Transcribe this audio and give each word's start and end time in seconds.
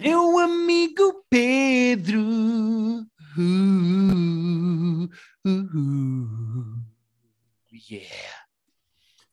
É 0.00 0.16
o 0.16 0.38
amigo 0.38 1.24
Pedro. 1.30 2.22
Uh, 3.38 5.08
uh, 5.46 5.50
uh. 5.50 6.76
Yeah. 7.90 8.14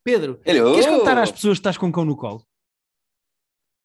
Pedro, 0.03 0.39
Hello. 0.45 0.71
queres 0.73 0.85
contar 0.85 1.17
às 1.17 1.31
pessoas 1.31 1.57
que 1.57 1.61
estás 1.61 1.77
com 1.77 1.87
um 1.87 1.91
cão 1.91 2.03
no 2.05 2.15
colo? 2.17 2.45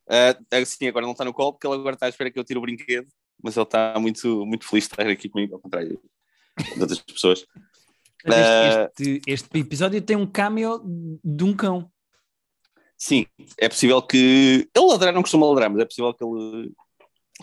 Ah, 0.09 0.35
sim, 0.65 0.89
agora 0.89 1.05
não 1.07 1.13
está 1.13 1.25
no 1.25 1.33
colo 1.33 1.53
porque 1.53 1.67
ele 1.67 1.75
agora 1.77 1.95
está 1.95 2.07
à 2.07 2.09
espera 2.09 2.31
que 2.31 2.39
eu 2.39 2.45
tire 2.45 2.59
o 2.59 2.63
brinquedo, 2.63 3.07
mas 3.43 3.57
ele 3.57 3.65
está 3.65 3.95
muito, 4.01 4.45
muito 4.47 4.67
feliz 4.67 4.85
de 4.85 4.91
estar 4.93 5.07
aqui 5.07 5.29
comigo, 5.29 5.55
ao 5.55 5.61
contrário 5.61 6.01
de 6.75 6.81
outras 6.81 7.01
pessoas. 7.01 7.47
Ah. 8.27 8.89
Este, 8.97 9.11
este- 9.17 9.31
este 9.31 9.59
episódio 9.61 10.03
tem 10.03 10.17
um 10.17 10.27
cameo 10.27 10.83
de 11.25 11.45
um 11.45 11.55
cão. 11.55 11.91
Sim, 12.99 13.27
é 13.57 13.69
possível 13.69 14.03
que. 14.03 14.69
Ele 14.75 14.87
ladrar 14.87 15.15
não 15.15 15.23
costuma 15.23 15.47
ladrar, 15.47 15.71
mas 15.71 15.81
é 15.81 15.85
possível 15.85 16.13
que 16.13 16.25
ele. 16.25 16.73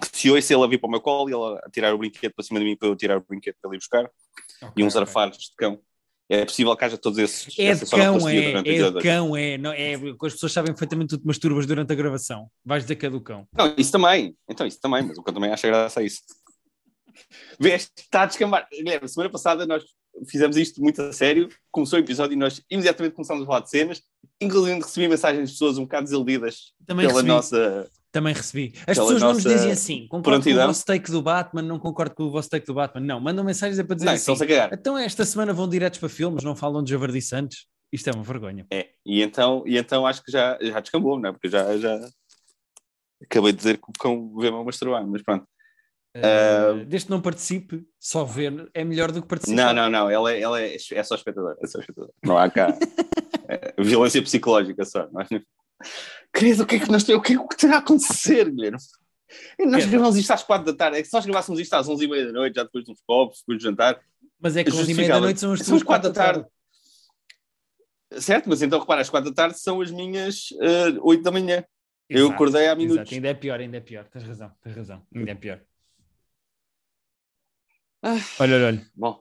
Que 0.02 0.17
se 0.20 0.29
ouça 0.29 0.53
ele 0.53 0.63
a 0.63 0.67
vir 0.67 0.77
para 0.77 0.88
o 0.88 0.91
meu 0.91 0.99
colo 0.99 1.29
e 1.29 1.34
ele 1.34 1.59
a 1.63 1.70
tirar 1.70 1.93
o 1.93 1.98
brinquedo 1.98 2.34
para 2.34 2.43
cima 2.43 2.59
de 2.59 2.66
mim 2.66 2.75
para 2.75 2.89
eu 2.89 2.95
tirar 2.98 3.17
o 3.17 3.21
brinquedo 3.21 3.55
para 3.62 3.70
ele 3.70 3.77
ir 3.77 3.79
buscar 3.79 4.12
e 4.76 4.84
uns 4.84 4.95
arfares 4.98 5.38
de 5.38 5.55
cão. 5.57 5.79
É 6.27 6.43
possível 6.43 6.76
que 6.76 6.84
haja 6.84 6.98
todos 6.98 7.17
esses. 7.20 7.57
É 7.57 7.73
de 7.73 7.85
cão, 7.89 8.27
é, 8.27 8.35
é 8.35 8.91
de 8.91 9.02
cão, 9.02 9.38
é, 9.38 9.57
não, 9.57 9.71
é. 9.71 9.93
As 9.93 10.34
pessoas 10.34 10.52
sabem 10.52 10.73
perfeitamente 10.73 11.12
que 11.12 11.17
tu 11.17 11.21
te 11.21 11.27
masturbas 11.27 11.65
durante 11.65 11.93
a 11.93 11.95
gravação. 11.95 12.49
Vais 12.65 12.84
dizer 12.84 12.95
que 12.98 13.05
é 13.05 13.09
do 13.09 13.21
cão. 13.21 13.48
Não, 13.53 13.73
isso 13.77 13.91
também. 13.91 14.35
Então, 14.49 14.65
isso 14.67 14.81
também, 14.81 15.03
mas 15.03 15.17
o 15.17 15.23
cão 15.23 15.34
também 15.34 15.51
acha 15.51 15.67
graça 15.67 15.99
a 15.99 16.03
isso. 16.03 16.21
Vês, 17.59 17.90
está 17.95 18.23
a 18.23 18.26
descambar. 18.26 18.67
Guilherme, 18.70 19.07
semana 19.07 19.29
passada 19.29 19.65
nós 19.65 19.85
fizemos 20.27 20.57
isto 20.57 20.81
muito 20.81 21.01
a 21.01 21.13
sério. 21.13 21.49
Começou 21.71 21.99
o 21.99 22.01
episódio 22.01 22.33
e 22.33 22.37
nós 22.37 22.61
imediatamente 22.69 23.13
começámos 23.13 23.43
a 23.43 23.45
falar 23.45 23.59
de 23.61 23.69
cenas. 23.69 24.01
Inclusive 24.41 24.79
recebi 24.79 25.07
mensagens 25.07 25.49
de 25.49 25.53
pessoas 25.53 25.77
um 25.77 25.83
bocado 25.83 26.03
desiludidas 26.05 26.73
Também 26.85 27.07
pela 27.07 27.19
recebi. 27.21 27.33
nossa. 27.33 27.89
Também 28.11 28.33
recebi. 28.33 28.73
As 28.87 28.97
pessoas 28.97 29.21
não 29.21 29.33
nos 29.33 29.43
dizem 29.43 29.71
assim, 29.71 30.07
concordo 30.07 30.09
com 30.09 30.17
o 30.17 30.21
prontidão. 30.23 30.67
vosso 30.67 30.85
take 30.85 31.12
do 31.12 31.21
Batman, 31.21 31.62
não 31.62 31.77
concordo 31.77 32.15
com 32.15 32.23
o 32.23 32.31
vosso 32.31 32.49
take 32.49 32.65
do 32.65 32.73
Batman. 32.73 33.05
Não, 33.05 33.20
mandam 33.20 33.43
mensagens 33.43 33.77
é 33.77 33.84
para 33.84 33.95
dizer 33.95 34.05
Não, 34.05 34.13
assim. 34.13 34.34
Então 34.71 34.98
esta 34.98 35.25
semana 35.25 35.51
vão 35.51 35.67
diretos 35.67 35.99
para 35.99 36.07
filmes, 36.07 36.43
não 36.43 36.55
falam 36.55 36.81
de 36.81 36.91
Javardice 36.91 37.35
antes? 37.35 37.65
Isto 37.91 38.09
é 38.09 38.13
uma 38.13 38.23
vergonha. 38.23 38.65
É, 38.71 38.90
e 39.05 39.21
então, 39.21 39.63
e 39.65 39.77
então 39.77 40.07
acho 40.07 40.23
que 40.23 40.31
já, 40.31 40.57
já 40.62 40.79
descambou, 40.79 41.20
não 41.20 41.29
é? 41.29 41.31
Porque 41.34 41.49
já, 41.49 41.77
já 41.77 41.99
acabei 43.21 43.51
de 43.51 43.57
dizer 43.57 43.77
que 43.77 43.90
o 43.90 43.93
cão 43.99 44.34
vê-me 44.37 44.57
a 44.57 44.63
masturbar, 44.63 45.05
mas 45.05 45.21
pronto. 45.21 45.45
Uh, 46.16 46.85
desde 46.85 47.08
que 47.08 47.12
não 47.12 47.20
participe, 47.21 47.85
só 47.99 48.24
ver 48.24 48.70
é 48.74 48.84
melhor 48.85 49.12
do 49.12 49.21
que 49.21 49.27
participar. 49.27 49.74
Não, 49.74 49.74
não, 49.74 49.90
não, 49.90 50.10
ela 50.10 50.32
é, 50.32 50.40
ela 50.41 50.62
é, 50.62 50.76
é 50.76 51.04
só 51.04 51.16
espectador, 51.16 51.58
é 51.62 51.68
só 51.68 51.80
espectador. 51.80 52.10
Não 52.24 52.38
há 52.38 52.49
cá 52.49 52.70
é, 53.49 53.74
violência 53.84 54.21
psicológica 54.21 54.86
só. 54.86 55.10
Não 55.12 55.21
é? 55.21 55.27
Querido, 56.34 56.63
o 56.63 56.66
que 56.66 56.76
é 56.77 56.80
que 56.80 56.90
nós 56.90 57.04
temos? 57.04 57.20
O 57.20 57.24
que 57.24 57.34
é 57.34 57.38
que 57.38 57.58
terá 57.58 57.76
a 57.76 57.80
acontecer, 57.80 58.49
Guilherme? 58.49 58.77
Nós 59.60 59.84
É. 59.84 59.88
gravamos 59.88 60.16
isto 60.16 60.32
às 60.32 60.41
quatro 60.43 60.66
da 60.71 60.77
tarde. 60.77 60.99
É 60.99 61.02
que 61.02 61.08
se 61.10 61.13
nós 61.13 61.26
gravássemos 61.26 61.60
isto 61.60 61.74
às 61.74 61.90
onze 61.90 62.05
e 62.05 62.08
meia 62.08 62.27
da 62.27 62.32
noite, 62.32 62.55
já 62.55 62.63
depois 62.63 62.86
dos 62.86 63.02
copos, 63.05 63.40
depois 63.40 63.58
do 63.60 63.63
jantar, 63.63 63.99
Mas 64.40 64.56
é 64.56 64.63
que 64.63 64.69
às 64.69 64.75
11 64.78 64.91
e 64.91 64.96
meia 64.96 65.09
da 65.09 65.19
noite 65.19 65.40
são 65.40 65.52
as 65.52 65.59
São 65.59 65.80
quatro 65.81 66.09
da 66.09 66.16
tarde. 66.16 66.46
certo? 68.19 68.47
Mas 68.47 68.62
então 68.62 68.80
repara, 68.80 69.02
às 69.02 69.09
quatro 69.09 69.30
da 69.31 69.36
tarde 69.36 69.59
são 69.59 69.81
as 69.81 69.91
minhas 69.91 70.50
eh, 70.62 70.97
oito 71.02 71.24
da 71.24 71.31
manhã. 71.31 71.66
Eu 72.08 72.19
Exato, 72.28 72.34
acordei 72.36 72.62
há 72.62 72.66
exato. 72.68 72.81
minutos. 72.81 73.12
Ainda 73.13 73.28
é 73.28 73.34
pior, 73.34 73.59
ainda 73.59 73.78
é 73.78 73.80
pior. 73.81 74.06
Tens 74.08 74.24
razão, 74.24 74.52
tens 74.62 74.75
razão. 74.75 75.02
Ainda 75.13 75.31
é 75.31 75.36
pior. 75.36 75.59
Ah. 78.07 78.19
Olha, 78.38 78.56
olha, 78.56 78.67
olha. 78.67 78.88
Bom. 78.95 79.19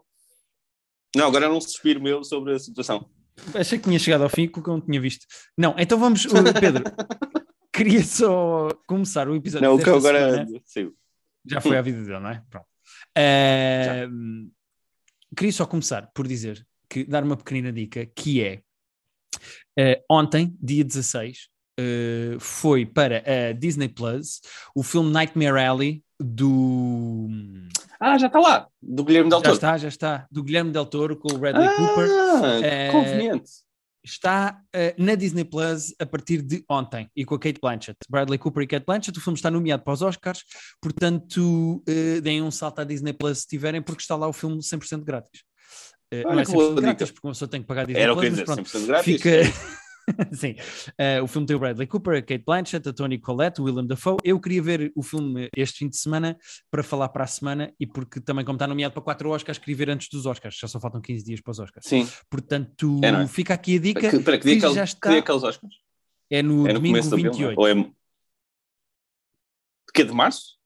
Não, 1.16 1.28
agora 1.28 1.48
não 1.48 1.58
suspiro 1.58 2.02
meu 2.02 2.22
sobre 2.22 2.54
a 2.54 2.58
situação. 2.58 3.08
Achei 3.54 3.78
que 3.78 3.84
tinha 3.84 3.98
chegado 3.98 4.24
ao 4.24 4.28
fim 4.28 4.46
que 4.46 4.58
eu 4.58 4.62
não 4.66 4.80
tinha 4.80 5.00
visto. 5.00 5.26
Não, 5.56 5.74
então 5.78 5.98
vamos, 5.98 6.26
Pedro. 6.60 6.84
queria 7.72 8.04
só 8.04 8.68
começar 8.86 9.26
o 9.26 9.34
episódio. 9.34 9.66
Não, 9.66 9.76
o 9.76 9.82
que 9.82 9.88
agora 9.88 10.44
semana. 10.44 10.62
saiu. 10.66 10.94
Já 11.46 11.62
foi 11.62 11.78
à 11.78 11.80
vida 11.80 12.02
dele, 12.02 12.20
não 12.20 12.28
é? 12.28 12.42
Pronto. 12.50 12.66
Eh, 13.16 14.06
queria 15.34 15.52
só 15.52 15.64
começar 15.64 16.10
por 16.14 16.28
dizer 16.28 16.66
que 16.86 17.04
dar 17.04 17.24
uma 17.24 17.38
pequenina 17.38 17.72
dica 17.72 18.04
que 18.04 18.42
é 18.42 18.62
eh, 19.78 20.04
ontem, 20.10 20.54
dia 20.60 20.84
16, 20.84 21.48
eh, 21.80 22.36
foi 22.38 22.84
para 22.84 23.24
a 23.26 23.52
Disney 23.52 23.88
Plus 23.88 24.42
o 24.74 24.82
filme 24.82 25.10
Nightmare 25.10 25.58
Alley 25.58 26.03
do 26.20 27.28
Ah, 28.00 28.18
já 28.18 28.26
está 28.26 28.38
lá. 28.40 28.68
Do 28.82 29.04
Guilherme 29.04 29.30
Del 29.30 29.38
já 29.38 29.42
Toro. 29.44 29.54
está, 29.54 29.78
já 29.78 29.88
está, 29.88 30.26
do 30.30 30.42
Guilherme 30.42 30.70
Del 30.72 30.86
Toro 30.86 31.16
com 31.16 31.32
o 31.34 31.38
Bradley 31.38 31.68
Cooper. 31.76 32.08
Ah, 32.10 32.60
Eh, 32.62 32.92
conveniente. 32.92 33.50
está 34.04 34.60
eh, 34.74 34.94
na 34.98 35.14
Disney 35.14 35.44
Plus 35.44 35.94
a 35.98 36.04
partir 36.06 36.42
de 36.42 36.62
ontem 36.68 37.08
e 37.16 37.24
com 37.24 37.34
a 37.34 37.38
Kate 37.38 37.58
Blanchett. 37.60 37.96
Bradley 38.10 38.38
Cooper 38.38 38.62
e 38.62 38.66
Kate 38.66 38.84
Blanchett. 38.86 39.18
O 39.18 39.20
filme 39.22 39.36
está 39.38 39.50
nomeado 39.50 39.82
para 39.82 39.94
os 39.94 40.02
Oscars, 40.02 40.42
portanto, 40.80 41.82
eh, 41.88 42.20
deem 42.20 42.42
um 42.42 42.50
salto 42.50 42.80
à 42.80 42.84
Disney 42.84 43.12
Plus 43.12 43.38
se 43.40 43.46
tiverem, 43.48 43.80
porque 43.82 44.02
está 44.02 44.14
lá 44.16 44.28
o 44.28 44.32
filme 44.32 44.58
100% 44.62 45.04
grátis. 45.04 45.42
Olha 46.12 46.22
não 46.34 46.40
é 46.40 46.44
que 46.44 46.52
boa 46.52 46.64
100% 46.64 46.74
dica. 46.74 46.80
grátis, 46.82 47.10
porque 47.10 47.26
uma 47.26 47.32
pessoa 47.32 47.48
tem 47.48 47.60
que 47.62 47.66
pagar 47.66 47.82
a 47.82 47.84
Disney 47.86 48.02
Era 48.02 48.12
o 48.12 48.16
que 48.20 48.26
Plus, 48.28 48.38
eu 48.38 48.38
ia 48.38 48.44
dizer, 48.44 48.54
pronto. 48.54 48.78
100% 48.78 48.86
grátis. 48.86 49.04
Fica... 49.04 49.30
Sim, 50.32 50.54
Eh, 50.98 51.20
o 51.22 51.26
filme 51.26 51.46
tem 51.46 51.56
o 51.56 51.58
Bradley 51.58 51.86
Cooper, 51.86 52.18
a 52.18 52.22
Kate 52.22 52.44
Blanchett, 52.44 52.88
a 52.88 52.92
Tony 52.92 53.18
Collette, 53.18 53.60
o 53.60 53.64
Willem 53.64 53.86
Dafoe. 53.86 54.16
Eu 54.22 54.38
queria 54.40 54.62
ver 54.62 54.92
o 54.94 55.02
filme 55.02 55.48
este 55.56 55.78
fim 55.78 55.88
de 55.88 55.96
semana 55.96 56.38
para 56.70 56.82
falar 56.82 57.08
para 57.08 57.24
a 57.24 57.26
semana 57.26 57.74
e 57.80 57.86
porque 57.86 58.20
também, 58.20 58.44
como 58.44 58.56
está 58.56 58.66
nomeado 58.66 58.92
para 58.92 59.02
quatro 59.02 59.30
Oscars, 59.30 59.56
queria 59.58 59.76
ver 59.76 59.90
antes 59.90 60.08
dos 60.08 60.26
Oscars. 60.26 60.56
Já 60.58 60.68
só 60.68 60.78
faltam 60.78 61.00
15 61.00 61.24
dias 61.24 61.40
para 61.40 61.50
os 61.52 61.58
Oscars. 61.58 61.86
Sim. 61.86 62.06
Portanto, 62.28 63.00
É, 63.02 63.08
é? 63.08 63.26
fica 63.26 63.54
aqui 63.54 63.76
a 63.76 63.80
dica. 63.80 64.10
Que, 64.10 64.18
para 64.20 64.38
que 64.38 64.44
dia 64.44 64.58
que 64.60 64.66
ele, 64.66 64.74
já 64.74 64.82
que 64.82 64.88
está- 64.88 65.10
dia 65.10 65.22
que 65.22 65.30
eles 65.30 65.42
Oscars? 65.42 65.74
É 66.30 66.42
no, 66.42 66.66
É 66.66 66.72
no 66.72 66.78
domingo 66.80 66.94
começo 66.98 67.10
do 67.10 67.16
filme? 67.16 67.30
28. 67.30 67.58
Ou 67.58 67.68
é... 67.68 67.74
De 67.74 67.92
que 69.94 70.04
de 70.04 70.12
março? 70.12 70.58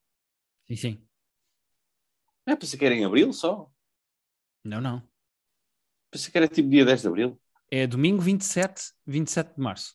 Sim, 0.66 0.76
sim. 0.76 1.04
É, 2.46 2.56
pensei 2.56 2.78
que 2.78 2.84
era 2.84 2.94
em 2.94 3.04
abril 3.04 3.32
só. 3.32 3.70
Não, 4.64 4.80
não. 4.80 5.02
Pensei 6.10 6.30
que 6.32 6.38
era 6.38 6.48
tipo 6.48 6.68
dia 6.70 6.84
10 6.84 7.02
de 7.02 7.06
abril. 7.08 7.38
É 7.70 7.86
domingo 7.86 8.20
27, 8.22 8.82
27 9.06 9.54
de 9.56 9.60
março. 9.60 9.94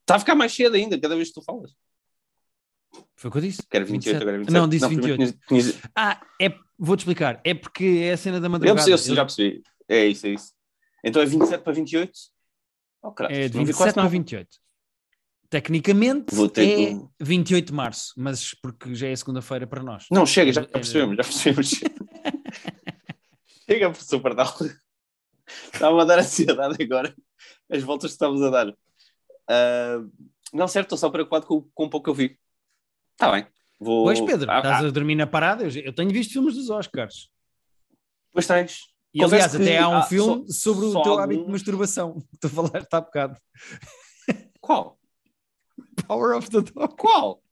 Está 0.00 0.16
a 0.16 0.18
ficar 0.18 0.34
mais 0.34 0.52
cedo 0.52 0.74
ainda, 0.74 0.98
cada 1.00 1.14
vez 1.16 1.28
que 1.28 1.34
tu 1.34 1.42
falas. 1.42 1.72
Foi 3.16 3.28
o 3.28 3.32
que 3.32 3.38
eu 3.38 3.42
disse? 3.42 3.62
Que 3.66 3.76
era 3.76 3.84
28, 3.84 4.04
27. 4.18 4.22
agora 4.22 4.36
é 4.36 4.38
27. 4.38 4.60
Não, 4.60 4.68
disse 4.68 4.86
primeiro 4.86 5.16
28. 5.16 5.38
tinhas- 5.48 5.72
tinhas- 5.72 5.82
Ah, 5.96 6.20
é, 6.40 6.54
vou-te 6.78 7.00
explicar. 7.00 7.40
É 7.44 7.54
porque 7.54 7.84
é 8.02 8.12
a 8.12 8.16
cena 8.16 8.40
da 8.40 8.46
Eu, 8.46 8.50
madrugada. 8.50 8.84
percebi, 8.86 9.10
eu 9.10 9.16
já 9.16 9.24
percebi. 9.24 9.62
É 9.88 10.06
isso, 10.06 10.26
é 10.26 10.30
isso. 10.30 10.52
Então 11.04 11.20
é 11.22 11.26
27 11.26 11.62
para 11.62 11.72
28? 11.72 12.12
Oh, 13.02 13.14
É 13.28 13.48
de 13.48 13.56
não 13.56 13.64
vi 13.64 13.72
27 13.72 13.76
quase 13.76 13.94
para 13.94 14.02
nada. 14.04 14.12
28. 14.12 14.58
Tecnicamente 15.50 16.34
Vou 16.34 16.48
ter 16.48 16.62
é 16.68 16.76
que- 16.94 17.00
28 17.20 17.66
de 17.66 17.72
março, 17.72 18.12
mas 18.16 18.54
porque 18.54 18.94
já 18.94 19.08
é 19.08 19.14
segunda-feira 19.16 19.66
para 19.66 19.82
nós. 19.82 20.06
Não, 20.10 20.26
chega, 20.26 20.52
já 20.52 20.62
É- 20.62 20.66
percebemos, 20.66 21.16
já 21.16 21.22
percebemos. 21.22 21.70
chega, 23.68 23.90
professor 23.90 24.20
Pardal. 24.20 24.54
Estava 25.72 26.02
a 26.02 26.04
dar 26.04 26.18
ansiedade 26.18 26.82
agora. 26.82 27.14
As 27.70 27.82
voltas 27.82 28.10
que 28.10 28.14
estávamos 28.14 28.42
a 28.42 28.50
dar. 28.50 28.74
Ah, 29.48 30.00
não, 30.52 30.68
certo, 30.68 30.86
estou 30.86 30.98
só 30.98 31.10
preocupado 31.10 31.46
com, 31.46 31.62
com 31.74 31.84
o 31.84 31.90
pouco 31.90 32.04
que 32.04 32.10
eu 32.10 32.14
vi. 32.14 32.38
Está 33.12 33.30
bem. 33.32 33.46
Vou... 33.80 34.04
Pois, 34.04 34.20
Pedro, 34.20 34.50
Ah, 34.50 34.58
estás 34.58 34.84
ah, 34.84 34.88
a 34.88 34.90
dormir 34.90 35.14
na 35.16 35.26
parada. 35.26 35.64
Eu, 35.64 35.70
eu 35.82 35.92
tenho 35.92 36.10
visto 36.10 36.32
filmes 36.32 36.54
dos 36.54 36.70
Oscars. 36.70 37.28
Pois 38.32 38.46
tens. 38.46 38.80
E 39.12 39.22
aliás, 39.22 39.54
que 39.54 39.62
até 39.62 39.78
há 39.78 39.88
um 39.88 39.96
há 39.98 40.02
filme 40.02 40.44
só- 40.50 40.72
sobre 40.72 40.86
o 40.86 40.90
teu 40.92 40.98
alguns- 41.12 41.18
hábito 41.20 41.44
de 41.46 41.52
masturbação. 41.52 42.20
que 42.32 42.38
Tu 42.40 42.48
falaste 42.48 42.88
há 42.92 43.00
bocado. 43.00 43.36
Qual? 44.60 44.98
Power 46.06 46.36
of 46.36 46.50
the 46.50 46.60
Dog. 46.62 46.96
Qual? 46.96 47.42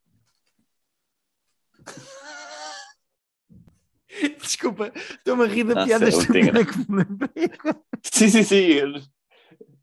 Desculpa, 4.41 4.92
estou-me 4.94 5.44
a 5.44 5.46
rir 5.46 5.64
da 5.64 5.74
Não 5.74 5.86
piada 5.86 6.08
estúpida 6.08 6.64
que 6.64 6.78
me. 6.91 7.04
Sim, 8.02 8.28
sim, 8.28 8.42
sim. 8.42 8.78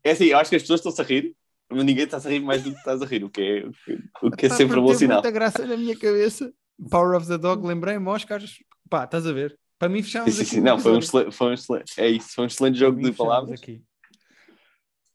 É 0.03 0.11
assim, 0.11 0.25
eu 0.25 0.37
acho 0.37 0.49
que 0.49 0.55
as 0.55 0.61
pessoas 0.63 0.79
estão-se 0.79 1.01
a 1.01 1.03
rir, 1.03 1.35
mas 1.69 1.83
ninguém 1.85 2.05
está 2.05 2.17
a 2.17 2.19
rir 2.21 2.39
mais 2.39 2.63
do 2.63 2.71
que 2.71 2.77
estás 2.77 3.01
a 3.01 3.05
rir, 3.05 3.23
o 3.23 3.29
que 3.29 3.41
é, 3.41 3.65
o 3.67 3.71
que- 3.71 3.99
o 4.27 4.31
que 4.31 4.45
é 4.45 4.49
Pá, 4.49 4.55
sempre 4.55 4.79
um 4.79 4.83
bom 4.83 4.93
sinal. 4.93 5.17
muita 5.21 5.31
graça 5.31 5.65
na 5.65 5.77
minha 5.77 5.97
cabeça. 5.97 6.53
Power 6.89 7.17
of 7.17 7.27
the 7.27 7.37
Dog, 7.37 7.65
lembrei-me, 7.65 8.07
Oscars. 8.07 8.57
Pá, 8.89 9.03
estás 9.03 9.27
a 9.27 9.31
ver? 9.33 9.57
Para 9.77 9.89
mim 9.89 9.99
Sim, 9.99 10.05
fechávamos 10.05 10.35
sim, 10.37 10.45
sim. 10.45 10.59
o 10.59 10.63
Não, 10.63 10.79
foi 10.79 10.91
um, 10.93 10.99
excelente, 10.99 11.31
foi 11.31 11.47
um 11.47 11.53
excelente. 11.53 12.01
É 12.01 12.09
isso, 12.09 12.29
foi 12.33 12.43
um 12.45 12.47
excelente 12.47 12.77
jogo 12.77 13.01
de 13.01 13.11
palavras. 13.11 13.61
aqui. 13.61 13.81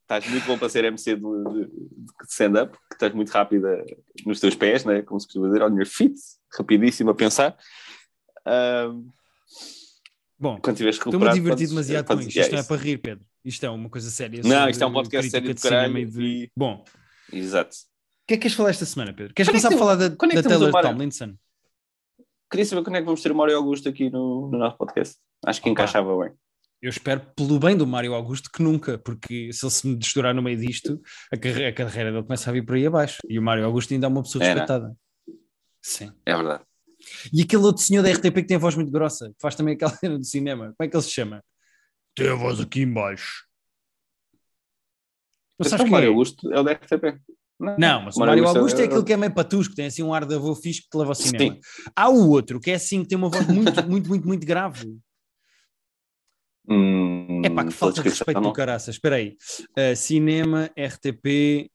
Estás 0.02 0.29
muito 0.31 0.44
bom 0.46 0.58
para 0.58 0.69
ser 0.69 0.84
MC 0.84 1.17
de, 1.17 1.23
de, 1.23 1.64
de 1.67 2.06
stand-up, 2.29 2.76
que 2.90 2.94
estás 2.94 3.14
muito 3.14 3.31
rápida 3.31 3.82
nos 4.26 4.38
teus 4.38 4.55
pés, 4.55 4.84
né? 4.84 5.00
como 5.02 5.19
se 5.19 5.26
costuma 5.26 5.46
dizer, 5.49 5.62
on 5.62 5.75
your 5.75 5.87
feet, 5.87 6.14
rapidíssimo 6.58 7.11
a 7.11 7.14
pensar. 7.14 7.56
Ahm, 8.44 9.08
Bom, 10.38 10.56
estou-me 10.56 11.28
a 11.28 11.32
divertir 11.32 11.42
podes- 11.50 11.69
demasiado 11.70 12.06
com 12.06 12.20
isto. 12.20 12.28
Isto 12.38 12.50
não 12.50 12.58
é 12.58 12.60
isso. 12.60 12.69
para 12.69 12.76
rir, 12.82 12.98
Pedro. 12.98 13.25
Isto 13.44 13.66
é 13.66 13.70
uma 13.70 13.88
coisa 13.88 14.10
séria. 14.10 14.40
Não, 14.44 14.69
isto 14.69 14.82
é 14.82 14.86
um 14.86 14.92
podcast 14.92 15.31
sério 15.31 15.54
de 15.54 15.60
caralho 15.62 16.10
de- 16.10 16.50
Bom, 16.56 16.84
o 17.32 17.36
Exato. 17.36 17.76
que 18.26 18.34
é 18.34 18.36
que 18.36 18.42
queres 18.42 18.56
falar 18.56 18.70
esta 18.70 18.84
semana, 18.84 19.12
Pedro? 19.12 19.32
Queres 19.34 19.48
é 19.48 19.52
que 19.52 19.58
começar 19.60 19.75
a 19.75 19.78
falar 19.78 19.94
da, 19.96 20.04
é 20.06 20.08
da 20.08 20.40
o 20.40 20.42
Taylor? 20.42 20.82
Tomlinson? 20.82 21.34
Queria 22.50 22.64
saber 22.66 22.82
quando 22.84 22.96
é 22.96 22.98
que 23.00 23.04
vamos 23.06 23.22
ter 23.22 23.32
o 23.32 23.34
Mário 23.34 23.56
Augusto 23.56 23.88
aqui 23.88 24.10
no, 24.10 24.48
no 24.50 24.58
nosso 24.58 24.76
podcast. 24.76 25.16
Acho 25.46 25.60
que 25.62 25.69
encaixava 25.69 26.16
bem. 26.19 26.32
Eu 26.81 26.90
espero, 26.90 27.20
pelo 27.34 27.58
bem 27.58 27.76
do 27.76 27.86
Mário 27.86 28.12
Augusto, 28.14 28.50
que 28.52 28.62
nunca, 28.62 28.98
porque 28.98 29.50
se 29.52 29.64
ele 29.64 29.72
se 29.72 29.86
me 29.86 29.98
estourar 29.98 30.34
no 30.34 30.42
meio 30.42 30.58
disto, 30.58 31.00
a 31.32 31.36
carreira, 31.36 31.69
a 31.70 31.72
carreira 31.72 32.12
dele 32.12 32.22
começa 32.25 32.50
a 32.50 32.52
vir 32.52 32.64
por 32.64 32.76
aí 32.76 32.86
abaixo. 32.86 33.19
E 33.28 33.38
o 33.38 33.42
Mário 33.42 33.64
Augusto 33.64 33.92
ainda 33.94 34.06
é 34.06 34.08
uma 34.08 34.22
pessoa 34.22 34.44
É, 34.44 34.48
é? 34.48 34.50
respeitada. 34.50 34.94
Sim. 35.81 36.12
É 36.26 36.34
verdade. 36.36 36.62
E 37.33 37.43
aquele 37.43 37.62
outro 37.62 37.83
senhor 37.83 38.03
da 38.03 38.11
RTP 38.11 38.35
que 38.35 38.45
tem 38.47 38.56
a 38.56 38.61
voz 38.61 38.75
muito 38.75 38.91
grossa, 38.91 39.29
que 39.31 39.37
faz 39.41 39.55
também 39.55 39.75
aquela 39.75 39.93
cena 39.97 40.19
do 40.19 40.25
cinema. 40.25 40.75
Como 40.77 40.87
é 40.87 40.89
que 40.89 40.97
ele 40.97 41.03
se 41.03 41.11
chama? 41.11 41.43
Tem 42.15 42.29
a 42.29 42.35
voz 42.35 42.61
aqui 42.61 42.83
em 42.83 42.93
baixo. 42.93 43.45
Não 45.59 45.67
Então, 45.67 45.71
sabes 45.79 45.87
o 45.87 45.91
Mário 45.91 46.06
é? 46.06 46.09
Augusto 46.09 46.53
é 46.53 46.61
o 46.61 46.62
da 46.62 46.73
RTP. 46.73 47.21
Não, 47.61 48.03
mas 48.03 48.17
o 48.17 48.21
Mário 48.21 48.43
Mário 48.43 48.47
Augusto 48.59 48.79
é 48.81 48.83
é- 48.83 48.87
aquele 48.87 49.05
que 49.05 49.12
é 49.12 49.17
meio 49.17 49.33
patusco, 49.33 49.75
tem 49.75 49.87
assim 49.87 50.03
um 50.03 50.12
ar 50.12 50.25
de 50.27 50.35
avô 50.35 50.55
fixe 50.56 50.83
que 50.83 50.89
te 50.89 50.97
leva 50.97 51.11
ao 51.12 51.15
cinema. 51.15 51.55
Sim. 51.55 51.61
Há 51.95 52.09
o 52.09 52.29
outro 52.29 52.59
que 52.61 52.71
é 52.71 52.75
assim, 52.75 53.03
que 53.03 53.09
tem 53.09 53.17
uma 53.17 53.29
voz 53.29 53.47
muito, 53.47 53.73
muito, 53.89 54.09
muito, 54.09 54.27
muito 54.27 54.47
grave. 54.47 54.97
Hum, 56.69 57.43
É 57.45 57.51
pá, 57.51 57.65
que 57.65 57.73
falta 57.73 58.03
de 58.03 58.09
respeito 58.09 58.41
não. 58.41 58.49
do 58.51 58.53
caraças. 58.53 58.95
Espera 58.97 59.17
aí. 59.17 59.37
Uh, 59.79 59.95
cinema, 59.95 60.71
RTP. 60.77 61.71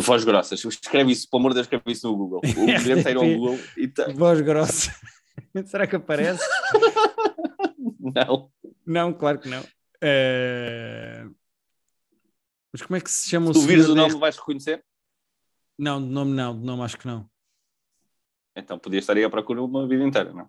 Voz 0.00 0.24
grossas. 0.24 0.64
Escreve 0.64 1.12
isso, 1.12 1.28
pelo 1.28 1.40
amor 1.40 1.50
de 1.50 1.54
Deus, 1.56 1.66
escreve 1.66 1.92
isso 1.92 2.06
no 2.06 2.16
Google. 2.16 2.40
O 2.44 2.66
Guilherme 2.66 3.02
ir 3.02 3.16
ao. 3.16 3.24
Google 3.24 3.58
e 3.76 3.88
tá... 3.88 4.08
Voz 4.12 4.40
grossa. 4.40 4.94
Será 5.66 5.86
que 5.86 5.96
aparece? 5.96 6.44
Não. 7.98 8.50
Não, 8.86 9.12
claro 9.12 9.38
que 9.38 9.48
não. 9.48 9.60
Uh, 9.60 11.34
Mas 12.72 12.80
como 12.82 12.96
é 12.96 13.00
que 13.00 13.10
se 13.10 13.28
chama 13.28 13.52
Se 13.52 13.58
o 13.58 13.62
tu 13.62 13.66
vires 13.66 13.88
o 13.88 13.94
nome, 13.94 14.18
vais 14.18 14.36
reconhecer? 14.36 14.82
Não, 15.78 16.00
de 16.02 16.08
nome 16.08 16.32
não, 16.32 16.58
de 16.58 16.64
nome 16.64 16.82
acho 16.82 16.96
que 16.96 17.06
não. 17.06 17.28
Então 18.56 18.78
podias 18.78 19.02
estar 19.02 19.16
aí 19.16 19.24
à 19.24 19.30
procura 19.30 19.62
uma 19.62 19.86
vida 19.86 20.02
inteira, 20.02 20.32
não? 20.32 20.48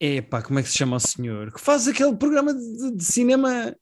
Epá, 0.00 0.42
como 0.42 0.58
é 0.58 0.62
que 0.62 0.68
se 0.68 0.78
chama 0.78 0.96
o 0.96 1.00
senhor? 1.00 1.52
Que 1.52 1.60
faz 1.60 1.86
aquele 1.86 2.16
programa 2.16 2.54
de, 2.54 2.96
de 2.96 3.04
cinema. 3.04 3.76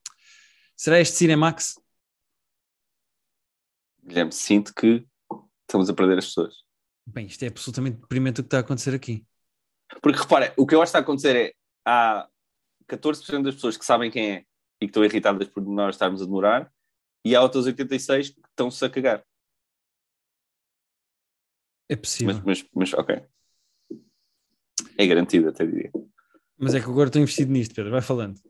Será 0.77 0.99
este 0.99 1.17
Cinemax? 1.17 1.77
Guilherme, 4.05 4.33
sinto 4.33 4.75
que 4.75 5.07
estamos 5.63 5.89
a 5.89 5.95
perder 5.95 6.19
as 6.19 6.27
pessoas. 6.27 6.55
Bem, 7.07 7.27
isto 7.27 7.43
é 7.45 7.49
absolutamente 7.49 8.01
deprimente 8.01 8.41
o 8.41 8.45
que 8.45 8.49
está 8.49 8.59
a 8.59 8.61
acontecer 8.61 8.95
aqui. 8.95 9.25
Porque 10.01 10.19
repara, 10.19 10.53
o 10.57 10.67
que 10.67 10.75
eu 10.75 10.83
acho 10.83 10.93
que 10.93 10.97
está 10.97 10.99
a 10.99 11.03
acontecer 11.03 11.37
é 11.37 11.53
há 11.85 12.29
14% 12.89 13.43
das 13.43 13.55
pessoas 13.55 13.77
que 13.77 13.85
sabem 13.85 14.11
quem 14.11 14.33
é 14.33 14.45
e 14.81 14.87
que 14.87 14.87
estão 14.87 15.05
irritadas 15.05 15.49
por 15.49 15.63
nós 15.63 15.95
estarmos 15.95 16.21
a 16.21 16.25
demorar, 16.25 16.73
e 17.25 17.37
há 17.37 17.43
outras 17.43 17.67
86 17.67 18.31
que 18.31 18.41
estão-se 18.41 18.85
a 18.85 18.91
cagar. 18.91 19.25
É 21.89 21.95
possível. 21.95 22.35
Mas, 22.35 22.45
Mas, 22.45 22.63
mas, 22.75 22.91
mas, 22.91 22.95
ok. 22.95 23.23
É 24.99 25.07
garantido, 25.07 25.49
até 25.49 25.65
diria. 25.65 25.91
é 25.95 26.81
que 26.81 26.91
agora 26.91 27.09
estou 27.09 27.23
investido 27.23 27.53
nisto, 27.53 27.75
Pedro. 27.75 27.93
Vai 27.93 28.03
falando. 28.03 28.41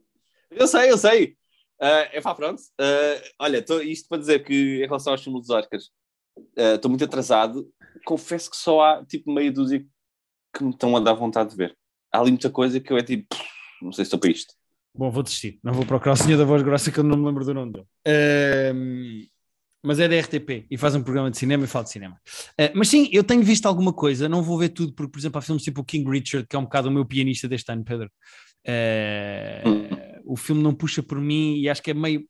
Eu 0.49 0.67
sei, 0.67 0.91
eu 0.91 0.97
sei. 0.97 1.37
Ah, 1.79 2.07
é 2.11 2.21
pá, 2.21 2.33
pronto. 2.33 2.61
Ah, 2.79 3.21
olha, 3.39 3.61
tô, 3.61 3.79
isto 3.81 4.07
para 4.07 4.19
dizer 4.19 4.43
que 4.43 4.77
em 4.83 4.85
relação 4.85 5.13
aos 5.13 5.23
filmes 5.23 5.41
dos 5.41 5.49
Oscars, 5.49 5.91
ah, 6.57 6.75
estou 6.75 6.89
muito 6.89 7.03
atrasado. 7.03 7.67
Confesso 8.05 8.49
que 8.49 8.57
só 8.57 8.81
há 8.81 9.05
tipo 9.05 9.31
meia 9.31 9.51
dúzia 9.51 9.85
que 10.55 10.63
me 10.63 10.71
estão 10.71 10.95
a 10.95 10.99
dar 10.99 11.13
vontade 11.13 11.49
de 11.51 11.55
ver. 11.55 11.75
Há 12.11 12.19
ali 12.19 12.31
muita 12.31 12.49
coisa 12.49 12.79
que 12.79 12.91
eu 12.93 12.97
é 12.97 13.03
tipo, 13.03 13.35
não 13.81 13.91
sei 13.91 14.05
se 14.05 14.07
estou 14.07 14.19
para 14.19 14.29
isto. 14.29 14.53
Bom, 14.95 15.09
vou 15.09 15.23
desistir. 15.23 15.59
Não 15.63 15.73
vou 15.73 15.85
procurar 15.85 16.13
o 16.13 16.15
senhor 16.15 16.37
da 16.37 16.45
voz 16.45 16.61
grossa 16.61 16.91
que 16.91 16.99
eu 16.99 17.03
não 17.03 17.17
me 17.17 17.25
lembro 17.25 17.43
do 17.43 17.53
nome 17.53 17.73
dele. 17.73 17.87
Mas 19.85 19.99
é 19.99 20.07
da 20.07 20.15
RTP 20.15 20.65
e 20.71 20.77
faz 20.77 20.95
um 20.95 21.03
programa 21.03 21.29
de 21.29 21.37
cinema 21.37 21.65
e 21.65 21.67
fala 21.67 21.83
de 21.83 21.91
cinema. 21.91 22.17
Ah, 22.57 22.71
mas 22.73 22.87
sim, 22.87 23.09
eu 23.11 23.23
tenho 23.23 23.43
visto 23.43 23.65
alguma 23.65 23.91
coisa. 23.91 24.29
Não 24.29 24.41
vou 24.41 24.57
ver 24.57 24.69
tudo, 24.69 24.93
porque, 24.93 25.11
por 25.11 25.19
exemplo, 25.19 25.39
há 25.39 25.41
filmes 25.41 25.63
tipo 25.63 25.81
o 25.81 25.83
King 25.83 26.09
Richard, 26.09 26.47
que 26.47 26.55
é 26.55 26.59
um 26.59 26.63
bocado 26.63 26.87
o 26.87 26.91
meu 26.91 27.05
pianista 27.05 27.47
deste 27.49 27.69
ano, 27.71 27.83
Pedro. 27.83 28.09
Ah, 28.65 29.63
Hum. 29.65 30.02
O 30.25 30.35
filme 30.35 30.61
não 30.63 30.73
puxa 30.73 31.03
por 31.03 31.19
mim 31.19 31.57
e 31.57 31.69
acho 31.69 31.81
que 31.81 31.91
é 31.91 31.93
meio 31.93 32.27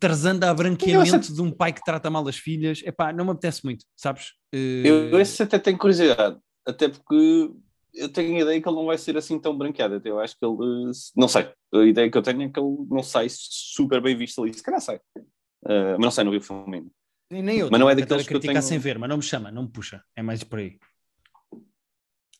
Tarzando 0.00 0.44
a 0.44 0.54
branqueamento 0.54 1.32
de 1.32 1.42
um 1.42 1.50
pai 1.52 1.72
que 1.72 1.82
trata 1.84 2.10
mal 2.10 2.26
as 2.26 2.36
filhas. 2.36 2.82
Epá, 2.84 3.12
não 3.12 3.24
me 3.24 3.30
apetece 3.32 3.64
muito, 3.64 3.84
sabes? 3.96 4.32
Ah, 4.52 4.56
Eu 4.86 5.20
esse 5.20 5.42
até 5.42 5.58
tenho 5.58 5.78
curiosidade, 5.78 6.38
até 6.66 6.88
porque 6.88 7.50
eu 7.94 8.08
tenho 8.12 8.36
a 8.38 8.40
ideia 8.40 8.60
que 8.60 8.68
ele 8.68 8.76
não 8.76 8.86
vai 8.86 8.98
ser 8.98 9.16
assim 9.16 9.38
tão 9.38 9.56
branqueado. 9.56 9.96
Até 9.96 10.10
eu 10.10 10.18
acho 10.18 10.36
que 10.38 10.44
ele, 10.44 10.56
não 11.16 11.28
sei, 11.28 11.48
a 11.74 11.78
ideia 11.84 12.10
que 12.10 12.18
eu 12.18 12.22
tenho 12.22 12.42
é 12.42 12.48
que 12.48 12.58
ele 12.58 12.76
não 12.90 13.02
sai 13.02 13.26
super 13.30 14.00
bem 14.00 14.16
visto 14.16 14.42
ali. 14.42 14.52
Se 14.54 14.62
calhar 14.62 14.80
sai, 14.80 15.00
Ah, 15.64 15.92
mas 15.92 16.00
não 16.00 16.10
sei, 16.10 16.24
não 16.24 16.30
vi 16.32 16.38
o 16.38 16.42
filme 16.42 16.76
ainda. 16.78 16.90
E 17.30 17.42
nem 17.42 17.58
eu. 17.58 17.70
Mas 17.70 17.80
não 17.80 17.90
é 17.90 17.94
daqueles 17.94 18.26
que 18.26 18.34
eu 18.34 18.40
tenho- 18.40 18.62
sem 18.62 18.78
ver, 18.78 18.98
mas 18.98 19.08
não 19.08 19.16
me 19.18 19.22
chama, 19.22 19.50
não 19.50 19.64
me 19.64 19.68
puxa. 19.68 20.02
É 20.16 20.22
mais 20.22 20.42
por 20.42 20.58
aí. 20.58 20.78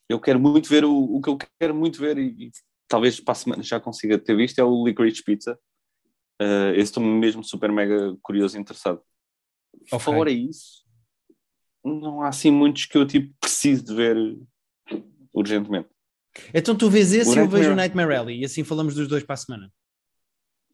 Eu 0.09 0.21
quero 0.21 0.39
muito 0.39 0.69
ver 0.69 0.85
o, 0.85 0.93
o 0.97 1.21
que 1.21 1.29
eu 1.29 1.39
quero 1.61 1.75
muito 1.75 2.01
ver 2.01 2.17
e, 2.19 2.47
e 2.47 2.51
talvez 2.89 3.21
para 3.21 3.33
a 3.33 3.35
semana 3.35 3.63
já 3.63 3.81
consiga 3.81 4.19
ter 4.19 4.37
visto 4.37 4.59
é 4.59 4.65
o 4.65 4.85
Licorice 4.87 5.23
Pizza. 5.23 5.59
Ah, 6.41 6.71
esse 6.73 6.83
estou 6.83 7.03
mesmo 7.03 7.43
super 7.43 7.73
mega 7.73 8.17
curioso 8.23 8.57
e 8.57 8.61
interessado. 8.61 9.01
Ok. 9.93 9.99
Fora 10.01 10.31
isso, 10.31 10.85
não 11.85 12.23
há 12.23 12.29
assim 12.29 12.51
muitos 12.51 12.87
que 12.87 12.97
eu 12.99 13.07
tipo 13.07 13.35
preciso 13.41 13.85
de 13.85 13.95
ver 13.95 14.17
urgentemente. 15.33 15.89
Então 16.53 16.77
tu 16.77 16.91
vês 16.91 17.13
esse 17.13 17.31
O 17.31 17.35
e 17.35 17.39
eu 17.39 17.49
vejo 17.49 17.73
o 17.73 17.77
Nightmare- 17.77 18.15
Alley 18.17 18.41
e 18.41 18.45
assim 18.45 18.63
falamos 18.65 18.95
dos 18.95 19.09
dois 19.09 19.23
para 19.25 19.35
a 19.35 19.39
semana. 19.39 19.73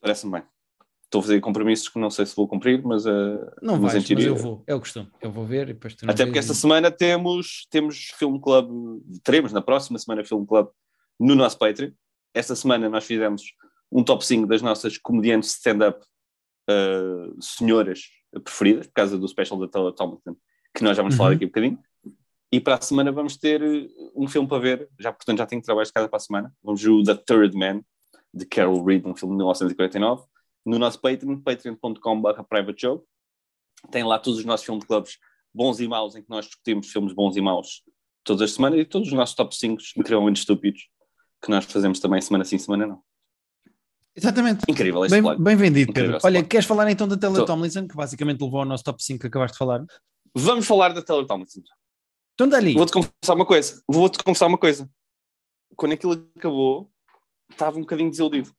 Parece-me 0.01 0.33
bem. 0.33 0.43
Estou 1.05 1.21
a 1.21 1.23
fazer 1.23 1.41
compromissos 1.41 1.89
que 1.89 1.99
não 1.99 2.11
sei 2.11 2.25
se 2.27 2.35
vou 2.35 2.49
cumprir, 2.49 2.83
mas, 2.83 3.07
ah, 3.07 3.55
Não 3.61 3.79
mas 3.79 3.93
vais, 3.93 4.11
mas 4.11 4.25
eu 4.25 4.35
vou, 4.35 4.65
é 4.67 4.75
o 4.75 4.81
costume. 4.81 5.09
Eu 5.21 5.31
vou 5.31 5.47
ver 5.47 5.69
e 5.69 5.75
depois 5.75 5.95
tu 5.95 6.11
Até 6.11 6.25
porque 6.25 6.39
esta 6.39 6.53
e- 6.53 6.57
semana 6.57 6.91
temos, 6.91 7.67
temos 7.71 8.11
Film 8.19 8.39
Club, 8.41 9.01
teremos 9.23 9.53
na 9.53 9.61
próxima 9.61 9.99
semana 9.99 10.25
Film 10.25 10.45
Club 10.47 10.69
no 11.21 11.35
nosso 11.35 11.59
Patreon. 11.59 11.93
Esta 12.35 12.55
semana 12.57 12.89
nós 12.89 13.05
fizemos 13.05 13.43
um 13.91 14.03
top 14.03 14.25
5 14.25 14.47
das 14.47 14.63
nossas 14.63 14.97
comediantes 14.99 15.51
stand-up 15.51 16.05
uh, 16.71 17.43
senhoras 17.43 18.01
preferidas, 18.45 18.87
por 18.87 18.93
causa 18.95 19.19
do 19.19 19.29
special 19.29 19.59
da 19.61 19.69
Taylor 19.69 19.93
Tomlinson, 19.93 20.37
que 20.75 20.83
nós 20.83 20.97
já 20.97 21.03
vamos 21.03 21.17
falar 21.17 21.31
Uhum. 21.31 21.35
daqui 21.35 21.45
a 21.45 21.49
bocadinho. 21.49 21.79
E 22.51 22.61
para 22.61 22.77
a 22.77 22.81
semana 22.81 23.13
vamos 23.13 23.37
ter 23.37 23.63
uh, 23.63 24.13
um 24.15 24.27
filme 24.29 24.49
para 24.49 24.59
ver, 24.59 24.89
já 24.99 25.13
portanto 25.13 25.39
já 25.39 25.47
tenho 25.47 25.63
trabalho 25.63 25.87
de 25.87 25.93
casa 25.93 26.09
para 26.09 26.17
a 26.17 26.21
semana. 26.21 26.55
Vamos 26.63 26.83
ver 26.83 26.91
o 26.91 27.03
The 27.03 27.15
Third 27.15 27.57
Man, 27.57 27.83
de 28.33 28.47
Carol 28.47 28.83
Reed, 28.85 29.05
um 29.07 29.15
filme 29.15 29.35
de 29.35 29.39
1949, 29.39 30.25
no 30.65 30.79
nosso 30.79 30.99
Patreon, 31.01 31.41
patreon.com.br 31.41 32.43
privatejoke. 32.49 33.05
Tem 33.91 34.05
lá 34.05 34.19
todos 34.19 34.39
os 34.39 34.45
nossos 34.45 34.65
filmes 34.65 34.85
clubs 34.85 35.19
bons 35.53 35.81
e 35.81 35.89
maus, 35.89 36.15
em 36.15 36.23
que 36.23 36.31
nós 36.31 36.47
discutimos 36.47 36.89
filmes 36.91 37.13
bons 37.13 37.37
e 37.37 37.41
maus 37.43 37.83
todas 38.25 38.43
as 38.43 38.53
semanas 38.53 38.79
e 38.81 38.85
todos 38.85 39.09
os 39.09 39.15
nossos 39.15 39.35
top 39.35 39.55
5 39.55 39.83
incrivelmente 39.99 40.39
estúpidos, 40.41 40.89
que 41.43 41.51
nós 41.51 41.65
fazemos 41.65 41.99
também 41.99 42.21
semana 42.21 42.45
sim, 42.45 42.57
semana 42.59 42.87
não. 42.87 43.03
Exatamente. 44.15 44.65
Incrível 44.69 45.05
este 45.05 45.21
Bem, 45.21 45.39
bem 45.39 45.57
vendido, 45.57 45.91
Incrível 45.91 46.13
Pedro. 46.13 46.27
Olha, 46.27 46.45
queres 46.45 46.67
falar 46.67 46.91
então 46.91 47.09
da 47.09 47.17
Taylor 47.17 47.39
Tô. 47.41 47.47
Tomlinson, 47.47 47.89
que 47.89 47.97
basicamente 47.97 48.41
levou 48.43 48.61
ao 48.61 48.67
nosso 48.67 48.85
top 48.85 49.03
5 49.03 49.21
que 49.21 49.27
acabaste 49.27 49.55
de 49.55 49.59
falar? 49.59 49.85
Vamos 50.35 50.67
falar 50.67 50.91
da 50.93 51.03
Taylor 51.03 51.27
Tomlinson. 51.27 51.63
Então 52.35 52.49
dali. 52.49 52.75
Vou-te 52.75 52.93
confessar 52.93 53.35
uma 53.35 53.47
coisa. 53.47 53.83
Vou-te 53.89 54.19
confessar 54.23 54.47
uma 54.47 54.59
coisa. 54.59 54.89
Quando 55.77 55.93
aquilo 55.93 56.31
acabou, 56.37 56.91
estava 57.51 57.79
um 57.79 57.81
bocadinho 57.81 58.11
desiludido. 58.11 58.55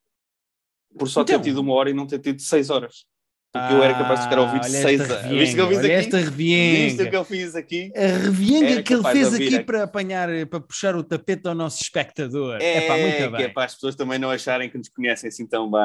Por 0.97 1.07
só 1.07 1.21
Então. 1.21 1.39
ter 1.39 1.43
tido 1.43 1.59
uma 1.61 1.73
hora 1.73 1.89
e 1.89 1.93
não 1.93 2.07
ter 2.07 2.19
tido 2.19 2.41
seis 2.41 2.69
horas. 2.69 3.05
Porque 3.53 3.71
eu 3.71 3.83
era 3.83 3.93
capaz 3.93 4.19
de 4.21 4.25
ficar 4.25 4.39
a 4.39 4.41
ouvir 4.41 4.55
Ah, 4.57 4.61
olha 4.63 4.69
seis 4.69 4.99
esta 4.99 5.13
horas. 5.13 5.29
Viste 5.29 5.53
o 5.53 5.55
que 5.55 5.61
eu 5.61 5.67
fiz 5.67 5.77
revienga, 5.77 5.99
aqui? 5.99 6.05
esta 6.07 6.17
Viste 6.17 6.27
o 6.27 6.33
que 6.33 6.39
revienga. 6.41 7.15
eu 7.17 7.23
fiz 7.23 7.55
aqui? 7.55 7.91
A 7.95 7.99
revienga 8.23 8.81
que 8.83 8.93
ele 8.95 9.03
de 9.03 9.11
fez 9.11 9.33
aqui 9.35 9.55
aqui. 9.55 9.59
para 9.63 9.83
apanhar, 9.83 10.29
para 10.47 10.59
puxar 10.59 10.95
o 10.95 11.03
tapete 11.03 11.47
ao 11.47 11.53
nosso 11.53 11.79
espectador. 11.83 12.57
É, 12.59 12.97
muito 12.97 13.15
que 13.15 13.27
bem. 13.29 13.43
é 13.43 13.49
para 13.49 13.65
as 13.65 13.75
pessoas 13.75 13.95
também 13.95 14.17
não 14.17 14.31
acharem 14.31 14.71
que 14.71 14.77
nos 14.79 14.89
conhecem 14.89 15.27
assim 15.27 15.45
tão 15.45 15.69
bem. 15.69 15.79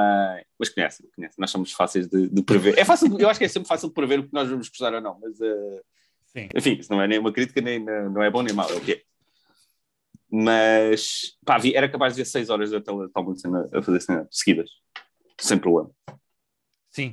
Mas 0.59 0.71
conhecem, 0.71 1.07
conhecem. 1.15 1.37
Nós 1.39 1.51
somos 1.51 1.71
fáceis 1.73 2.09
de, 2.09 2.31
de 2.31 2.43
prever. 2.43 2.79
É 2.79 2.87
fácil, 2.87 3.15
eu 3.21 3.29
acho 3.29 3.39
que 3.39 3.45
é 3.45 3.49
sempre 3.49 3.69
fácil 3.69 3.89
de 3.89 3.95
prever 3.95 4.21
o 4.21 4.23
que 4.23 4.33
nós 4.33 4.49
vamos 4.49 4.67
gostar 4.71 4.95
ou 4.95 5.03
não, 5.03 5.19
mas 5.21 5.37
Sim. 6.33 6.49
enfim, 6.57 6.73
isso 6.81 6.91
não 6.91 7.03
é 7.03 7.07
nem 7.07 7.19
uma 7.19 7.33
crítica, 7.33 7.61
nem 7.61 7.79
não 7.85 8.23
é 8.23 8.31
bom 8.31 8.41
nem 8.41 8.55
mau, 8.55 8.71
é 8.71 8.75
o 8.77 8.81
que 8.81 8.93
é. 8.93 9.01
Mas 10.31 11.37
pá, 11.45 11.59
vi- 11.59 11.75
era 11.75 11.89
capaz 11.89 12.15
de 12.15 12.23
ver 12.23 12.27
seis 12.27 12.49
horas 12.51 12.71
da 12.71 12.79
a, 12.79 13.79
a 13.79 13.83
fazer 13.83 14.01
cena 14.01 14.27
seguidas, 14.31 14.71
sem 15.39 15.59
problema. 15.59 15.91
Sim. 16.99 17.13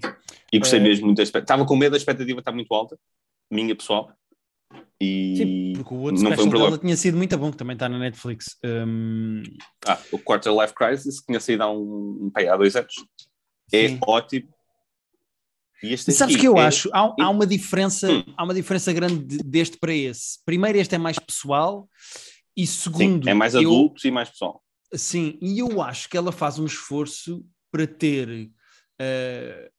E 0.52 0.58
gostei 0.58 0.80
Eh, 0.80 0.84
mesmo 0.84 1.06
muito 1.06 1.18
da 1.18 1.24
expectativa. 1.24 1.54
Estava 1.54 1.68
com 1.68 1.76
medo 1.76 1.92
da 1.92 1.98
expectativa 1.98 2.40
estar 2.40 2.52
muito 2.52 2.74
alta, 2.74 2.98
minha 3.52 3.76
pessoal. 3.76 4.12
E 5.00 5.36
Sim, 5.38 5.74
porque 5.76 5.94
o 5.94 5.98
outro 6.00 6.24
não 6.24 6.34
foi 6.34 6.46
um 6.46 6.50
problema. 6.50 6.78
tinha 6.80 6.98
sido 6.98 7.18
muito 7.18 7.38
bom, 7.38 7.52
que 7.52 7.58
também 7.58 7.76
está 7.76 7.88
na 7.88 8.00
Netflix. 8.00 8.58
Hum, 8.64 9.44
Ah, 9.86 10.00
o 10.12 10.18
Quarter 10.18 10.52
Life 10.60 10.74
Crisis, 10.74 11.20
que 11.20 11.28
tinha 11.28 11.40
saído 11.40 11.62
há 11.64 11.72
um, 11.72 11.78
um 11.80 12.32
há 12.36 12.58
dois 12.58 12.76
anos. 12.76 12.96
É 13.72 13.88
Sim. 13.90 14.00
ótimo. 14.08 14.48
E 15.84 15.94
este 15.94 16.12
sabes 16.14 16.34
aqui 16.36 16.42
que 16.42 16.48
eu 16.48 16.58
é- 16.58 16.62
acho? 16.66 16.90
Há, 16.92 17.14
há 17.20 17.30
uma 17.30 17.46
diferença, 17.46 18.12
Hum. 18.12 18.24
há 18.36 18.44
uma 18.44 18.54
diferença 18.56 18.92
grande 18.92 19.24
de- 19.24 19.44
deste 19.44 19.78
para 19.78 19.94
esse. 19.94 20.40
Primeiro, 20.46 20.80
este 20.80 20.96
é 20.96 20.98
mais 20.98 21.20
pessoal, 21.20 21.88
e 22.58 22.66
Sim, 22.66 22.74
segundo, 22.82 23.30
é 23.30 23.34
mais 23.36 23.54
eu- 23.54 23.60
adulto 23.62 24.08
e 24.08 24.10
mais 24.10 24.30
pessoal. 24.30 24.64
Sim, 24.94 25.38
e 25.42 25.60
eu 25.60 25.82
acho 25.82 26.10
que 26.10 26.16
ela 26.18 26.32
faz 26.32 26.58
um 26.58 26.66
esforço 26.66 27.46
para 27.72 27.86
ter 27.86 28.50
eh, 28.98 29.70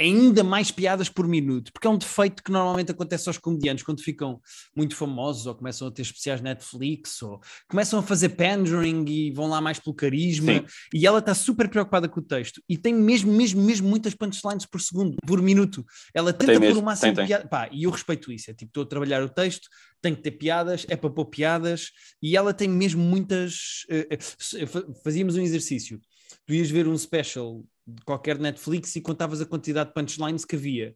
ainda 0.00 0.42
mais 0.42 0.70
piadas 0.70 1.08
por 1.08 1.26
minuto, 1.28 1.72
porque 1.72 1.86
é 1.86 1.90
um 1.90 1.96
defeito 1.96 2.42
que 2.42 2.50
normalmente 2.50 2.90
acontece 2.90 3.28
aos 3.28 3.38
comediantes 3.38 3.84
quando 3.84 4.00
ficam 4.02 4.40
muito 4.74 4.96
famosos 4.96 5.46
ou 5.46 5.54
começam 5.54 5.86
a 5.86 5.90
ter 5.90 6.02
especiais 6.02 6.40
Netflix 6.40 7.22
ou 7.22 7.40
começam 7.68 8.00
a 8.00 8.02
fazer 8.02 8.30
pandering 8.30 9.04
e 9.08 9.30
vão 9.30 9.46
lá 9.46 9.60
mais 9.60 9.78
pelo 9.78 9.94
carisma 9.94 10.54
Sim. 10.54 10.66
e 10.92 11.06
ela 11.06 11.20
está 11.20 11.32
super 11.34 11.68
preocupada 11.68 12.08
com 12.08 12.18
o 12.18 12.22
texto 12.22 12.60
e 12.68 12.76
tem 12.76 12.92
mesmo, 12.92 13.32
mesmo, 13.32 13.62
mesmo 13.62 13.88
muitas 13.88 14.14
punchlines 14.14 14.66
por 14.66 14.80
segundo, 14.80 15.16
por 15.26 15.40
minuto. 15.40 15.84
Ela 16.12 16.32
tenta 16.32 16.58
mesmo, 16.58 16.80
o 16.80 16.84
máximo 16.84 17.14
tem, 17.14 17.24
de 17.24 17.28
piada. 17.28 17.48
Pá, 17.48 17.68
e 17.70 17.84
eu 17.84 17.90
respeito 17.90 18.32
isso. 18.32 18.50
É 18.50 18.54
tipo, 18.54 18.70
estou 18.70 18.82
a 18.82 18.86
trabalhar 18.86 19.22
o 19.22 19.28
texto, 19.28 19.68
tem 20.02 20.14
que 20.14 20.22
ter 20.22 20.32
piadas, 20.32 20.84
é 20.88 20.96
para 20.96 21.10
pôr 21.10 21.26
piadas 21.26 21.90
e 22.20 22.36
ela 22.36 22.52
tem 22.52 22.68
mesmo 22.68 23.02
muitas. 23.02 23.84
eh, 23.88 24.08
eh, 24.10 24.66
fa- 24.66 24.84
Fazíamos 25.04 25.36
um 25.36 25.40
exercício. 25.40 26.00
Tu 26.46 26.54
ias 26.54 26.68
ver 26.70 26.88
um 26.88 26.98
special 26.98 27.64
de 27.86 28.02
qualquer 28.04 28.38
Netflix 28.38 28.94
e 28.96 29.00
contavas 29.00 29.40
a 29.40 29.46
quantidade 29.46 29.88
de 29.90 29.94
punchlines 29.94 30.44
que 30.44 30.56
havia. 30.56 30.94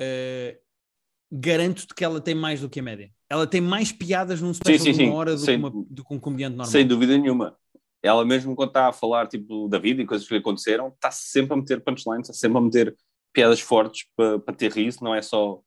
Eh, 0.00 0.58
Garanto-te 1.34 1.94
que 1.94 2.04
ela 2.04 2.20
tem 2.20 2.34
mais 2.34 2.60
do 2.60 2.68
que 2.68 2.80
a 2.80 2.82
média. 2.82 3.10
Ela 3.30 3.46
tem 3.46 3.58
mais 3.60 3.90
piadas 3.90 4.42
num 4.42 4.52
special 4.52 4.78
sim, 4.84 4.92
de 4.92 5.02
uma 5.04 5.12
sim. 5.12 5.16
hora 5.16 5.32
do, 5.34 5.38
Sem- 5.40 5.58
que, 5.58 5.66
uma- 5.66 5.86
do 5.88 6.04
que 6.04 6.14
um 6.14 6.20
comediante 6.20 6.56
normal. 6.56 6.70
Sem 6.70 6.86
dúvida 6.86 7.16
nenhuma. 7.16 7.56
Ela 8.02 8.22
mesmo 8.22 8.54
quando 8.54 8.68
está 8.68 8.88
a 8.88 8.92
falar 8.92 9.26
tipo, 9.28 9.66
da 9.66 9.78
vida 9.78 10.02
e 10.02 10.06
coisas 10.06 10.26
que 10.28 10.34
lhe 10.34 10.40
aconteceram, 10.40 10.88
está 10.88 11.10
sempre 11.10 11.54
a 11.54 11.56
meter 11.56 11.80
punchlines, 11.82 12.28
está 12.28 12.34
sempre 12.38 12.58
a 12.58 12.60
meter 12.60 12.94
piadas 13.32 13.60
fortes 13.60 14.06
para, 14.14 14.38
para 14.40 14.54
ter 14.54 14.70
riso, 14.72 14.98
não 15.02 15.14
é 15.14 15.22
só 15.22 15.62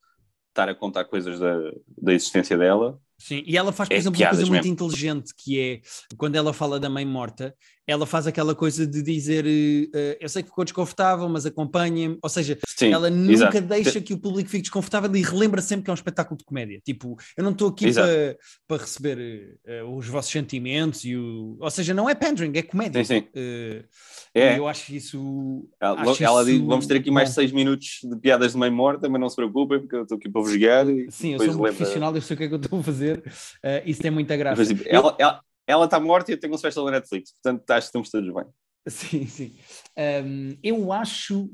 estar 0.50 0.70
a 0.70 0.76
contar 0.76 1.06
coisas 1.06 1.40
da, 1.40 1.58
da 1.98 2.14
existência 2.14 2.56
dela. 2.56 3.00
Sim, 3.18 3.42
e 3.48 3.58
ela 3.58 3.72
faz, 3.72 3.90
por 3.90 3.96
É 3.96 3.98
exemplo, 3.98 4.20
uma 4.20 4.28
coisa 4.28 4.44
piadas 4.44 4.50
muito 4.50 4.64
mesmo. 4.68 4.74
inteligente, 4.74 5.34
que 5.36 5.60
é 5.60 5.82
quando 6.16 6.36
ela 6.36 6.54
fala 6.54 6.80
da 6.80 6.90
mãe 6.92 7.06
morta, 7.06 7.56
ela 7.88 8.06
faz 8.06 8.26
aquela 8.28 8.56
coisa 8.56 8.86
de 8.88 9.02
dizer 9.02 9.46
eh, 9.48 10.18
eu 10.20 10.28
sei 10.30 10.42
que 10.44 10.50
ficou 10.50 10.64
desconfortável, 10.64 11.28
mas 11.30 11.46
acompanhem-me, 11.46 12.18
ou 12.22 12.30
seja, 12.30 12.58
Sim, 12.68 12.92
ela 12.92 13.10
nunca 13.10 13.32
exato. 13.34 13.62
deixa 13.62 14.02
que 14.02 14.14
o 14.14 14.18
público 14.18 14.50
fique 14.50 14.64
desconfortável 14.64 15.14
e 15.16 15.22
relembra 15.22 15.62
sempre 15.62 15.84
que 15.86 15.90
é 15.90 15.94
um 15.94 15.96
espetáculo 15.96 16.38
de 16.38 16.44
comédia. 16.44 16.80
Tipo, 16.84 17.16
eu 17.38 17.44
não 17.44 17.52
estou 17.52 17.70
aqui 17.70 17.94
para, 17.94 18.38
para 18.68 18.82
receber 18.82 19.58
eh, 19.66 19.84
os 19.84 20.08
vossos 20.08 20.32
sentimentos 20.32 21.04
e 21.06 21.16
o. 21.16 21.58
Ou 21.60 21.70
seja, 21.72 21.94
não 21.94 22.10
é 22.10 22.16
pandering, 22.16 22.52
é 22.58 22.62
comédia. 22.64 23.04
Sim, 23.04 23.20
sim. 23.22 23.28
Eh, 23.36 23.84
É. 24.34 24.58
Eu 24.58 24.68
acho 24.68 24.94
isso. 24.94 25.66
Ela, 25.80 26.02
acho 26.02 26.24
ela 26.24 26.42
isso 26.42 26.52
diz, 26.52 26.62
vamos 26.68 26.86
ter 26.88 26.98
aqui 26.98 27.10
mais 27.10 27.30
seis 27.30 27.52
minutos 27.54 28.00
de 28.04 28.16
piadas 28.18 28.52
de 28.52 28.58
mãe 28.58 28.70
morta, 28.70 29.08
mas 29.08 29.22
não 29.22 29.30
se 29.30 29.36
preocupem, 29.38 29.80
porque 29.80 29.96
eu 29.96 30.02
estou 30.04 30.18
aqui 30.18 30.30
para 30.30 30.42
vos 30.42 30.54
guiar. 30.56 30.90
E 30.90 31.10
Sim, 31.10 31.34
eu 31.34 31.40
sou 31.40 31.48
um 31.48 31.52
lembra- 31.52 31.74
profissional, 31.74 32.14
eu 32.16 32.22
sei 32.22 32.34
o 32.34 32.38
que 32.38 32.44
é 32.44 32.48
que 32.50 32.54
eu 32.54 32.60
estou 32.60 32.80
a 32.80 32.84
fazer. 32.84 33.24
eh, 33.64 33.84
isso 33.86 34.02
tem 34.02 34.12
muita 34.12 34.36
graça. 34.36 34.62
depois, 34.62 34.78
tipo, 34.84 34.94
ela, 34.94 35.16
ela, 35.18 35.42
ela 35.68 35.86
está 35.86 36.00
morta 36.00 36.32
e 36.32 36.34
eu 36.36 36.40
tenho 36.40 36.54
um 36.54 36.58
special 36.58 36.86
da 36.86 36.92
Netflix, 36.92 37.32
portanto 37.32 37.70
acho 37.70 37.80
que 37.80 37.86
estamos 37.88 38.10
todos 38.10 38.34
bem. 38.34 38.46
Sim, 38.88 39.26
sim. 39.26 39.58
Um, 39.98 40.58
eu 40.62 40.94
acho 40.94 41.50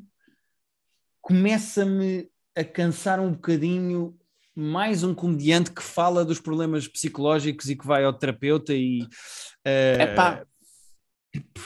começa-me 1.21 2.29
a 2.55 2.63
cansar 2.63 3.21
um 3.21 3.31
bocadinho 3.31 4.17
mais 4.53 5.03
um 5.03 5.15
comediante 5.15 5.71
que 5.71 5.81
fala 5.81 6.25
dos 6.25 6.41
problemas 6.41 6.87
psicológicos 6.87 7.69
e 7.69 7.75
que 7.75 7.87
vai 7.87 8.03
ao 8.03 8.11
terapeuta 8.11 8.73
e 8.73 9.03
uh, 9.03 10.01
Epá. 10.01 10.45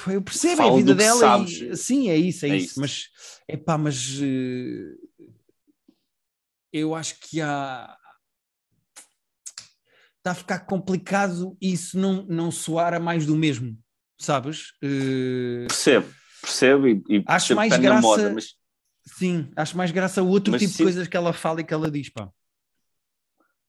eu 0.08 0.22
percebo 0.22 0.62
a 0.62 0.76
vida 0.76 0.94
dela 0.94 1.40
e 1.40 1.76
sim, 1.76 2.10
é 2.10 2.16
isso, 2.16 2.46
é, 2.46 2.50
É 2.50 2.58
isso. 2.58 2.68
isso. 2.68 2.80
Mas 2.80 3.10
epá, 3.48 3.76
mas 3.78 4.20
uh, 4.20 5.32
eu 6.72 6.94
acho 6.94 7.20
que 7.22 7.42
há 7.42 7.98
está 10.26 10.32
a 10.32 10.36
ficar 10.36 10.60
complicado 10.62 11.56
isso 11.62 12.00
não, 12.00 12.24
não 12.24 12.50
soar 12.50 12.96
a 12.96 13.00
mais 13.00 13.28
do 13.28 13.36
mesmo, 13.36 13.78
sabes? 14.20 14.72
Uh, 14.84 15.68
Percebo, 15.68 16.08
percebo 16.42 16.88
e, 16.88 17.04
e 17.08 17.24
Acho 17.28 17.56
percebo 17.56 17.56
mais 17.58 17.70
que 17.74 17.76
está 17.80 17.90
na 17.90 18.02
graça- 18.02 18.08
moda, 18.08 18.34
mas 18.34 18.56
Sim, 19.08 19.52
acho 19.56 19.78
mais 19.78 19.92
graça 19.92 20.20
a 20.22 20.24
outro 20.24 20.52
Mas 20.52 20.62
tipo 20.62 20.72
de 20.72 20.78
sim- 20.78 20.84
coisas 20.84 21.08
que 21.08 21.16
ela 21.16 21.32
fala 21.32 21.62
e 21.62 21.64
que 21.64 21.72
ela 21.72 21.92
diz, 21.92 22.10
pá. 22.10 22.28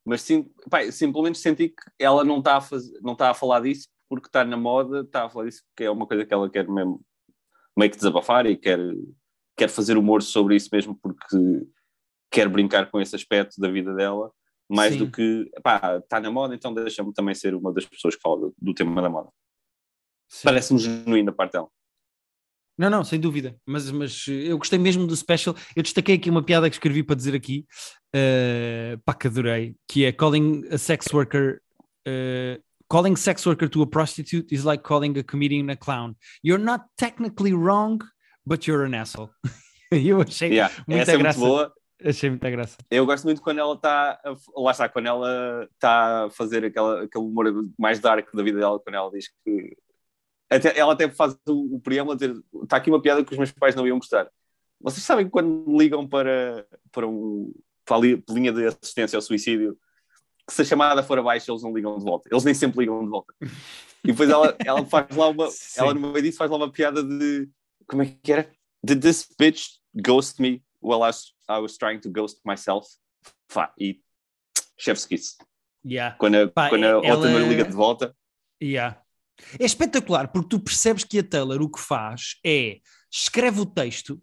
Mas 0.02 0.22
sim, 0.22 0.48
pá, 0.70 0.90
simplesmente 0.90 1.36
senti 1.36 1.68
que 1.68 1.82
ela 1.98 2.24
não 2.24 2.38
está 2.38 2.56
a, 2.56 2.62
não 3.02 3.12
está 3.12 3.30
a 3.30 3.34
falar 3.34 3.60
disso 3.60 3.86
porque 4.08 4.28
está 4.28 4.42
na 4.46 4.56
moda, 4.56 5.00
está 5.00 5.26
a 5.26 5.28
falar 5.28 5.44
disso 5.44 5.62
porque 5.68 5.84
é 5.84 5.90
uma 5.90 6.06
coisa 6.06 6.24
que 6.24 6.32
ela 6.32 6.48
quer 6.48 6.66
mesmo 6.66 7.02
meio 7.76 7.90
que 7.90 7.98
desabafar 7.98 8.46
e 8.46 8.56
quer, 8.56 8.78
quer 9.54 9.68
fazer 9.68 9.98
humor 9.98 10.22
sobre 10.22 10.56
isso 10.56 10.70
mesmo 10.72 10.98
porque 11.02 11.36
quer 12.30 12.48
brincar 12.48 12.90
com 12.90 12.98
esse 12.98 13.14
aspecto 13.14 13.60
da 13.60 13.68
vida 13.70 13.92
dela, 13.94 14.30
mais 14.68 14.94
Sim. 14.94 14.98
do 15.00 15.10
que 15.10 15.50
pá, 15.62 15.98
está 15.98 16.20
na 16.20 16.30
moda, 16.30 16.54
então 16.54 16.74
deixa-me 16.74 17.12
também 17.12 17.34
ser 17.34 17.54
uma 17.54 17.72
das 17.72 17.86
pessoas 17.86 18.14
que 18.16 18.20
fala 18.22 18.40
do, 18.40 18.54
do 18.60 18.74
tema 18.74 19.00
da 19.00 19.08
moda. 19.08 19.30
Parece-me 20.42 20.80
genuíno 20.80 21.32
dela. 21.52 21.68
Não, 22.78 22.90
não, 22.90 23.04
sem 23.04 23.18
dúvida. 23.18 23.56
Mas, 23.64 23.90
mas 23.90 24.26
eu 24.28 24.58
gostei 24.58 24.78
mesmo 24.78 25.06
do 25.06 25.16
special. 25.16 25.54
Eu 25.74 25.82
destaquei 25.82 26.16
aqui 26.16 26.28
uma 26.28 26.42
piada 26.42 26.68
que 26.68 26.76
escrevi 26.76 27.02
para 27.02 27.16
dizer 27.16 27.34
aqui, 27.34 27.66
uh, 28.14 28.98
pá, 29.04 29.14
que 29.14 29.28
adorei, 29.28 29.74
que 29.88 30.04
é 30.04 30.12
calling 30.12 30.64
a 30.70 30.76
sex 30.76 31.06
worker. 31.12 31.62
uh, 32.06 32.56
calling 32.88 33.16
sex 33.16 33.44
worker 33.44 33.68
to 33.68 33.82
a 33.82 33.86
prostitute 33.86 34.52
is 34.52 34.64
like 34.64 34.82
calling 34.82 35.18
a 35.18 35.22
comedian 35.22 35.70
a 35.70 35.76
clown. 35.76 36.16
You're 36.42 36.58
not 36.58 36.86
technically 36.96 37.52
wrong, 37.52 38.00
but 38.46 38.66
you're 38.66 38.84
an 38.84 38.94
asshole. 38.94 39.30
eu 39.90 40.20
achei 40.20 40.52
Yeah, 40.52 40.70
muita 40.86 41.02
essa 41.02 41.12
é 41.12 41.18
muito 41.18 41.38
boa. 41.38 41.72
Achei 42.04 42.28
muita 42.28 42.50
graça. 42.50 42.76
Eu 42.90 43.06
gosto 43.06 43.24
muito 43.24 43.40
quando 43.40 43.58
ela 43.58 43.74
está, 43.74 44.20
a- 44.22 44.36
lá 44.60 44.70
está, 44.70 44.88
quando 44.88 45.06
ela 45.06 45.66
está 45.72 46.24
a 46.26 46.30
fazer 46.30 46.64
aquela, 46.64 47.04
aquele 47.04 47.24
humor 47.24 47.46
mais 47.78 47.98
dark 48.00 48.28
da 48.34 48.42
vida 48.42 48.58
dela, 48.58 48.78
quando 48.78 48.94
ela 48.96 49.10
diz 49.10 49.28
que. 49.44 49.76
Até, 50.48 50.78
ela 50.78 50.92
até 50.92 51.08
faz 51.10 51.36
o, 51.48 51.76
o 51.76 51.80
preâmbulo 51.80 52.12
a 52.12 52.16
dizer: 52.16 52.36
está 52.62 52.76
aqui 52.76 52.90
uma 52.90 53.00
piada 53.00 53.24
que 53.24 53.32
os 53.32 53.38
meus 53.38 53.50
pais 53.50 53.74
não 53.74 53.86
iam 53.86 53.98
gostar. 53.98 54.30
Vocês 54.80 55.02
sabem 55.02 55.24
que 55.24 55.30
quando 55.30 55.64
ligam 55.76 56.06
para, 56.06 56.66
para, 56.92 57.06
um, 57.08 57.50
para 57.84 57.96
a 57.96 58.00
li- 58.00 58.22
linha 58.28 58.52
de 58.52 58.66
assistência 58.66 59.16
ao 59.16 59.22
suicídio, 59.22 59.76
que 60.46 60.52
se 60.52 60.62
a 60.62 60.64
chamada 60.66 61.02
for 61.02 61.18
abaixo, 61.18 61.50
eles 61.50 61.62
não 61.62 61.72
ligam 61.74 61.96
de 61.98 62.04
volta. 62.04 62.28
Eles 62.30 62.44
nem 62.44 62.52
sempre 62.54 62.80
ligam 62.80 63.02
de 63.02 63.08
volta. 63.10 63.34
E 64.04 64.08
depois 64.12 64.28
ela, 64.28 64.54
ela 64.64 64.84
faz 64.84 65.16
lá 65.16 65.28
uma. 65.28 65.48
Sim. 65.50 65.80
Ela 65.80 65.94
no 65.94 66.12
meio 66.12 66.22
disso 66.22 66.36
faz 66.38 66.50
lá 66.50 66.58
uma 66.58 66.70
piada 66.70 67.02
de. 67.02 67.48
Como 67.88 68.02
é 68.02 68.14
que 68.22 68.32
era? 68.32 68.48
Did 68.84 69.00
this 69.00 69.26
bitch 69.38 69.78
ghost 69.94 70.40
me 70.40 70.62
while 70.82 71.00
I 71.02 71.06
was, 71.06 71.32
I 71.48 71.58
was 71.58 71.76
trying 71.76 72.00
to 72.00 72.10
ghost 72.10 72.40
myself? 72.44 72.86
Fá, 73.48 73.72
e 73.78 74.00
chef's 74.78 75.06
kiss. 75.06 75.36
Yeah. 75.84 76.16
Quando 76.18 76.36
a, 76.36 76.48
Pá, 76.48 76.68
quando 76.68 76.84
a 76.84 76.96
outra 76.96 77.30
ela- 77.30 77.48
liga 77.48 77.64
de 77.64 77.72
volta, 77.72 78.14
Yeah. 78.62 79.00
É 79.60 79.64
espetacular 79.66 80.28
porque 80.28 80.48
tu 80.48 80.58
percebes 80.58 81.04
que 81.04 81.18
a 81.18 81.22
Taylor 81.22 81.60
o 81.60 81.68
que 81.70 81.78
faz 81.78 82.36
é 82.44 82.78
escreve 83.12 83.60
o 83.60 83.66
texto, 83.66 84.18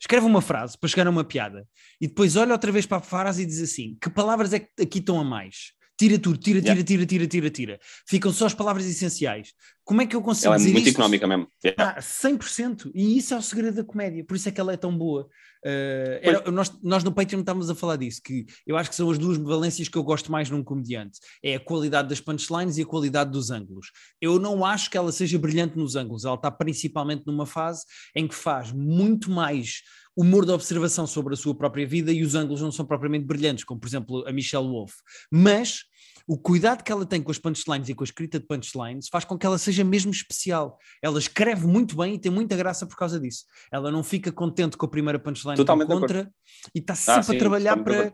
escreve 0.00 0.26
uma 0.26 0.42
frase 0.42 0.76
para 0.76 0.88
chegar 0.88 1.06
a 1.06 1.10
uma 1.10 1.22
piada 1.22 1.64
e 2.00 2.08
depois 2.08 2.34
olha 2.34 2.52
outra 2.52 2.72
vez 2.72 2.84
para 2.84 2.96
a 2.96 3.00
frase 3.00 3.42
e 3.42 3.46
diz 3.46 3.60
assim: 3.62 3.96
que 4.02 4.10
palavras 4.10 4.52
é 4.52 4.58
que 4.60 4.82
aqui 4.82 4.98
estão 4.98 5.20
a 5.20 5.24
mais? 5.24 5.72
Tira 5.98 6.18
tudo, 6.18 6.38
tira, 6.38 6.60
tira, 6.60 6.72
Yeah. 6.74 6.86
tira, 6.86 7.04
tira, 7.06 7.26
tira, 7.26 7.50
tira. 7.50 7.80
Ficam 8.06 8.32
só 8.32 8.46
as 8.46 8.54
palavras 8.54 8.86
essenciais. 8.86 9.52
Como 9.84 10.00
é 10.00 10.06
que 10.06 10.14
eu 10.14 10.22
consigo 10.22 10.46
ela 10.48 10.54
é 10.56 10.58
dizer 10.58 10.72
muito 10.72 10.86
isto? 10.86 10.96
económica 10.96 11.26
mesmo. 11.26 11.48
Yeah. 11.64 11.94
Ah, 11.96 12.00
100%. 12.00 12.90
E 12.94 13.18
isso 13.18 13.34
é 13.34 13.36
o 13.36 13.42
segredo 13.42 13.74
da 13.76 13.84
comédia. 13.84 14.24
Por 14.24 14.36
isso 14.36 14.48
é 14.48 14.52
que 14.52 14.60
ela 14.60 14.72
é 14.72 14.76
tão 14.76 14.96
boa. 14.96 15.28
Uh, 15.64 16.20
era- 16.22 16.50
nós, 16.52 16.72
nós 16.84 17.02
no 17.02 17.10
Patreon 17.10 17.40
estávamos 17.40 17.68
a 17.68 17.74
falar 17.74 17.96
disso, 17.96 18.20
que 18.24 18.46
eu 18.64 18.76
acho 18.76 18.90
que 18.90 18.94
são 18.94 19.10
as 19.10 19.18
duas 19.18 19.36
valências 19.38 19.88
que 19.88 19.98
eu 19.98 20.04
gosto 20.04 20.30
mais 20.30 20.48
num 20.48 20.62
comediante. 20.62 21.18
É 21.42 21.56
a 21.56 21.60
qualidade 21.60 22.08
das 22.08 22.20
punchlines 22.20 22.78
e 22.78 22.82
a 22.82 22.86
qualidade 22.86 23.32
dos 23.32 23.50
ângulos. 23.50 23.90
Eu 24.20 24.38
não 24.38 24.64
acho 24.64 24.88
que 24.88 24.96
ela 24.96 25.10
seja 25.10 25.36
brilhante 25.36 25.76
nos 25.76 25.96
ângulos. 25.96 26.24
Ela 26.24 26.36
está 26.36 26.50
principalmente 26.50 27.24
numa 27.26 27.44
fase 27.44 27.82
em 28.14 28.28
que 28.28 28.36
faz 28.36 28.70
muito 28.70 29.30
mais 29.32 29.82
humor 30.20 30.44
de 30.44 30.50
observação 30.52 31.06
sobre 31.06 31.34
a 31.34 31.36
sua 31.36 31.54
própria 31.54 31.86
vida 31.86 32.10
e 32.12 32.22
os 32.24 32.34
ângulos 32.34 32.60
não 32.60 32.72
são 32.72 32.84
propriamente 32.84 33.24
brilhantes, 33.24 33.64
como 33.64 33.78
por 33.80 33.86
exemplo 33.86 34.26
a 34.26 34.32
Michelle 34.32 34.66
Wolf. 34.66 34.94
Mas 35.30 35.84
o 36.26 36.36
cuidado 36.36 36.82
que 36.82 36.90
ela 36.92 37.06
tem 37.06 37.22
com 37.22 37.30
as 37.30 37.38
punchlines 37.38 37.88
e 37.88 37.94
com 37.94 38.02
a 38.02 38.04
escrita 38.04 38.38
de 38.40 38.46
punchlines 38.46 39.08
faz 39.10 39.24
com 39.24 39.38
que 39.38 39.46
ela 39.46 39.56
seja 39.58 39.84
mesmo 39.84 40.10
especial. 40.10 40.76
Ela 41.02 41.18
escreve 41.18 41.66
muito 41.66 41.96
bem 41.96 42.14
e 42.14 42.18
tem 42.18 42.30
muita 42.32 42.56
graça 42.56 42.86
por 42.86 42.96
causa 42.96 43.18
disso. 43.20 43.44
Ela 43.72 43.90
não 43.92 44.02
fica 44.02 44.30
contente 44.32 44.76
com 44.76 44.84
a 44.86 44.88
primeira 44.90 45.18
punchline 45.18 45.54
que 45.54 45.58
Totalmente 45.58 45.88
de 45.88 45.94
encontra 45.94 46.30
e 46.74 46.80
está 46.80 46.94
sempre 46.94 47.20
Ah, 47.20 47.22
sim, 47.22 47.36
a 47.36 47.38
trabalhar 47.38 47.76
para, 47.82 48.12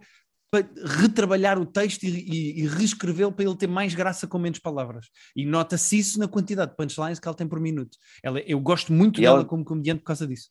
para 0.50 0.68
retrabalhar 1.00 1.58
o 1.58 1.66
texto 1.66 2.04
e, 2.04 2.08
e- 2.08 2.61
e 2.62 2.68
reescrevê-lo 2.68 3.32
para 3.32 3.44
ele 3.46 3.56
ter 3.56 3.66
mais 3.66 3.94
graça 3.94 4.26
com 4.28 4.38
menos 4.38 4.58
palavras. 4.61 5.06
E 5.34 5.44
nota-se 5.44 5.99
isso 5.99 6.18
na 6.20 6.28
quantidade 6.28 6.70
de 6.73 6.76
punchlines 6.76 7.18
que 7.18 7.26
ela 7.26 7.37
tem 7.37 7.49
por 7.49 7.58
minuto. 7.58 7.96
Ela, 8.23 8.40
eu 8.40 8.61
gosto 8.61 8.92
muito 8.92 9.18
E 9.18 9.23
dela 9.23 9.38
ela- 9.38 9.44
como 9.44 9.64
comediante 9.64 10.00
por 10.00 10.06
causa 10.08 10.26
disso. 10.26 10.50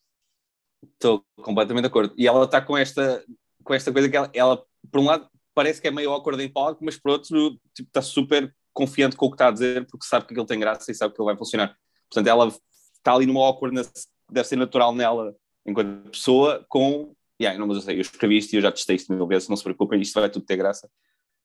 Estou 0.93 1.23
completamente 1.41 1.83
de 1.83 1.87
acordo. 1.87 2.13
E 2.17 2.27
ela 2.27 2.45
está 2.45 2.61
com 2.61 2.77
esta, 2.77 3.23
com 3.63 3.73
esta 3.73 3.91
coisa 3.91 4.09
que 4.09 4.17
ela, 4.17 4.29
ela, 4.33 4.63
por 4.91 4.99
um 4.99 5.05
lado, 5.05 5.29
parece 5.53 5.81
que 5.81 5.87
é 5.87 5.91
meio 5.91 6.11
awkward 6.11 6.41
em 6.43 6.49
palco, 6.49 6.83
mas 6.83 6.97
por 6.97 7.11
outro, 7.11 7.51
tipo, 7.73 7.87
está 7.87 8.01
super 8.01 8.53
confiante 8.73 9.15
com 9.15 9.27
o 9.27 9.29
que 9.29 9.35
está 9.35 9.47
a 9.47 9.51
dizer, 9.51 9.85
porque 9.87 10.05
sabe 10.05 10.25
que 10.25 10.33
aquilo 10.33 10.45
tem 10.45 10.59
graça 10.59 10.91
e 10.91 10.95
sabe 10.95 11.13
que 11.13 11.21
ele 11.21 11.27
vai 11.27 11.37
funcionar. 11.37 11.75
Portanto, 12.09 12.27
ela 12.27 12.47
está 12.47 13.13
ali 13.13 13.25
numa 13.25 13.45
awkwardness 13.45 13.89
que 14.27 14.33
deve 14.33 14.47
ser 14.47 14.55
natural 14.55 14.93
nela 14.93 15.35
enquanto 15.65 16.09
pessoa, 16.09 16.65
com. 16.69 17.15
Yeah, 17.41 17.59
não, 17.59 17.67
mas 17.67 17.77
eu 17.77 17.83
sei, 17.83 17.97
eu 17.97 18.01
escrevi 18.01 18.37
isto 18.37 18.53
e 18.53 18.57
eu 18.57 18.61
já 18.61 18.71
testei 18.71 18.95
isto 18.95 19.13
mil 19.13 19.27
vezes, 19.27 19.49
não 19.49 19.57
se 19.57 19.63
preocupem, 19.63 20.01
isto 20.01 20.19
vai 20.19 20.29
tudo 20.29 20.45
ter 20.45 20.55
graça. 20.55 20.89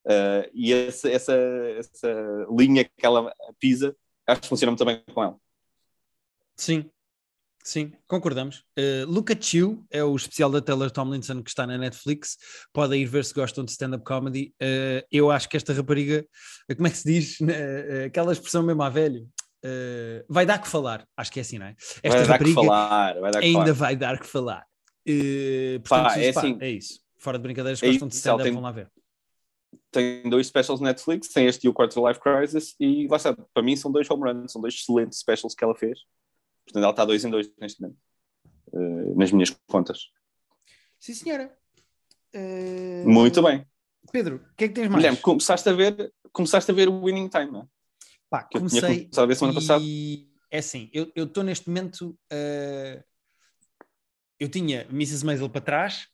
Uh, 0.05 0.49
e 0.55 0.73
essa, 0.73 1.11
essa, 1.11 1.35
essa 1.77 2.47
linha 2.51 2.85
que 2.85 3.05
ela 3.05 3.33
pisa, 3.59 3.97
acho 4.27 4.43
que 4.43 4.49
funciona 4.49 4.71
muito 4.71 4.85
bem 4.85 5.03
com 5.13 5.23
ela. 5.23 5.37
Sim. 6.57 6.91
Sim, 7.69 7.93
concordamos. 8.07 8.65
Uh, 8.79 9.31
at 9.31 9.53
You 9.53 9.85
é 9.91 10.03
o 10.03 10.17
especial 10.17 10.51
da 10.51 10.59
Taylor 10.59 10.91
Tomlinson 10.91 11.43
que 11.43 11.51
está 11.51 11.67
na 11.67 11.77
Netflix. 11.77 12.39
Podem 12.73 13.03
ir 13.03 13.05
ver 13.05 13.27
se 13.27 13.35
gostam 13.35 13.63
de 13.63 13.73
stand-up 13.73 14.03
comedy. 14.07 14.55
Uh, 14.55 15.05
eu 15.13 15.31
acho 15.31 15.51
que 15.51 15.57
esta 15.59 15.75
rapariga, 15.75 16.27
como 16.75 16.87
é 16.87 16.91
que 16.91 16.97
se 16.97 17.05
diz? 17.13 17.39
Uh, 17.49 18.07
aquela 18.07 18.33
expressão 18.33 18.63
mesmo 18.63 18.83
à 18.83 18.89
velho. 18.89 19.29
vai 20.29 20.47
dar 20.47 20.59
que 20.59 20.69
falar, 20.69 21.07
acho 21.17 21.31
que 21.31 21.41
é 21.41 21.43
assim, 21.43 21.59
não 21.59 21.67
é? 21.67 21.75
Esta 22.03 22.25
vai 22.25 22.27
rapariga 22.27 22.55
dar 22.55 22.63
que 22.63 22.69
falar, 22.69 23.21
vai 23.21 23.33
ainda 23.43 23.59
falar. 23.59 23.73
vai 23.75 23.97
dar 23.97 24.19
que 24.19 24.27
falar. 24.27 24.67
portanto, 25.83 26.15
pá, 26.15 26.19
é, 26.19 26.33
pá, 26.33 26.41
assim, 26.41 26.59
é 26.61 26.71
isso. 26.71 27.01
Fora 27.19 27.39
de 27.39 27.43
brincadeiras, 27.43 27.83
é 27.83 27.87
gostam 27.87 28.09
de 28.09 28.15
stand-up, 28.15 28.45
tem... 28.45 28.53
vão 28.53 28.63
lá 28.63 28.71
ver 28.71 28.91
tem 29.91 30.29
dois 30.29 30.47
specials 30.47 30.81
Netflix, 30.81 31.29
tem 31.29 31.47
este 31.47 31.67
e 31.67 31.69
o 31.69 31.73
Quarter 31.73 32.05
Life 32.05 32.21
Crisis, 32.21 32.75
e 32.79 33.07
lá 33.09 33.17
está, 33.17 33.35
para 33.35 33.63
mim 33.63 33.75
são 33.75 33.91
dois 33.91 34.09
home 34.11 34.31
runs, 34.31 34.53
são 34.53 34.61
dois 34.61 34.75
excelentes 34.75 35.19
specials 35.19 35.55
que 35.55 35.65
ela 35.65 35.75
fez. 35.75 35.99
Portanto, 36.69 36.83
ela 36.83 36.93
está 36.93 37.05
dois 37.05 37.25
em 37.25 37.31
dois 37.31 37.51
neste 37.59 37.81
momento, 37.81 37.99
uh, 38.73 39.19
nas 39.19 39.33
minhas 39.33 39.51
contas. 39.67 40.11
Sim, 41.01 41.15
senhora. 41.15 41.57
Uh... 42.35 43.09
Muito 43.09 43.43
bem. 43.43 43.67
Pedro, 44.13 44.37
o 44.37 44.57
que 44.57 44.65
é 44.65 44.69
que 44.69 44.75
tens 44.75 44.89
mais? 44.89 44.97
Guilherme, 44.97 45.19
começaste 45.19 45.69
a 45.69 45.73
ver, 45.73 46.13
começaste 46.31 46.71
a 46.71 46.75
ver 46.75 46.89
o 46.89 47.05
Winning 47.05 47.29
Time, 47.29 47.51
não 47.51 47.63
é? 47.63 47.67
Pá, 48.29 48.43
que 48.43 48.59
comecei. 48.59 48.81
Eu 48.81 49.11
tinha 49.11 49.23
a 49.23 49.27
ver 49.27 49.35
semana 49.35 49.53
e... 49.53 49.61
passada. 49.61 49.85
É 50.51 50.59
assim, 50.59 50.91
eu 50.93 51.25
estou 51.25 51.43
neste 51.43 51.69
momento. 51.69 52.19
Uh... 52.33 53.03
Eu 54.39 54.49
tinha 54.49 54.83
Mrs. 54.91 55.25
Maisel 55.25 55.49
para 55.49 55.61
trás, 55.61 56.07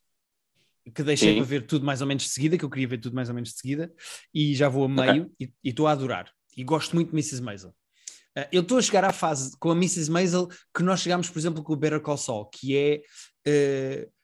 que 0.95 1.03
deixei 1.03 1.33
Sim. 1.33 1.39
para 1.39 1.47
ver 1.47 1.67
tudo 1.67 1.85
mais 1.85 2.01
ou 2.01 2.07
menos 2.07 2.23
de 2.23 2.31
seguida, 2.31 2.57
que 2.57 2.65
eu 2.65 2.71
queria 2.71 2.89
ver 2.89 2.99
tudo 2.99 3.15
mais 3.15 3.29
ou 3.29 3.35
menos 3.35 3.51
de 3.51 3.59
seguida, 3.59 3.93
e 4.33 4.55
já 4.55 4.69
vou 4.69 4.85
a 4.85 4.89
meio 4.89 5.25
okay. 5.25 5.53
e 5.63 5.69
estou 5.69 5.87
a 5.87 5.93
adorar. 5.93 6.33
E 6.57 6.63
gosto 6.63 6.95
muito 6.95 7.09
de 7.11 7.15
Mrs. 7.17 7.43
Maisel. 7.43 7.75
Uh, 8.37 8.49
eu 8.53 8.63
estou 8.63 8.79
a 8.79 8.83
chegar 8.83 9.05
à 9.05 9.13
fase 9.13 9.57
com 9.59 9.71
a 9.71 9.77
Mrs. 9.77 10.11
Maisel 10.11 10.49
que 10.75 10.83
nós 10.83 11.01
chegamos, 11.01 11.29
por 11.29 11.39
exemplo, 11.39 11.63
com 11.63 11.73
o 11.73 11.77
Better 11.77 12.01
Call 12.01 12.17
Saul, 12.17 12.47
que 12.47 12.77
é. 12.77 13.03
Uh, 13.47 14.15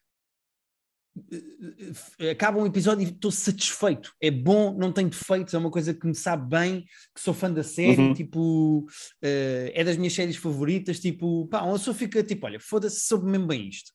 acaba 2.31 2.59
um 2.59 2.67
episódio 2.67 3.07
e 3.07 3.11
estou 3.11 3.31
satisfeito. 3.31 4.13
É 4.21 4.31
bom, 4.31 4.77
não 4.79 4.93
tem 4.93 5.09
defeitos, 5.09 5.53
é 5.55 5.59
uma 5.59 5.71
coisa 5.71 5.93
que 5.93 6.07
me 6.07 6.15
sabe 6.15 6.49
bem, 6.49 6.85
que 7.15 7.21
sou 7.21 7.35
fã 7.35 7.51
da 7.53 7.63
série, 7.63 8.01
uhum. 8.01 8.15
tipo, 8.15 8.81
uh, 8.81 9.71
é 9.73 9.85
das 9.85 9.97
minhas 9.97 10.13
séries 10.13 10.37
favoritas, 10.37 11.01
tipo, 11.01 11.47
pá, 11.49 11.63
uma 11.63 11.75
pessoa 11.75 11.95
fica 11.95 12.23
tipo, 12.23 12.47
olha, 12.47 12.61
foda-se, 12.61 13.01
soube 13.01 13.31
mesmo 13.31 13.47
bem 13.47 13.69
isto. 13.69 13.93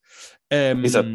Um, 0.52 0.84
Exato. 0.84 1.10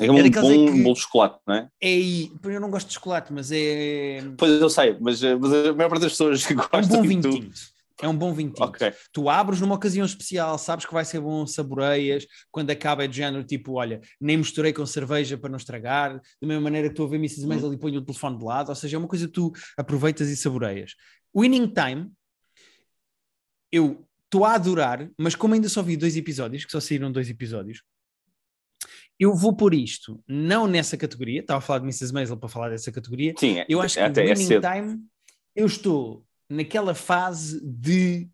É 0.00 0.10
um 0.10 0.18
é 0.18 0.30
bom 0.30 0.72
que... 0.72 0.82
bolo 0.82 0.94
de 0.94 1.00
chocolate, 1.00 1.38
não 1.46 1.54
é? 1.54 1.68
É, 1.80 1.98
eu 2.44 2.60
não 2.60 2.70
gosto 2.70 2.88
de 2.88 2.94
chocolate, 2.94 3.32
mas 3.32 3.52
é. 3.52 4.20
Pois 4.36 4.60
eu 4.60 4.70
sei, 4.70 4.96
mas, 5.00 5.22
mas 5.22 5.52
a 5.52 5.72
maior 5.74 5.90
parte 5.90 6.02
das 6.02 6.12
pessoas 6.12 6.44
que 6.44 6.54
gostam. 6.54 6.80
É 6.80 6.84
um 6.84 6.88
bom 6.88 7.02
vinho 7.02 7.20
tinto. 7.20 7.60
É 8.00 8.08
um 8.08 8.16
bom 8.16 8.32
vinho 8.32 8.50
tinto. 8.50 8.64
Okay. 8.64 8.92
Tu 9.12 9.28
abres 9.28 9.60
numa 9.60 9.74
ocasião 9.74 10.04
especial, 10.04 10.56
sabes 10.58 10.86
que 10.86 10.92
vai 10.92 11.04
ser 11.04 11.20
bom, 11.20 11.46
saboreias. 11.46 12.26
Quando 12.50 12.70
acaba 12.70 13.04
é 13.04 13.08
de 13.08 13.16
género, 13.16 13.44
tipo, 13.44 13.74
olha, 13.74 14.00
nem 14.20 14.36
misturei 14.36 14.72
com 14.72 14.86
cerveja 14.86 15.36
para 15.36 15.50
não 15.50 15.56
estragar. 15.56 16.20
Da 16.40 16.48
mesma 16.48 16.62
maneira 16.62 16.88
que 16.88 16.94
tu 16.94 17.04
a 17.04 17.08
ver 17.08 17.16
Mrs. 17.16 17.46
Maisel 17.46 17.70
hum. 17.70 17.74
e 17.74 17.78
põe 17.78 17.96
o 17.96 18.02
telefone 18.02 18.38
de 18.38 18.44
lado. 18.44 18.68
Ou 18.68 18.74
seja, 18.74 18.96
é 18.96 18.98
uma 18.98 19.08
coisa 19.08 19.26
que 19.26 19.32
tu 19.32 19.52
aproveitas 19.76 20.28
e 20.28 20.36
saboreias. 20.36 20.94
Winning 21.34 21.72
Time, 21.72 22.10
eu 23.70 24.06
estou 24.24 24.44
a 24.44 24.54
adorar, 24.54 25.10
mas 25.18 25.34
como 25.34 25.54
ainda 25.54 25.68
só 25.68 25.82
vi 25.82 25.96
dois 25.96 26.16
episódios, 26.16 26.64
que 26.64 26.72
só 26.72 26.80
saíram 26.80 27.12
dois 27.12 27.28
episódios, 27.28 27.82
eu 29.18 29.34
vou 29.34 29.54
por 29.54 29.72
isto, 29.72 30.22
não 30.26 30.66
nessa 30.66 30.96
categoria, 30.96 31.40
estava 31.40 31.58
a 31.58 31.60
falar 31.60 31.78
de 31.78 31.84
Mrs. 31.84 32.12
Maisel 32.12 32.36
para 32.36 32.48
falar 32.48 32.70
dessa 32.70 32.90
categoria. 32.90 33.34
Sim, 33.38 33.62
eu 33.68 33.80
acho 33.80 33.94
que 33.94 34.00
até 34.00 34.28
é 34.28 34.34
Winning 34.34 34.54
é 34.54 34.60
Time, 34.60 35.04
eu 35.54 35.66
estou 35.66 36.24
naquela 36.52 36.94
fase 36.94 37.60
de 37.64 38.28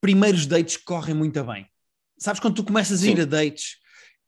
primeiros 0.00 0.46
dates 0.46 0.76
que 0.76 0.84
correm 0.84 1.14
muito 1.14 1.42
bem. 1.44 1.66
Sabes 2.18 2.40
quando 2.40 2.54
tu 2.54 2.64
começas 2.64 3.02
a 3.02 3.06
ir 3.06 3.20
a 3.20 3.24
dates 3.24 3.76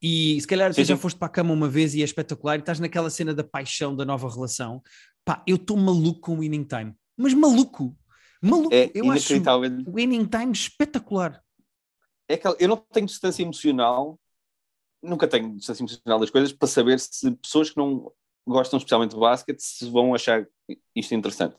e 0.01 0.39
se 0.39 0.47
calhar 0.47 0.73
tu 0.73 0.83
já 0.83 0.97
foste 0.97 1.17
para 1.17 1.27
a 1.27 1.31
cama 1.31 1.53
uma 1.53 1.69
vez 1.69 1.95
e 1.95 2.01
é 2.01 2.05
espetacular 2.05 2.57
e 2.57 2.59
estás 2.59 2.79
naquela 2.79 3.09
cena 3.09 3.33
da 3.33 3.43
paixão 3.43 3.95
da 3.95 4.05
nova 4.05 4.29
relação, 4.29 4.81
pá, 5.23 5.43
eu 5.47 5.55
estou 5.55 5.77
maluco 5.77 6.19
com 6.19 6.35
o 6.35 6.39
Winning 6.39 6.65
Time, 6.65 6.93
mas 7.17 7.33
maluco, 7.33 7.97
maluco. 8.41 8.73
É 8.73 8.91
eu 8.93 9.09
acho 9.11 9.33
o 9.87 9.93
Winning 9.93 10.25
Time 10.25 10.51
espetacular. 10.51 11.41
É 12.27 12.37
que 12.37 12.47
eu 12.47 12.67
não 12.67 12.77
tenho 12.77 13.05
distância 13.05 13.43
emocional 13.43 14.19
nunca 15.05 15.27
tenho 15.27 15.55
distância 15.55 15.83
emocional 15.83 16.19
das 16.19 16.29
coisas 16.29 16.51
para 16.51 16.67
saber 16.67 16.99
se 16.99 17.31
pessoas 17.35 17.69
que 17.69 17.77
não 17.77 18.11
gostam 18.45 18.77
especialmente 18.77 19.11
de 19.11 19.19
basquete 19.19 19.59
se 19.59 19.89
vão 19.89 20.13
achar 20.13 20.45
isto 20.95 21.13
interessante. 21.13 21.55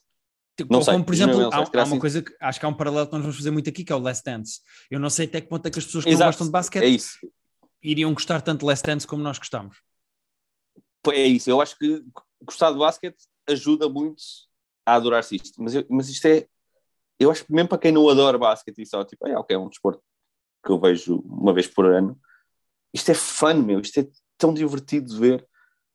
Tipo, 0.56 0.72
não 0.72 0.82
sei, 0.82 0.94
como 0.94 1.04
por 1.04 1.14
exemplo, 1.14 1.50
há, 1.52 1.56
há, 1.56 1.60
uma 1.60 1.82
assim. 1.82 1.98
coisa 1.98 2.22
que 2.22 2.34
acho 2.40 2.58
que 2.58 2.64
há 2.64 2.68
um 2.68 2.74
paralelo 2.74 3.06
que 3.06 3.12
nós 3.12 3.20
vamos 3.20 3.36
fazer 3.36 3.50
muito 3.50 3.68
aqui, 3.68 3.84
que 3.84 3.92
é 3.92 3.96
o 3.96 3.98
Last 3.98 4.24
Dance. 4.24 4.60
Eu 4.90 4.98
não 4.98 5.10
sei 5.10 5.26
até 5.26 5.40
que 5.40 5.48
ponto 5.48 5.66
é 5.66 5.70
que 5.70 5.78
as 5.78 5.84
pessoas 5.84 6.04
que 6.04 6.10
Exato, 6.10 6.22
não 6.22 6.28
gostam 6.28 6.46
de 6.46 6.52
basquete 6.52 6.84
é 7.22 7.28
iriam 7.82 8.12
gostar 8.14 8.40
tanto 8.40 8.60
de 8.60 8.66
Last 8.66 8.84
Dance 8.86 9.06
como 9.06 9.22
nós 9.22 9.38
gostamos. 9.38 9.76
É 11.08 11.26
isso, 11.26 11.50
eu 11.50 11.60
acho 11.60 11.78
que 11.78 12.02
gostar 12.42 12.72
de 12.72 12.78
basquete 12.78 13.16
ajuda 13.46 13.88
muito 13.88 14.22
a 14.84 14.94
adorar-se 14.94 15.36
isto, 15.36 15.62
mas, 15.62 15.74
eu, 15.74 15.84
mas 15.88 16.08
isto 16.08 16.26
é, 16.26 16.46
eu 17.18 17.30
acho 17.30 17.44
que 17.44 17.52
mesmo 17.52 17.68
para 17.68 17.78
quem 17.78 17.92
não 17.92 18.08
adora 18.08 18.38
basquete 18.38 18.82
e 18.82 18.86
só 18.86 19.04
tipo, 19.04 19.26
é, 19.28 19.36
ok, 19.36 19.54
é 19.54 19.58
um 19.58 19.68
desporto 19.68 20.02
que 20.64 20.72
eu 20.72 20.80
vejo 20.80 21.20
uma 21.20 21.52
vez 21.52 21.68
por 21.68 21.86
ano, 21.86 22.18
isto 22.92 23.10
é 23.10 23.14
fun, 23.14 23.62
meu, 23.62 23.80
isto 23.80 24.00
é 24.00 24.08
tão 24.36 24.52
divertido 24.52 25.06
de 25.06 25.18
ver 25.18 25.46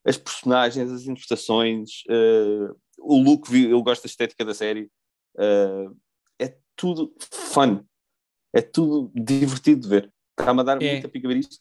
as 0.06 0.18
personagens, 0.18 0.92
as 0.92 1.02
interpretações, 1.04 2.04
uh, 2.10 2.76
o 3.00 3.22
look, 3.22 3.52
eu 3.54 3.82
gosto 3.82 4.04
da 4.04 4.08
estética 4.08 4.46
da 4.46 4.54
série, 4.54 4.90
uh, 5.36 5.96
é 6.40 6.56
tudo 6.76 7.14
fun, 7.20 7.84
é 8.54 8.62
tudo 8.62 9.12
divertido 9.14 9.82
de 9.82 9.88
ver. 9.88 10.14
Está-me 10.40 10.62
a 10.62 10.64
dar 10.64 10.82
é. 10.82 10.94
muita 10.94 11.10
pica 11.10 11.28
ver 11.28 11.38
isto. 11.38 11.60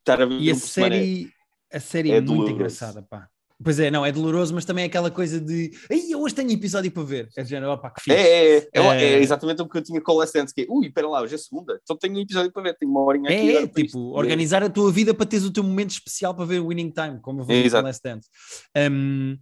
Estar 0.00 0.20
a 0.20 0.26
ver 0.26 0.40
e 0.40 0.50
a 0.50 0.54
série, 0.54 1.32
é, 1.70 1.76
a 1.76 1.80
série 1.80 2.10
é, 2.10 2.16
é 2.16 2.20
muito 2.20 2.50
engraçada, 2.50 3.02
pá. 3.02 3.28
Pois 3.62 3.78
é, 3.78 3.90
não, 3.90 4.04
é 4.04 4.10
doloroso, 4.10 4.54
mas 4.54 4.64
também 4.64 4.84
é 4.84 4.86
aquela 4.86 5.10
coisa 5.10 5.40
de 5.40 5.70
Ei, 5.88 6.14
hoje 6.14 6.34
tenho 6.34 6.50
episódio 6.50 6.90
para 6.90 7.02
ver. 7.02 7.28
É 7.36 7.42
de 7.42 7.50
género, 7.50 7.72
opa, 7.72 7.90
que 7.90 8.02
fixe. 8.02 8.16
É, 8.16 8.56
é, 8.56 8.68
é, 8.72 8.80
é, 8.80 9.04
é 9.14 9.18
exatamente 9.20 9.62
o 9.62 9.68
que 9.68 9.78
eu 9.78 9.82
tinha 9.82 10.00
com 10.00 10.12
o 10.12 10.16
Last 10.16 10.36
Dance, 10.36 10.52
que 10.52 10.62
é, 10.62 10.66
ui, 10.68 10.86
espera 10.86 11.08
lá, 11.08 11.22
hoje 11.22 11.34
é 11.36 11.38
segunda, 11.38 11.80
só 11.86 11.94
tenho 11.94 12.16
um 12.16 12.20
episódio 12.20 12.50
para 12.50 12.62
ver, 12.62 12.76
tenho 12.76 12.90
uma 12.90 13.02
horinha 13.02 13.30
aqui. 13.30 13.56
É, 13.56 13.66
tipo, 13.68 13.98
organizar 14.16 14.62
a 14.62 14.70
tua 14.70 14.90
vida 14.90 15.14
para 15.14 15.26
teres 15.26 15.44
o 15.44 15.52
teu 15.52 15.62
momento 15.62 15.90
especial 15.90 16.34
para 16.34 16.44
ver 16.44 16.60
o 16.60 16.68
Winning 16.68 16.90
Time, 16.90 17.20
como 17.20 17.40
eu 17.40 17.44
vou 17.44 17.54
ver 17.54 17.70
com 17.70 17.76
o 17.76 17.82
Last 17.82 18.02
Dance. 18.02 18.28
Um, 18.76 19.36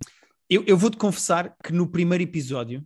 eu, 0.51 0.65
eu 0.67 0.77
vou-te 0.77 0.97
confessar 0.97 1.57
que 1.63 1.73
no 1.73 1.87
primeiro 1.87 2.25
episódio, 2.25 2.81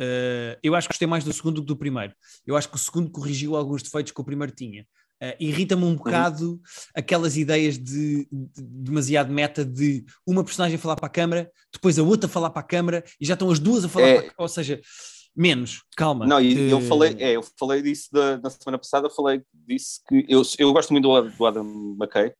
uh, 0.00 0.58
eu 0.62 0.74
acho 0.74 0.86
que 0.86 0.92
gostei 0.92 1.08
mais 1.08 1.24
do 1.24 1.32
segundo 1.32 1.56
do 1.56 1.62
que 1.62 1.68
do 1.68 1.76
primeiro. 1.76 2.14
Eu 2.46 2.56
acho 2.56 2.68
que 2.68 2.76
o 2.76 2.78
segundo 2.78 3.10
corrigiu 3.10 3.56
alguns 3.56 3.82
defeitos 3.82 4.12
que 4.12 4.20
o 4.20 4.24
primeiro 4.24 4.52
tinha. 4.54 4.86
Uh, 5.22 5.32
Irrita-me 5.40 5.82
um 5.82 5.88
uhum. 5.88 5.96
bocado 5.96 6.60
aquelas 6.94 7.38
ideias 7.38 7.78
de, 7.78 8.28
de, 8.30 8.62
demasiado 8.62 9.32
meta 9.32 9.64
de 9.64 10.04
uma 10.26 10.44
personagem 10.44 10.76
falar 10.76 10.96
para 10.96 11.06
a 11.06 11.10
câmara, 11.10 11.50
depois 11.72 11.98
a 11.98 12.02
outra 12.02 12.28
falar 12.28 12.50
para 12.50 12.60
a 12.60 12.66
câmara 12.66 13.02
e 13.18 13.24
já 13.24 13.32
estão 13.32 13.50
as 13.50 13.58
duas 13.58 13.86
a 13.86 13.88
falar 13.88 14.06
é... 14.06 14.20
para 14.20 14.34
a 14.36 14.42
Ou 14.42 14.48
seja, 14.48 14.78
menos, 15.34 15.82
calma. 15.96 16.26
Não, 16.26 16.38
e 16.38 16.54
uh... 16.54 16.70
eu 16.70 16.80
falei, 16.82 17.16
é, 17.18 17.32
eu 17.32 17.42
falei 17.58 17.80
disso 17.80 18.10
da, 18.12 18.36
na 18.36 18.50
semana 18.50 18.76
passada, 18.76 19.08
falei 19.08 19.42
disso 19.54 20.02
que 20.06 20.26
eu, 20.28 20.42
eu 20.58 20.70
gosto 20.70 20.92
muito 20.92 21.04
do, 21.04 21.30
do 21.30 21.46
Adam 21.46 21.96
McKay, 21.98 22.34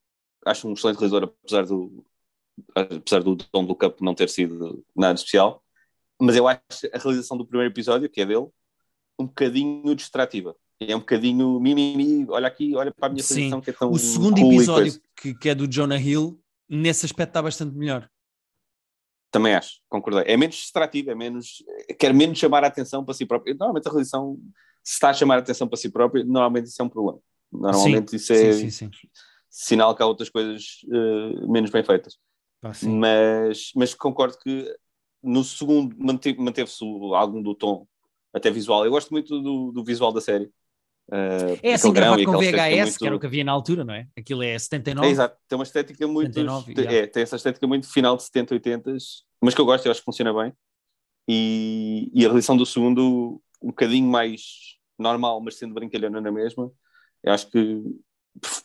acho 0.44 0.68
um 0.68 0.74
excelente 0.74 0.98
realizador, 0.98 1.32
apesar 1.42 1.64
do 1.64 2.04
apesar 2.74 3.22
do 3.22 3.36
Dom 3.36 3.64
do 3.64 3.74
Cup 3.74 4.00
não 4.00 4.14
ter 4.14 4.28
sido 4.28 4.84
nada 4.94 5.14
especial, 5.14 5.62
mas 6.20 6.36
eu 6.36 6.48
acho 6.48 6.60
a 6.92 6.98
realização 6.98 7.36
do 7.36 7.46
primeiro 7.46 7.72
episódio, 7.72 8.08
que 8.08 8.20
é 8.20 8.26
dele, 8.26 8.46
um 9.18 9.26
bocadinho 9.26 9.94
distrativa 9.94 10.56
é 10.80 10.94
um 10.94 11.00
bocadinho 11.00 11.58
mimimi, 11.58 12.26
olha 12.28 12.48
aqui, 12.48 12.74
olha 12.74 12.92
para 12.92 13.06
a 13.06 13.10
minha 13.10 13.22
posição 13.22 13.60
que 13.60 13.70
é 13.70 13.72
tão 13.72 13.90
O 13.90 13.98
segundo 13.98 14.40
cool 14.40 14.52
episódio, 14.52 15.00
que, 15.16 15.34
que 15.34 15.48
é 15.48 15.54
do 15.54 15.66
Jonah 15.66 15.98
Hill, 15.98 16.38
nesse 16.68 17.06
aspecto 17.06 17.30
está 17.30 17.42
bastante 17.42 17.74
melhor. 17.74 18.08
Também 19.30 19.54
acho, 19.54 19.80
concordei. 19.88 20.24
É 20.26 20.36
menos 20.36 20.56
distrativo, 20.56 21.10
é 21.10 21.14
menos. 21.14 21.64
quer 21.98 22.12
menos 22.12 22.38
chamar 22.38 22.64
a 22.64 22.68
atenção 22.68 23.04
para 23.04 23.14
si 23.14 23.26
próprio. 23.26 23.54
Normalmente 23.54 23.88
a 23.88 23.90
realização, 23.90 24.38
se 24.82 24.94
está 24.94 25.10
a 25.10 25.14
chamar 25.14 25.36
a 25.36 25.38
atenção 25.38 25.66
para 25.66 25.76
si 25.76 25.90
próprio, 25.90 26.24
normalmente 26.24 26.66
isso 26.66 26.80
é 26.80 26.84
um 26.84 26.88
problema. 26.88 27.18
Normalmente 27.50 28.10
sim, 28.10 28.16
isso 28.16 28.32
é 28.32 28.52
sim, 28.52 28.70
sim, 28.70 28.90
sinal 29.48 29.94
que 29.96 30.02
há 30.02 30.06
outras 30.06 30.28
coisas 30.28 30.82
uh, 30.84 31.50
menos 31.50 31.70
bem 31.70 31.82
feitas. 31.82 32.18
Ah, 32.70 32.88
mas, 32.88 33.70
mas 33.74 33.94
concordo 33.94 34.38
que 34.38 34.76
no 35.22 35.42
segundo 35.42 35.96
manteve-se 35.98 36.84
algum 37.14 37.42
do 37.42 37.54
tom 37.54 37.86
até 38.32 38.50
visual. 38.50 38.84
Eu 38.84 38.90
gosto 38.90 39.10
muito 39.10 39.40
do, 39.40 39.72
do 39.72 39.84
visual 39.84 40.12
da 40.12 40.20
série. 40.20 40.50
Uh, 41.08 41.54
é 41.62 41.74
assim 41.74 41.92
gravado 41.92 42.24
com 42.24 42.32
VHS, 42.32 42.82
muito... 42.82 42.98
que 42.98 43.06
era 43.06 43.16
o 43.16 43.20
que 43.20 43.26
havia 43.26 43.44
na 43.44 43.52
altura, 43.52 43.84
não 43.84 43.94
é? 43.94 44.08
Aquilo 44.16 44.42
é 44.42 44.58
79. 44.58 45.06
É, 45.06 45.10
exato, 45.10 45.36
tem 45.48 45.56
uma 45.56 45.62
estética 45.62 46.06
muito. 46.06 46.34
79, 46.34 46.96
é, 46.96 47.06
tem 47.06 47.22
essa 47.22 47.36
estética 47.36 47.66
muito 47.66 47.90
final 47.90 48.16
de 48.16 48.24
70, 48.24 48.54
80, 48.54 48.96
mas 49.40 49.54
que 49.54 49.60
eu 49.60 49.64
gosto, 49.64 49.86
eu 49.86 49.92
acho 49.92 50.00
que 50.00 50.04
funciona 50.04 50.34
bem. 50.34 50.52
E, 51.28 52.10
e 52.12 52.24
a 52.24 52.28
realização 52.28 52.56
do 52.56 52.66
segundo, 52.66 53.40
um 53.62 53.68
bocadinho 53.68 54.08
mais 54.08 54.76
normal, 54.98 55.40
mas 55.40 55.56
sendo 55.56 55.74
brincalhona 55.74 56.20
na 56.20 56.32
mesma, 56.32 56.70
eu 57.22 57.32
acho 57.32 57.50
que 57.50 57.82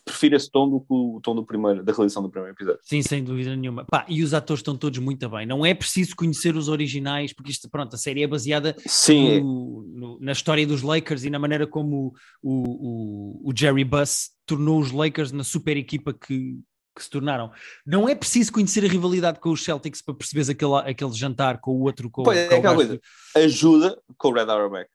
prefiro 0.04 0.36
esse 0.36 0.50
tom 0.50 0.68
do 0.68 0.80
que 0.80 0.86
o 0.90 1.20
tom 1.22 1.34
do 1.34 1.44
primeiro, 1.44 1.82
da 1.82 1.92
realização 1.92 2.22
do 2.22 2.30
primeiro 2.30 2.54
episódio. 2.54 2.80
Sim, 2.82 3.02
sem 3.02 3.24
dúvida 3.24 3.54
nenhuma. 3.56 3.84
Pá, 3.84 4.04
e 4.08 4.22
os 4.22 4.34
atores 4.34 4.60
estão 4.60 4.76
todos 4.76 4.98
muito 4.98 5.28
bem. 5.28 5.46
Não 5.46 5.64
é 5.64 5.74
preciso 5.74 6.14
conhecer 6.14 6.56
os 6.56 6.68
originais, 6.68 7.32
porque 7.32 7.50
isto, 7.50 7.68
pronto, 7.68 7.94
a 7.94 7.98
série 7.98 8.22
é 8.22 8.26
baseada 8.26 8.76
no, 9.08 9.82
no, 9.82 10.18
na 10.20 10.32
história 10.32 10.66
dos 10.66 10.82
Lakers 10.82 11.24
e 11.24 11.30
na 11.30 11.38
maneira 11.38 11.66
como 11.66 12.14
o, 12.42 13.42
o, 13.44 13.50
o 13.50 13.52
Jerry 13.56 13.84
Buss 13.84 14.30
tornou 14.46 14.80
os 14.80 14.92
Lakers 14.92 15.32
na 15.32 15.44
super 15.44 15.76
equipa 15.76 16.12
que, 16.12 16.58
que 16.94 17.02
se 17.02 17.10
tornaram. 17.10 17.50
Não 17.86 18.08
é 18.08 18.14
preciso 18.14 18.52
conhecer 18.52 18.84
a 18.84 18.88
rivalidade 18.88 19.40
com 19.40 19.50
os 19.50 19.64
Celtics 19.64 20.02
para 20.02 20.14
perceberes 20.14 20.48
aquele, 20.48 20.74
aquele 20.76 21.12
jantar 21.12 21.60
com 21.60 21.72
o 21.72 21.82
outro. 21.82 22.10
Com, 22.10 22.22
pois, 22.22 22.48
com 22.48 22.54
é 22.54 22.58
aquela 22.58 22.74
coisa. 22.74 23.00
Ajuda 23.36 23.98
com 24.16 24.28
o 24.28 24.32
Red 24.32 24.50
Auerbach 24.50 24.88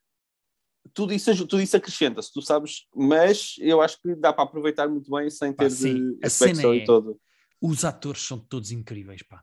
tudo 0.93 1.13
isso, 1.13 1.33
tudo 1.47 1.61
isso 1.61 1.75
acrescenta-se, 1.77 2.31
tu 2.31 2.41
sabes, 2.41 2.85
mas 2.95 3.55
eu 3.59 3.81
acho 3.81 4.01
que 4.01 4.15
dá 4.15 4.33
para 4.33 4.43
aproveitar 4.43 4.87
muito 4.87 5.09
bem 5.11 5.29
sem 5.29 5.51
ter 5.53 5.65
pá, 5.65 5.69
sim, 5.69 5.93
de, 5.93 6.17
esse 6.23 6.45
backstory 6.45 6.81
é, 6.81 6.85
todo. 6.85 7.19
Os 7.61 7.85
atores 7.85 8.21
são 8.21 8.37
todos 8.37 8.71
incríveis, 8.71 9.23
pá. 9.23 9.41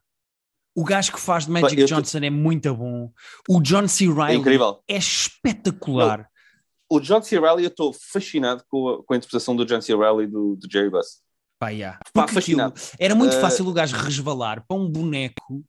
O 0.75 0.85
gajo 0.85 1.13
que 1.13 1.21
faz 1.21 1.47
de 1.47 1.53
Magic 1.53 1.81
pá, 1.81 1.87
Johnson 1.87 2.19
é 2.19 2.31
muito 2.31 2.75
bom. 2.75 3.13
O 3.49 3.61
John 3.61 3.87
C. 3.87 4.07
Reilly 4.07 4.57
é, 4.89 4.95
é 4.95 4.99
espetacular. 4.99 6.19
Não, 6.19 6.27
o 6.97 7.01
John 7.01 7.23
C. 7.23 7.39
Reilly, 7.39 7.65
eu 7.65 7.69
estou 7.69 7.93
fascinado 7.93 8.65
com 8.69 8.89
a, 8.89 9.05
com 9.05 9.15
a 9.15 9.17
interpretação 9.17 9.55
do 9.55 9.65
John 9.65 9.81
C. 9.81 9.95
Reilly 9.95 10.27
do, 10.27 10.57
do 10.57 10.71
Jerry 10.71 10.91
Buss. 10.91 11.23
Pá, 11.59 11.69
yeah. 11.71 11.99
Pá, 12.13 12.27
fascinado. 12.27 12.75
Era 12.99 13.15
muito 13.15 13.37
uh... 13.37 13.41
fácil 13.41 13.67
o 13.67 13.73
gajo 13.73 13.97
resvalar 13.97 14.65
para 14.67 14.77
um 14.77 14.89
boneco 14.89 15.65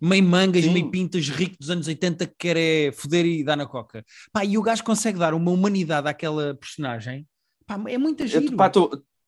meio 0.00 0.22
mangas, 0.22 0.64
Sim. 0.64 0.72
meio 0.72 0.90
pintas, 0.90 1.28
rico 1.28 1.56
dos 1.58 1.70
anos 1.70 1.86
80 1.86 2.26
que 2.26 2.34
quer 2.38 2.56
é 2.56 2.92
foder 2.92 3.26
e 3.26 3.44
dar 3.44 3.56
na 3.56 3.66
coca. 3.66 4.04
Pá, 4.32 4.44
e 4.44 4.56
o 4.56 4.62
gajo 4.62 4.84
consegue 4.84 5.18
dar 5.18 5.34
uma 5.34 5.50
humanidade 5.50 6.08
àquela 6.08 6.54
personagem. 6.54 7.26
Pá, 7.66 7.80
é 7.88 7.98
muito 7.98 8.26
giro. 8.26 8.46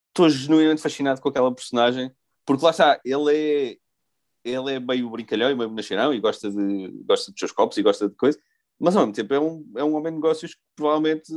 Estou 0.08 0.28
genuinamente 0.28 0.82
fascinado 0.82 1.20
com 1.20 1.28
aquela 1.28 1.54
personagem, 1.54 2.10
porque 2.44 2.64
lá 2.64 2.70
está, 2.70 3.00
ele 3.04 3.36
é 3.36 3.76
ele 4.44 4.72
é 4.72 4.80
meio 4.80 5.10
brincalhão 5.10 5.50
e 5.50 5.54
meio 5.54 5.70
nascerão 5.70 6.14
e 6.14 6.20
gosta 6.20 6.50
de, 6.50 6.88
gosta 7.04 7.32
de 7.32 7.38
seus 7.38 7.52
copos 7.52 7.76
e 7.76 7.82
gosta 7.82 8.08
de 8.08 8.14
coisas, 8.14 8.40
mas 8.78 8.96
ao 8.96 9.02
mesmo 9.02 9.14
tempo 9.14 9.34
é 9.34 9.40
um, 9.40 9.70
é 9.76 9.84
um 9.84 9.94
homem 9.94 10.12
de 10.12 10.16
negócios 10.16 10.54
que 10.54 10.60
provavelmente 10.74 11.30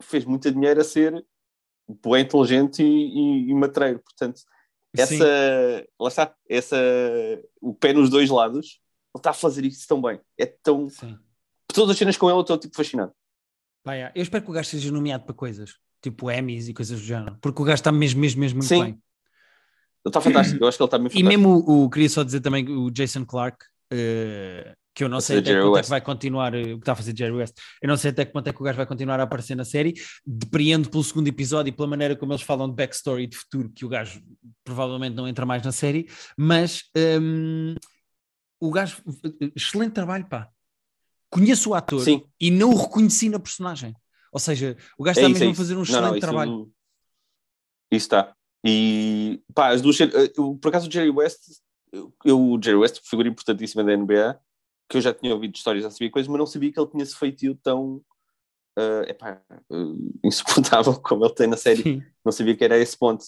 fez 0.00 0.24
muito 0.24 0.50
dinheiro 0.50 0.80
a 0.80 0.84
ser 0.84 1.24
bem 2.04 2.22
inteligente 2.22 2.82
e, 2.82 2.86
e, 2.86 3.50
e 3.50 3.54
matreiro. 3.54 4.00
Portanto, 4.00 4.40
essa, 4.96 5.86
lá 6.00 6.08
está, 6.08 6.34
essa, 6.48 6.76
o 7.60 7.74
pé 7.74 7.92
nos 7.92 8.10
dois 8.10 8.30
lados, 8.30 8.80
ele 9.14 9.20
está 9.20 9.30
a 9.30 9.34
fazer 9.34 9.64
isso 9.64 9.86
tão 9.86 10.00
bem. 10.00 10.20
É 10.38 10.46
tão. 10.46 10.88
Sim. 10.88 11.18
Todas 11.68 11.90
as 11.90 11.98
cenas 11.98 12.16
com 12.16 12.28
ele 12.28 12.38
eu 12.38 12.42
estou 12.42 12.58
tipo 12.58 12.76
fascinado. 12.76 13.12
Vai, 13.84 14.10
eu 14.14 14.22
espero 14.22 14.44
que 14.44 14.50
o 14.50 14.54
gajo 14.54 14.68
seja 14.68 14.90
nomeado 14.90 15.24
para 15.24 15.34
coisas, 15.34 15.74
tipo 16.02 16.30
Emmys 16.30 16.68
e 16.68 16.74
coisas 16.74 16.98
do 16.98 17.04
género, 17.04 17.38
porque 17.40 17.62
o 17.62 17.64
gajo 17.64 17.80
está 17.80 17.92
mesmo, 17.92 18.20
mesmo, 18.20 18.40
mesmo 18.40 18.58
muito 18.58 18.68
Sim. 18.68 18.82
bem. 18.82 18.90
Ele 18.92 20.10
está 20.10 20.20
fantástico, 20.20 20.62
eu 20.62 20.68
acho 20.68 20.76
que 20.76 20.82
ele 20.82 20.86
está 20.86 20.98
mesmo 20.98 21.10
fantástico. 21.10 21.32
E 21.32 21.36
mesmo 21.36 21.84
o, 21.84 21.90
queria 21.90 22.08
só 22.08 22.22
dizer 22.22 22.40
também 22.40 22.68
o 22.68 22.90
Jason 22.90 23.24
Clark, 23.24 23.64
uh, 23.92 24.76
que 24.96 25.04
eu 25.04 25.10
não 25.10 25.20
sei 25.20 25.40
até 25.40 25.60
quanto 25.60 25.76
é 25.76 25.82
que 25.82 25.90
vai 25.90 26.00
continuar, 26.00 26.54
eh, 26.54 26.72
o 26.72 26.76
que 26.78 26.82
está 26.82 26.92
a 26.92 26.96
fazer 26.96 27.14
Jerry 27.14 27.32
West, 27.32 27.54
eu 27.82 27.88
não 27.88 27.98
sei 27.98 28.10
até 28.10 28.24
quanto 28.24 28.48
é 28.48 28.52
que 28.52 28.58
o 28.62 28.64
gajo 28.64 28.78
vai 28.78 28.86
continuar 28.86 29.20
a 29.20 29.24
aparecer 29.24 29.54
na 29.54 29.64
série, 29.64 29.92
depreendo 30.26 30.88
pelo 30.88 31.04
segundo 31.04 31.28
episódio 31.28 31.68
e 31.68 31.72
pela 31.72 31.86
maneira 31.86 32.16
como 32.16 32.32
eles 32.32 32.42
falam 32.42 32.66
de 32.66 32.74
backstory 32.74 33.24
e 33.24 33.26
de 33.26 33.36
futuro, 33.36 33.68
que 33.68 33.84
o 33.84 33.90
gajo 33.90 34.22
provavelmente 34.64 35.14
não 35.14 35.28
entra 35.28 35.44
mais 35.44 35.62
na 35.62 35.70
série, 35.70 36.08
mas 36.34 36.84
um, 37.20 37.74
o 38.58 38.70
gajo, 38.70 39.02
excelente 39.54 39.92
trabalho, 39.92 40.26
pá. 40.26 40.48
Conheço 41.28 41.70
o 41.70 41.74
ator 41.74 42.00
Sim. 42.00 42.24
e 42.40 42.50
não 42.50 42.70
o 42.70 42.76
reconheci 42.76 43.28
na 43.28 43.38
personagem. 43.38 43.94
Ou 44.32 44.40
seja, 44.40 44.78
o 44.96 45.04
gajo 45.04 45.20
é 45.20 45.22
está 45.24 45.30
isso, 45.30 45.40
mesmo 45.40 45.50
é 45.50 45.52
a 45.52 45.56
fazer 45.56 45.76
um 45.76 45.82
excelente 45.82 46.02
não, 46.02 46.08
não, 46.08 46.16
isso, 46.16 46.26
trabalho. 46.26 46.72
Isso 47.92 48.06
está. 48.06 48.34
E 48.64 49.42
pá, 49.54 49.74
as 49.74 49.82
duas. 49.82 50.00
Eh, 50.00 50.32
por 50.34 50.68
acaso 50.68 50.88
o 50.88 50.90
Jerry 50.90 51.10
West, 51.10 51.40
eu, 52.24 52.40
o 52.40 52.58
Jerry 52.62 52.78
West, 52.78 53.00
figura 53.04 53.28
importantíssima 53.28 53.84
da 53.84 53.94
NBA, 53.94 54.40
que 54.88 54.96
eu 54.96 55.00
já 55.00 55.12
tinha 55.12 55.34
ouvido 55.34 55.54
histórias, 55.54 55.84
já 55.84 55.90
sabia 55.90 56.10
coisas, 56.10 56.28
mas 56.28 56.38
não 56.38 56.46
sabia 56.46 56.72
que 56.72 56.78
ele 56.78 56.90
tinha 56.90 57.02
esse 57.02 57.16
feitio 57.16 57.58
tão 57.62 58.02
uh, 58.78 59.02
epá, 59.08 59.40
uh, 59.70 60.18
insuportável 60.24 60.94
como 61.00 61.24
ele 61.24 61.34
tem 61.34 61.46
na 61.46 61.56
série. 61.56 61.82
Sim. 61.82 62.02
Não 62.24 62.32
sabia 62.32 62.56
que 62.56 62.64
era 62.64 62.78
esse 62.78 62.96
ponto. 62.96 63.24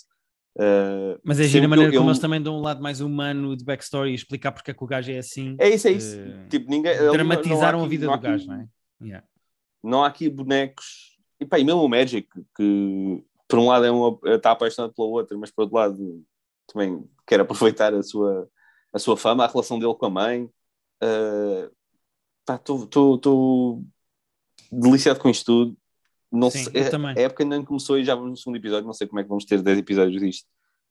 Uh, 0.57 1.19
mas 1.23 1.39
é 1.39 1.45
gira 1.45 1.67
a 1.67 1.69
maneira 1.69 1.93
eu, 1.93 1.99
como 2.01 2.11
eles 2.11 2.21
também 2.21 2.43
dão 2.43 2.57
um 2.57 2.61
lado 2.61 2.83
mais 2.83 3.01
humano 3.01 3.57
de 3.57 3.65
backstory 3.65 4.11
e 4.11 4.15
explicar 4.15 4.51
porque 4.51 4.73
é 4.73 4.75
que 4.75 4.83
o 4.83 4.87
gajo 4.87 5.11
é 5.11 5.19
assim. 5.19 5.57
É 5.59 5.69
isso, 5.69 5.87
é 5.89 5.93
isso. 5.93 6.17
Tipo, 6.49 6.69
ninguém, 6.69 6.97
dramatizaram 7.13 7.79
aqui, 7.79 7.87
a 7.87 7.89
vida 7.89 8.07
do 8.07 8.13
aqui, 8.13 8.23
gajo, 8.25 8.47
não 8.47 8.55
é? 8.55 8.69
Yeah. 9.01 9.27
Não 9.83 10.05
há 10.05 10.09
aqui 10.09 10.29
bonecos. 10.29 11.17
E 11.41 11.47
pá, 11.47 11.59
e 11.59 11.65
mesmo 11.65 11.83
o 11.83 11.89
Magic, 11.89 12.29
que 12.57 13.25
por 13.47 13.59
um 13.59 13.69
lado 13.69 13.85
é 13.85 13.91
uma, 13.91 14.19
está 14.35 14.51
apaixonado 14.51 14.93
pela 14.93 15.07
outra, 15.07 15.39
mas 15.39 15.51
por 15.51 15.63
outro 15.63 15.77
lado 15.77 16.25
também 16.67 17.05
quer 17.27 17.41
aproveitar 17.41 17.95
a 17.95 18.03
sua, 18.03 18.49
a 18.93 18.99
sua 18.99 19.17
fama, 19.17 19.45
a 19.45 19.49
relação 19.49 19.79
dele 19.79 19.95
com 19.95 20.07
a 20.07 20.11
mãe. 20.11 20.51
Estou 22.49 23.77
uh, 23.77 23.87
deliciado 24.71 25.21
com 25.21 25.29
isto 25.29 25.45
tudo. 25.45 25.79
Não 26.31 26.51
Sim, 26.51 26.65
sei, 26.65 26.83
a, 26.83 27.09
a 27.09 27.21
época 27.21 27.43
ainda 27.43 27.57
não 27.57 27.65
começou 27.65 27.99
e 27.99 28.05
já 28.05 28.15
vamos 28.15 28.31
no 28.31 28.37
segundo 28.37 28.57
episódio. 28.57 28.87
Não 28.87 28.93
sei 28.93 29.07
como 29.07 29.21
é 29.21 29.23
que 29.23 29.29
vamos 29.29 29.45
ter 29.45 29.63
10 29.63 29.79
episódios 29.79 30.21
disto 30.21 30.47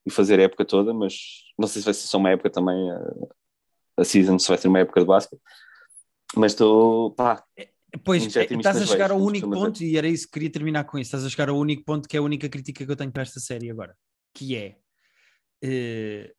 e 0.05 0.09
fazer 0.09 0.39
a 0.39 0.43
época 0.43 0.65
toda, 0.65 0.93
mas 0.93 1.43
não 1.59 1.67
sei 1.67 1.81
se 1.81 1.85
vai 1.85 1.93
ser 1.93 2.07
só 2.07 2.17
uma 2.17 2.31
época 2.31 2.49
também. 2.49 2.91
A, 2.91 2.99
a 3.97 4.03
season 4.03 4.37
se 4.37 4.47
vai 4.47 4.57
ser 4.57 4.67
uma 4.67 4.79
época 4.79 5.01
de 5.01 5.05
basquete, 5.07 5.41
mas 6.35 6.53
estou. 6.53 7.11
pá. 7.11 7.43
É, 7.57 7.69
pois, 8.03 8.35
é, 8.35 8.45
estás 8.45 8.81
a 8.81 8.85
chegar 8.85 9.11
ao 9.11 9.19
único 9.19 9.49
ponto, 9.49 9.83
e 9.83 9.97
era 9.97 10.07
isso 10.07 10.25
que 10.25 10.33
queria 10.33 10.51
terminar 10.51 10.83
com 10.85 10.97
isso. 10.97 11.07
Estás 11.07 11.25
a 11.25 11.29
chegar 11.29 11.49
ao 11.49 11.57
único 11.57 11.83
ponto 11.83 12.07
que 12.07 12.15
é 12.15 12.19
a 12.19 12.23
única 12.23 12.47
crítica 12.47 12.85
que 12.85 12.91
eu 12.91 12.95
tenho 12.95 13.11
para 13.11 13.23
esta 13.23 13.39
série 13.39 13.71
agora, 13.71 13.95
que 14.33 14.55
é 14.55 14.77
uh, 15.63 16.33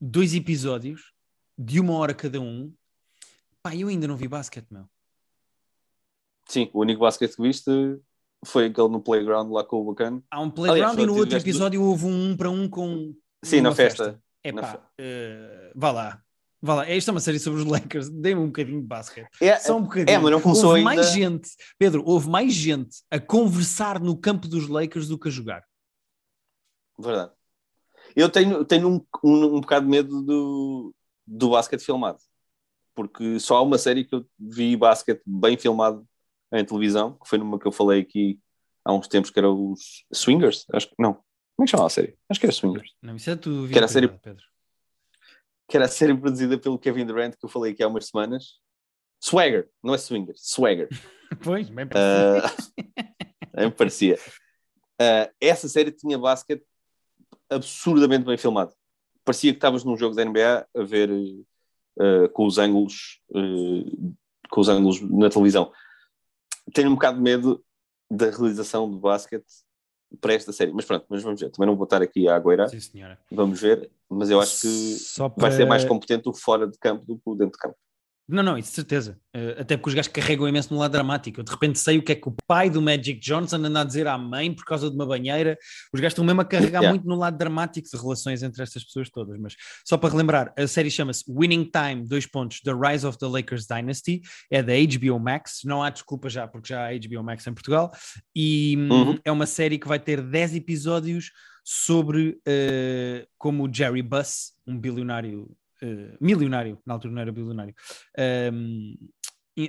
dois 0.00 0.34
episódios 0.34 1.12
de 1.56 1.80
uma 1.80 1.94
hora 1.94 2.12
cada 2.12 2.40
um 2.40 2.72
Pá, 3.66 3.74
eu 3.74 3.88
ainda 3.88 4.06
não 4.06 4.16
vi 4.16 4.28
basquete, 4.28 4.68
meu. 4.70 4.84
Sim, 6.48 6.70
o 6.72 6.82
único 6.82 7.00
basquete 7.00 7.34
que 7.34 7.42
viste 7.42 7.68
foi 8.44 8.66
aquele 8.66 8.86
no 8.86 9.00
playground 9.00 9.50
lá 9.50 9.64
com 9.64 9.80
o 9.80 9.84
Bacana. 9.86 10.22
Há 10.30 10.40
um 10.40 10.48
playground 10.48 10.92
Aliás, 10.92 11.02
e 11.02 11.06
no 11.06 11.16
outro 11.18 11.36
episódio 11.36 11.80
do... 11.80 11.86
houve 11.86 12.06
um, 12.06 12.30
um 12.30 12.36
para 12.36 12.48
um 12.48 12.68
com. 12.68 13.12
Sim, 13.44 13.62
na 13.62 13.74
festa. 13.74 14.22
É 14.44 14.52
pá, 14.52 14.68
fe... 14.68 14.76
uh, 14.76 15.72
vá 15.74 15.90
lá. 15.90 16.22
Vá 16.62 16.74
lá, 16.76 16.88
esta 16.88 17.10
é 17.10 17.12
uma 17.12 17.18
série 17.18 17.40
sobre 17.40 17.60
os 17.60 17.66
Lakers, 17.66 18.08
dê-me 18.08 18.40
um 18.40 18.46
bocadinho 18.46 18.80
de 18.82 18.86
basquete. 18.86 19.28
É, 19.40 19.58
Só 19.58 19.76
um 19.76 19.82
bocadinho. 19.82 20.16
É, 20.16 20.16
mas 20.16 20.30
não 20.30 20.40
começou 20.40 20.66
houve 20.66 20.78
ainda... 20.78 20.94
mais 20.94 21.10
gente, 21.10 21.50
Pedro, 21.76 22.04
houve 22.06 22.28
mais 22.28 22.54
gente 22.54 23.02
a 23.10 23.18
conversar 23.18 23.98
no 23.98 24.16
campo 24.16 24.46
dos 24.46 24.68
Lakers 24.68 25.08
do 25.08 25.18
que 25.18 25.26
a 25.26 25.30
jogar. 25.32 25.64
Verdade. 26.96 27.32
Eu 28.14 28.28
tenho, 28.28 28.64
tenho 28.64 28.88
um, 28.88 29.06
um, 29.24 29.56
um 29.56 29.60
bocado 29.60 29.86
de 29.86 29.90
medo 29.90 30.22
do, 30.22 30.94
do 31.26 31.50
basquete 31.50 31.84
filmado 31.84 32.20
porque 32.96 33.38
só 33.38 33.58
há 33.58 33.62
uma 33.62 33.76
série 33.76 34.04
que 34.04 34.14
eu 34.14 34.26
vi 34.38 34.74
basquete 34.74 35.22
bem 35.24 35.56
filmado 35.56 36.04
em 36.52 36.64
televisão, 36.64 37.12
que 37.12 37.28
foi 37.28 37.38
numa 37.38 37.58
que 37.58 37.66
eu 37.66 37.72
falei 37.72 38.00
aqui 38.00 38.40
há 38.84 38.92
uns 38.92 39.06
tempos, 39.06 39.30
que 39.30 39.38
era 39.38 39.50
os 39.50 40.04
Swingers, 40.12 40.64
acho 40.72 40.88
que, 40.88 40.94
não, 40.98 41.12
como 41.12 41.62
é 41.62 41.64
que 41.64 41.70
chama 41.70 41.86
a 41.86 41.90
série? 41.90 42.16
Acho 42.28 42.40
que 42.40 42.46
era 42.46 42.52
Swingers. 42.52 42.94
Não, 43.02 43.14
isso 43.14 43.30
é 43.30 43.36
tu, 43.36 43.68
que 43.70 43.76
era 43.76 43.84
a 43.84 43.88
série, 43.88 44.08
Pedro. 44.08 44.42
Que 45.68 45.76
era 45.76 45.84
a 45.84 45.88
série 45.88 46.16
produzida 46.16 46.58
pelo 46.58 46.78
Kevin 46.78 47.04
Durant, 47.04 47.34
que 47.34 47.44
eu 47.44 47.48
falei 47.48 47.72
aqui 47.72 47.82
há 47.82 47.88
umas 47.88 48.06
semanas. 48.06 48.60
Swagger, 49.20 49.68
não 49.82 49.94
é 49.94 49.98
Swingers, 49.98 50.40
Swagger. 50.42 50.88
pois, 51.42 51.68
bem 51.68 51.86
parecia. 51.86 52.46
Uh, 52.46 53.56
bem 53.56 53.70
parecia. 53.70 54.18
Uh, 55.00 55.32
essa 55.40 55.68
série 55.68 55.90
tinha 55.90 56.18
basquete 56.18 56.64
absurdamente 57.50 58.24
bem 58.24 58.38
filmado. 58.38 58.72
Parecia 59.24 59.52
que 59.52 59.56
estavas 59.58 59.84
num 59.84 59.96
jogo 59.96 60.14
da 60.14 60.24
NBA 60.24 60.66
a 60.74 60.82
ver 60.82 61.10
uh, 61.98 62.28
com 62.32 62.46
os 62.46 62.58
ângulos 62.58 63.20
uh, 63.30 64.14
com 64.50 64.60
os 64.60 64.68
ângulos 64.68 65.00
na 65.00 65.28
televisão. 65.28 65.72
Tenho 66.72 66.90
um 66.90 66.94
bocado 66.94 67.16
de 67.16 67.22
medo 67.22 67.64
da 68.10 68.30
realização 68.30 68.90
do 68.90 68.98
basquete 68.98 69.44
para 70.20 70.34
esta 70.34 70.52
série, 70.52 70.72
mas 70.72 70.84
pronto, 70.84 71.04
mas 71.08 71.22
vamos 71.22 71.40
ver. 71.40 71.50
Também 71.50 71.66
não 71.68 71.76
vou 71.76 71.84
estar 71.84 72.00
aqui 72.02 72.28
a 72.28 72.36
agoirar. 72.36 72.68
Sim, 72.68 72.80
senhora. 72.80 73.18
Vamos 73.30 73.60
ver, 73.60 73.90
mas 74.08 74.30
eu 74.30 74.40
acho 74.40 74.60
que 74.60 74.96
para... 75.16 75.28
vai 75.36 75.52
ser 75.52 75.64
mais 75.66 75.84
competente 75.84 76.28
o 76.28 76.32
fora 76.32 76.66
de 76.66 76.78
campo 76.78 77.04
do 77.04 77.16
que 77.16 77.22
o 77.26 77.34
dentro 77.34 77.52
de 77.52 77.58
campo. 77.58 77.76
Não, 78.28 78.42
não, 78.42 78.58
isso 78.58 78.70
de 78.70 78.74
certeza. 78.74 79.20
Uh, 79.34 79.60
até 79.60 79.76
porque 79.76 79.90
os 79.90 79.94
gajos 79.94 80.10
carregam 80.10 80.48
imenso 80.48 80.74
no 80.74 80.80
lado 80.80 80.90
dramático. 80.90 81.38
Eu 81.38 81.44
de 81.44 81.50
repente 81.50 81.78
sei 81.78 81.98
o 81.98 82.02
que 82.02 82.12
é 82.12 82.14
que 82.16 82.28
o 82.28 82.34
pai 82.46 82.68
do 82.68 82.82
Magic 82.82 83.20
Johnson 83.20 83.56
anda 83.56 83.82
a 83.82 83.84
dizer 83.84 84.08
à 84.08 84.18
mãe 84.18 84.52
por 84.52 84.64
causa 84.64 84.90
de 84.90 84.96
uma 84.96 85.06
banheira. 85.06 85.56
Os 85.92 86.00
gajos 86.00 86.12
estão 86.12 86.24
mesmo 86.24 86.40
a 86.40 86.44
carregar 86.44 86.80
yeah. 86.80 86.88
muito 86.88 87.06
no 87.06 87.14
lado 87.14 87.38
dramático 87.38 87.88
de 87.88 87.96
relações 87.96 88.42
entre 88.42 88.62
estas 88.62 88.82
pessoas 88.82 89.08
todas. 89.10 89.38
Mas 89.38 89.54
só 89.84 89.96
para 89.96 90.10
relembrar, 90.10 90.52
a 90.58 90.66
série 90.66 90.90
chama-se 90.90 91.24
Winning 91.28 91.70
Time, 91.70 92.04
dois 92.04 92.26
pontos, 92.26 92.60
The 92.60 92.72
Rise 92.72 93.06
of 93.06 93.16
the 93.16 93.26
Lakers 93.26 93.66
Dynasty. 93.66 94.22
É 94.50 94.60
da 94.60 94.72
HBO 94.72 95.20
Max. 95.20 95.60
Não 95.64 95.82
há 95.82 95.90
desculpa 95.90 96.28
já, 96.28 96.48
porque 96.48 96.74
já 96.74 96.88
há 96.88 96.92
HBO 96.92 97.22
Max 97.22 97.46
em 97.46 97.54
Portugal. 97.54 97.92
E 98.34 98.76
hum, 98.76 98.88
uhum. 98.90 99.18
é 99.24 99.30
uma 99.30 99.46
série 99.46 99.78
que 99.78 99.86
vai 99.86 100.00
ter 100.00 100.20
10 100.20 100.56
episódios 100.56 101.30
sobre 101.64 102.40
uh, 102.46 103.26
como 103.38 103.68
o 103.68 103.72
Jerry 103.72 104.02
Buss, 104.02 104.52
um 104.66 104.78
bilionário 104.78 105.48
uh, 105.82 106.16
milionário, 106.20 106.78
na 106.86 106.94
altura 106.94 107.14
não 107.14 107.22
era 107.22 107.32
bilionário, 107.32 107.74
um, 108.52 108.94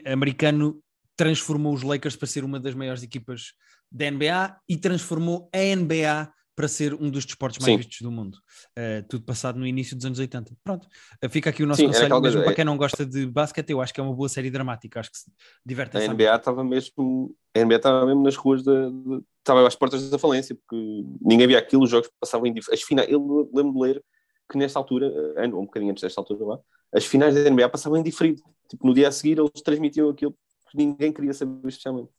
americano, 0.05 0.81
transformou 1.15 1.73
os 1.73 1.81
Lakers 1.81 2.15
para 2.15 2.27
ser 2.27 2.43
uma 2.43 2.59
das 2.59 2.75
maiores 2.75 3.03
equipas 3.03 3.53
da 3.91 4.09
NBA 4.11 4.57
e 4.69 4.77
transformou 4.77 5.49
a 5.53 5.57
NBA 5.57 6.31
para 6.57 6.67
ser 6.67 6.95
um 6.95 7.11
dos 7.11 7.23
desportos 7.23 7.59
mais 7.59 7.71
Sim. 7.71 7.77
vistos 7.77 8.01
do 8.01 8.11
mundo. 8.11 8.39
Uh, 8.77 9.07
tudo 9.07 9.23
passado 9.23 9.59
no 9.59 9.65
início 9.65 9.95
dos 9.95 10.05
anos 10.05 10.17
80. 10.17 10.55
Pronto, 10.63 10.87
Uh, 11.23 11.29
fica 11.29 11.51
aqui 11.51 11.63
o 11.63 11.67
nosso 11.67 11.81
Sim, 11.81 11.87
conselho, 11.87 12.19
mesmo 12.19 12.41
para 12.41 12.51
é- 12.51 12.55
quem 12.55 12.65
não 12.65 12.77
gosta 12.77 13.05
de 13.05 13.27
basquete, 13.27 13.69
eu 13.69 13.79
acho 13.79 13.93
que 13.93 13.99
é 13.99 14.03
uma 14.03 14.13
boa 14.13 14.27
série 14.27 14.49
dramática, 14.49 14.99
acho 14.99 15.11
que 15.11 15.17
se 15.19 15.31
diverte 15.63 15.97
A 15.97 16.03
NBA 16.03 16.35
estava 16.35 16.63
mesmo, 16.63 17.35
a 17.55 17.59
NBA 17.59 17.75
estava 17.75 18.05
mesmo 18.07 18.23
nas 18.23 18.35
ruas 18.35 18.63
da, 18.63 18.89
estava 19.37 19.67
às 19.67 19.75
portas 19.75 20.09
da 20.09 20.17
falência, 20.17 20.55
porque 20.55 21.03
ninguém 21.21 21.47
via 21.47 21.59
aquilo, 21.59 21.83
os 21.83 21.91
jogos 21.91 22.09
passavam 22.19 22.47
em 22.47 22.55
as 22.71 22.81
finais, 22.81 23.09
eu 23.09 23.49
lembro 23.53 23.73
de 23.73 23.79
ler 23.79 24.03
que 24.49 24.57
nesta 24.57 24.79
altura, 24.79 25.07
eh, 25.35 25.47
um 25.47 25.65
bocadinho 25.65 25.91
antes 25.91 26.01
desta 26.01 26.21
altura 26.21 26.45
lá, 26.45 26.59
as 26.93 27.05
finais 27.05 27.35
da 27.35 27.49
NBA 27.49 27.69
passavam 27.69 27.97
em 27.97 28.03
diferido. 28.03 28.41
Tipo, 28.69 28.87
no 28.87 28.93
dia 28.93 29.07
a 29.07 29.11
seguir 29.11 29.39
eles 29.39 29.61
transmitiam 29.63 30.09
aquilo 30.09 30.33
que 30.69 30.77
ninguém 30.77 31.11
queria 31.11 31.33
saber 31.33 31.67
especialmente. 31.67 32.09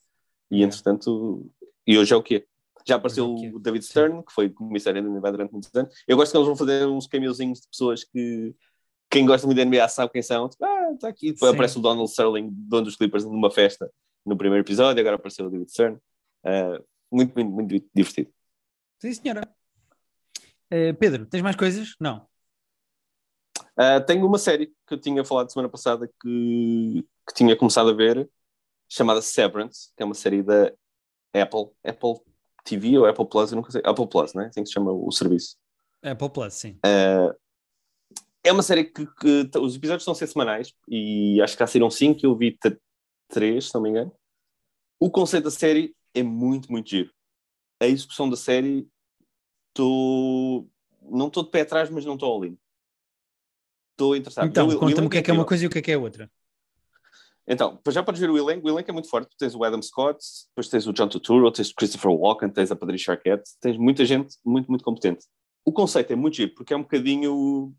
E 0.51 0.63
entretanto, 0.63 1.51
e 1.87 1.99
hoje 1.99 2.13
é 2.13 2.17
o 2.17 2.23
quê? 2.23 2.47
Já 2.87 2.97
apareceu 2.97 3.25
é 3.25 3.29
o 3.29 3.57
o 3.57 3.59
David 3.59 3.85
Stern, 3.85 4.25
que 4.25 4.33
foi 4.33 4.49
comissário 4.49 5.03
da 5.03 5.09
NBA 5.09 5.33
durante 5.33 5.53
muitos 5.53 5.71
anos. 5.75 5.95
Eu 6.07 6.17
gosto 6.17 6.33
que 6.33 6.39
eles 6.39 6.47
vão 6.47 6.57
fazer 6.57 6.87
uns 6.87 7.07
cameozinhos 7.07 7.61
de 7.61 7.69
pessoas 7.69 8.05
que 8.05 8.55
quem 9.11 9.27
gosta 9.27 9.47
muito 9.47 9.59
da 9.59 9.65
NBA 9.65 9.89
sabe 9.89 10.13
quem 10.13 10.23
são. 10.23 10.49
Tipo, 10.49 10.65
ah, 10.65 10.93
está 10.93 11.09
aqui. 11.09 11.33
Depois 11.33 11.51
Sim. 11.51 11.55
aparece 11.55 11.79
o 11.79 11.83
Donald 11.83 12.11
Sterling, 12.11 12.49
dono 12.51 12.85
dos 12.85 12.97
Clippers, 12.97 13.25
numa 13.25 13.51
festa 13.51 13.91
no 14.25 14.37
primeiro 14.37 14.65
episódio. 14.65 15.01
Agora 15.01 15.17
apareceu 15.17 15.47
o 15.47 15.51
David 15.51 15.71
Stern. 15.71 15.99
Ah, 16.45 16.81
muito, 17.11 17.35
muito, 17.35 17.51
muito 17.51 17.91
divertido. 17.95 18.31
Sim, 19.01 19.13
senhora. 19.13 19.58
Uh, 20.73 20.95
Pedro, 20.99 21.27
tens 21.27 21.43
mais 21.43 21.57
coisas? 21.57 21.95
Não. 22.01 22.27
Ah, 23.77 24.01
tenho 24.01 24.27
uma 24.27 24.39
série 24.39 24.67
que 24.87 24.95
eu 24.95 25.01
tinha 25.01 25.25
falado 25.25 25.51
semana 25.53 25.69
passada 25.69 26.09
que, 26.21 27.07
que 27.27 27.35
tinha 27.35 27.57
começado 27.57 27.91
a 27.91 27.95
ver, 27.95 28.29
chamada 28.89 29.23
Severance, 29.23 29.93
que 29.97 30.03
é 30.03 30.07
uma 30.07 30.15
série 30.15 30.43
da 30.43 30.73
Apple, 31.33 31.71
Apple 31.85 32.21
TV 32.65 32.99
ou 32.99 33.07
Apple 33.07 33.29
Plus, 33.29 33.53
eu 33.53 33.57
nunca 33.57 33.71
sei, 33.71 33.81
Apple 33.85 34.09
Plus, 34.09 34.35
né? 34.35 34.47
Assim 34.47 34.63
que 34.63 34.67
se 34.67 34.73
chama 34.73 34.91
o 34.91 35.11
serviço. 35.13 35.57
Apple 36.03 36.29
Plus, 36.31 36.55
sim. 36.55 36.79
É 38.43 38.53
uma 38.53 38.63
série 38.63 38.85
que, 38.85 39.07
que 39.07 39.59
os 39.59 39.77
episódios 39.77 40.03
estão 40.03 40.13
a 40.13 40.15
ser 40.15 40.27
semanais 40.27 40.73
e 40.89 41.41
acho 41.43 41.55
que 41.55 41.61
já 41.61 41.67
saíram 41.67 41.91
cinco, 41.91 42.21
eu 42.25 42.37
vi 42.37 42.53
t- 42.53 42.79
três, 43.29 43.67
se 43.69 43.75
não 43.75 43.83
me 43.83 43.91
engano. 43.91 44.13
O 44.99 45.11
conceito 45.11 45.45
da 45.45 45.51
série 45.51 45.95
é 46.15 46.23
muito, 46.23 46.71
muito 46.73 46.89
giro. 46.89 47.13
A 47.81 47.87
execução 47.87 48.29
da 48.29 48.37
série, 48.37 48.89
estou. 49.79 50.69
Não 51.11 51.29
estou 51.29 51.45
de 51.45 51.51
pé 51.51 51.63
atrás, 51.63 51.89
mas 51.89 52.05
não 52.05 52.15
estou 52.15 52.37
ali. 52.37 52.59
Estou 53.93 54.17
interessado. 54.17 54.47
então, 54.47 54.69
conta-me 54.79 55.07
o 55.07 55.11
que 55.11 55.19
é 55.19 55.23
que 55.23 55.31
é 55.31 55.35
uma 55.35 55.45
coisa 55.45 55.65
e 55.65 55.67
o 55.67 55.71
que 55.71 55.79
é 55.79 55.83
que 55.83 55.93
é 55.93 55.99
outra. 55.99 56.31
Então, 57.47 57.81
já 57.89 58.03
podes 58.03 58.21
ver 58.21 58.29
o 58.29 58.37
elenco. 58.37 58.67
O 58.67 58.71
elenco 58.71 58.91
é 58.91 58.93
muito 58.93 59.09
forte. 59.09 59.35
Tens 59.39 59.55
o 59.55 59.65
Adam 59.65 59.81
Scott, 59.81 60.19
depois 60.51 60.69
tens 60.69 60.87
o 60.87 60.93
John 60.93 61.09
Turturro, 61.09 61.51
tens 61.51 61.71
o 61.71 61.75
Christopher 61.75 62.11
Walken, 62.11 62.51
tens 62.51 62.71
a 62.71 62.77
Patricia 62.77 63.15
Arquette, 63.15 63.51
tens 63.61 63.79
muita 63.79 64.05
gente 64.05 64.37
muito, 64.45 64.69
muito 64.69 64.85
competente. 64.85 65.25
O 65.65 65.73
conceito 65.73 66.13
é 66.13 66.17
muito 66.17 66.37
giro, 66.37 66.55
porque 66.55 66.75
é 66.75 66.77
um 66.77 66.83
bocadinho 66.83 67.75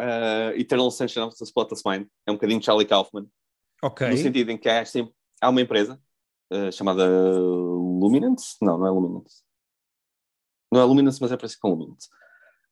uh, 0.00 0.56
Eternal 0.56 0.90
Sunshine 0.90 1.26
of 1.26 1.36
the 1.36 1.44
Spotless 1.44 1.82
Mind. 1.86 2.06
É 2.26 2.30
um 2.30 2.34
bocadinho 2.34 2.62
Charlie 2.62 2.86
Kaufman, 2.86 3.26
Ok. 3.82 4.08
no 4.08 4.16
sentido 4.16 4.50
em 4.50 4.56
que 4.56 4.68
há, 4.68 4.84
sempre, 4.84 5.12
há 5.42 5.50
uma 5.50 5.60
empresa 5.60 6.00
uh, 6.50 6.72
chamada 6.72 7.06
Luminance. 7.06 8.56
Não, 8.62 8.78
não 8.78 8.86
é 8.86 8.90
Luminance. 8.90 9.44
Não 10.74 10.80
é 10.80 10.84
Luminance, 10.84 11.20
mas 11.20 11.30
é 11.30 11.36
parecido 11.36 11.60
com 11.60 11.68
Luminance. 11.70 12.08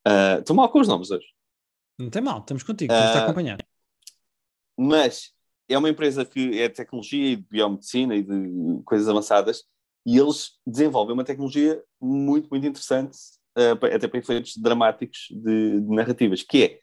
Uh, 0.05 0.41
Estou 0.41 0.57
mal 0.57 0.69
com 0.69 0.81
os 0.81 0.89
nomes 0.89 1.13
hoje. 1.13 1.25
Não 1.97 2.11
tem 2.11 2.21
mal, 2.21 2.41
estamos 2.41 2.65
contigo, 2.65 2.93
estamos 2.93 3.15
a 3.15 3.19
Ah, 3.21 3.23
acompanhar. 3.23 3.59
mas 4.77 5.31
é 5.69 5.79
uma 5.79 5.89
empresa 5.89 6.25
que 6.25 6.61
é 6.61 6.67
de 6.69 6.75
tecnologia 6.75 7.29
e 7.29 7.37
de 7.37 7.43
biomedicina 7.49 8.17
e 8.17 8.23
de 8.25 8.83
coisas 8.85 9.09
avançadas 9.09 9.63
e 10.05 10.19
eles 10.19 10.59
desenvolvem 10.67 11.15
uma 11.15 11.23
tecnologia 11.23 11.81
muito, 12.01 12.49
muito 12.51 12.67
interessante 12.67 13.17
pa- 13.81 13.87
até 13.95 14.09
para 14.09 14.19
efeitos 14.19 14.57
dramáticos 14.57 15.29
de, 15.31 15.81
de 15.81 15.95
narrativas, 15.95 16.43
que 16.43 16.65
é 16.65 16.81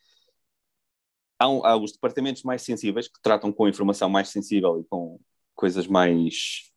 há, 1.38 1.46
há 1.48 1.76
os 1.76 1.92
departamentos 1.92 2.44
mais 2.44 2.62
sensíveis 2.62 3.10
que 3.10 3.22
tratam 3.22 3.52
com 3.52 3.68
informação 3.68 4.08
mais 4.10 4.30
sensível 4.30 4.80
e 4.80 4.86
com 4.86 5.20
coisas 5.54 5.86
mais 5.86 6.72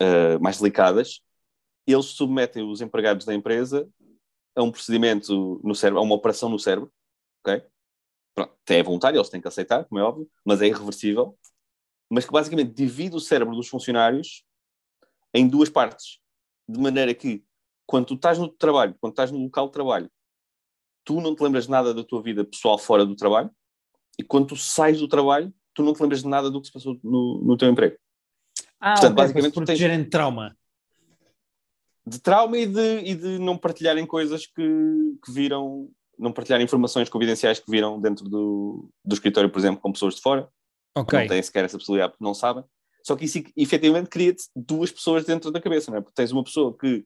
eh, 0.00 0.38
mais 0.38 0.58
delicadas 0.60 1.20
eles 1.92 2.06
submetem 2.06 2.62
os 2.68 2.80
empregados 2.80 3.26
da 3.26 3.34
empresa 3.34 3.88
a 4.56 4.62
um 4.62 4.70
procedimento 4.70 5.60
no 5.62 5.74
cérebro, 5.74 6.00
a 6.00 6.02
uma 6.02 6.14
operação 6.14 6.48
no 6.48 6.58
cérebro, 6.58 6.92
ok? 7.44 7.62
Pronto, 8.34 8.54
é 8.68 8.82
voluntário, 8.82 9.18
eles 9.18 9.28
têm 9.28 9.40
que 9.40 9.48
aceitar, 9.48 9.84
como 9.84 10.00
é 10.00 10.02
óbvio, 10.02 10.28
mas 10.44 10.62
é 10.62 10.66
irreversível, 10.66 11.38
mas 12.10 12.24
que 12.24 12.32
basicamente 12.32 12.72
divide 12.72 13.16
o 13.16 13.20
cérebro 13.20 13.54
dos 13.54 13.68
funcionários 13.68 14.44
em 15.32 15.48
duas 15.48 15.68
partes, 15.68 16.20
de 16.68 16.78
maneira 16.78 17.14
que 17.14 17.44
quando 17.86 18.06
tu 18.06 18.14
estás 18.14 18.38
no 18.38 18.48
trabalho, 18.48 18.94
quando 19.00 19.12
estás 19.12 19.30
no 19.30 19.38
local 19.38 19.66
de 19.66 19.72
trabalho, 19.72 20.10
tu 21.04 21.20
não 21.20 21.34
te 21.34 21.42
lembras 21.42 21.68
nada 21.68 21.92
da 21.92 22.02
tua 22.02 22.22
vida 22.22 22.44
pessoal 22.44 22.78
fora 22.78 23.04
do 23.04 23.14
trabalho, 23.14 23.50
e 24.18 24.22
quando 24.22 24.48
tu 24.48 24.56
sais 24.56 24.98
do 24.98 25.08
trabalho, 25.08 25.52
tu 25.74 25.82
não 25.82 25.92
te 25.92 26.00
lembras 26.00 26.22
de 26.22 26.28
nada 26.28 26.50
do 26.50 26.60
que 26.60 26.68
se 26.68 26.72
passou 26.72 26.98
no, 27.02 27.42
no 27.42 27.56
teu 27.56 27.68
emprego. 27.68 27.96
Ah, 28.80 28.92
portanto, 28.92 29.12
ok, 29.12 29.14
para 29.16 29.24
basicamente 29.24 29.46
se 29.46 29.52
tu 29.52 29.64
tens- 29.64 29.66
protegerem 29.66 30.04
de 30.04 30.10
trauma. 30.10 30.56
De 32.06 32.20
trauma 32.20 32.58
e 32.58 32.66
de, 32.66 32.98
e 32.98 33.14
de 33.14 33.38
não 33.38 33.56
partilharem 33.56 34.06
coisas 34.06 34.46
que, 34.46 34.62
que 35.24 35.32
viram, 35.32 35.90
não 36.18 36.32
partilharem 36.32 36.64
informações 36.64 37.08
confidenciais 37.08 37.58
que 37.58 37.70
viram 37.70 38.00
dentro 38.00 38.28
do, 38.28 38.90
do 39.04 39.14
escritório, 39.14 39.50
por 39.50 39.58
exemplo, 39.58 39.80
com 39.80 39.92
pessoas 39.92 40.16
de 40.16 40.20
fora, 40.20 40.48
não 41.22 41.28
têm 41.28 41.42
sequer 41.42 41.64
essa 41.64 41.78
possibilidade 41.78 42.12
porque 42.12 42.24
não 42.24 42.34
sabem. 42.34 42.64
Só 43.02 43.16
que 43.16 43.24
isso 43.24 43.42
efetivamente 43.56 44.08
cria-te 44.08 44.44
duas 44.54 44.90
pessoas 44.90 45.24
dentro 45.24 45.50
da 45.50 45.60
cabeça, 45.60 45.90
não 45.90 45.98
é? 45.98 46.00
Porque 46.00 46.14
tens 46.14 46.32
uma 46.32 46.44
pessoa 46.44 46.76
que 46.76 47.04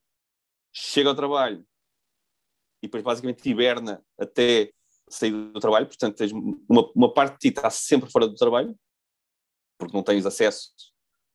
chega 0.73 1.09
ao 1.09 1.15
trabalho 1.15 1.65
e 2.83 2.87
depois 2.87 3.03
basicamente 3.03 3.49
hiberna 3.49 4.05
até 4.19 4.73
sair 5.09 5.31
do 5.31 5.59
trabalho, 5.59 5.87
portanto 5.87 6.17
tens 6.17 6.31
uma, 6.33 6.91
uma 6.95 7.13
parte 7.13 7.35
de 7.35 7.39
ti 7.39 7.49
está 7.49 7.71
sempre 7.71 8.11
fora 8.11 8.29
do 8.29 8.35
trabalho, 8.35 8.77
porque 9.79 9.97
não 9.97 10.03
tens 10.03 10.27
acesso 10.27 10.71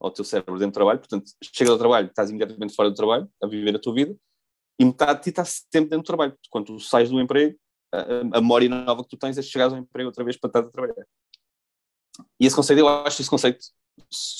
ao 0.03 0.11
teu 0.11 0.25
cérebro 0.25 0.55
dentro 0.55 0.71
do 0.71 0.73
trabalho, 0.73 0.99
portanto 0.99 1.31
chegas 1.41 1.71
ao 1.71 1.77
trabalho, 1.77 2.07
estás 2.07 2.29
imediatamente 2.29 2.75
fora 2.75 2.89
do 2.89 2.95
trabalho, 2.95 3.29
a 3.41 3.47
viver 3.47 3.75
a 3.75 3.79
tua 3.79 3.93
vida, 3.93 4.15
e 4.79 4.85
metade 4.85 5.19
de 5.19 5.23
ti 5.23 5.29
está 5.29 5.45
sempre 5.45 5.89
dentro 5.89 5.99
do 5.99 6.03
trabalho. 6.03 6.37
Quando 6.49 6.65
tu 6.65 6.79
sais 6.79 7.09
do 7.09 7.19
emprego, 7.21 7.57
a, 7.91 8.37
a 8.37 8.41
memória 8.41 8.67
nova 8.69 9.03
que 9.03 9.09
tu 9.09 9.17
tens 9.17 9.37
é 9.37 9.41
chegares 9.41 9.73
ao 9.73 9.79
emprego 9.79 10.09
outra 10.09 10.23
vez 10.23 10.37
para 10.37 10.49
estar 10.49 10.59
a 10.59 10.69
trabalhar. 10.71 11.05
E 12.39 12.45
esse 12.45 12.55
conceito, 12.55 12.79
eu 12.79 12.87
acho 12.87 13.21
esse 13.21 13.29
conceito 13.29 13.59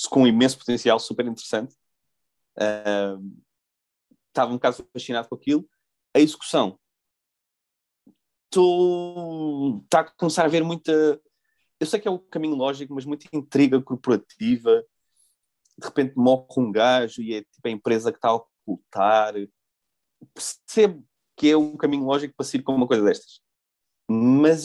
com 0.09 0.23
um 0.23 0.27
imenso 0.27 0.57
potencial, 0.57 0.99
super 0.99 1.25
interessante. 1.25 1.75
Ahm, 2.59 3.31
Estava 4.33 4.49
um 4.49 4.55
bocado 4.55 4.83
fascinado 4.91 5.29
com 5.29 5.35
aquilo. 5.35 5.69
A 6.15 6.19
execução. 6.19 6.79
Estou. 8.45 9.81
Está 9.83 9.99
a 9.99 10.11
começar 10.11 10.41
a 10.41 10.45
haver 10.45 10.63
muita. 10.63 10.91
Eu 11.79 11.85
sei 11.85 11.99
que 11.99 12.07
é 12.07 12.11
o 12.11 12.17
caminho 12.17 12.55
lógico, 12.55 12.95
mas 12.95 13.05
muita 13.05 13.27
intriga 13.31 13.79
corporativa. 13.79 14.83
De 15.83 15.89
repente 15.89 16.13
morre 16.15 16.45
um 16.57 16.71
gajo 16.71 17.21
e 17.21 17.35
é 17.35 17.41
tipo 17.41 17.67
a 17.67 17.69
empresa 17.69 18.11
que 18.11 18.17
está 18.17 18.29
a 18.29 18.35
ocultar. 18.35 19.33
Percebo 20.33 21.05
que 21.35 21.49
é 21.49 21.57
um 21.57 21.75
caminho 21.75 22.05
lógico 22.05 22.33
para 22.35 22.45
sair 22.45 22.63
com 22.63 22.73
uma 22.73 22.87
coisa 22.87 23.03
destas. 23.03 23.41
Mas 24.09 24.63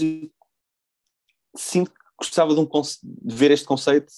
sinto 1.57 1.91
que 1.91 2.01
gostava 2.17 2.55
de, 2.55 2.61
um 2.61 2.69
de 2.69 3.35
ver 3.35 3.51
este 3.51 3.67
conceito 3.67 4.13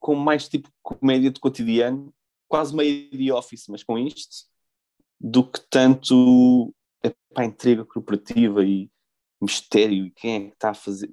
com 0.00 0.14
mais 0.14 0.48
tipo 0.48 0.70
comédia 0.82 1.30
de 1.30 1.40
cotidiano, 1.40 2.14
quase 2.48 2.74
meio 2.74 3.10
de 3.10 3.30
office, 3.30 3.66
mas 3.68 3.82
com 3.82 3.98
isto, 3.98 4.46
do 5.20 5.44
que 5.44 5.60
tanto 5.68 6.74
para 7.34 7.44
intriga 7.44 7.84
corporativa 7.84 8.64
e 8.64 8.90
mistério 9.40 10.06
e 10.06 10.10
quem 10.10 10.34
é 10.34 10.40
que 10.48 10.54
está 10.54 10.70
a 10.70 10.74
fazer. 10.74 11.10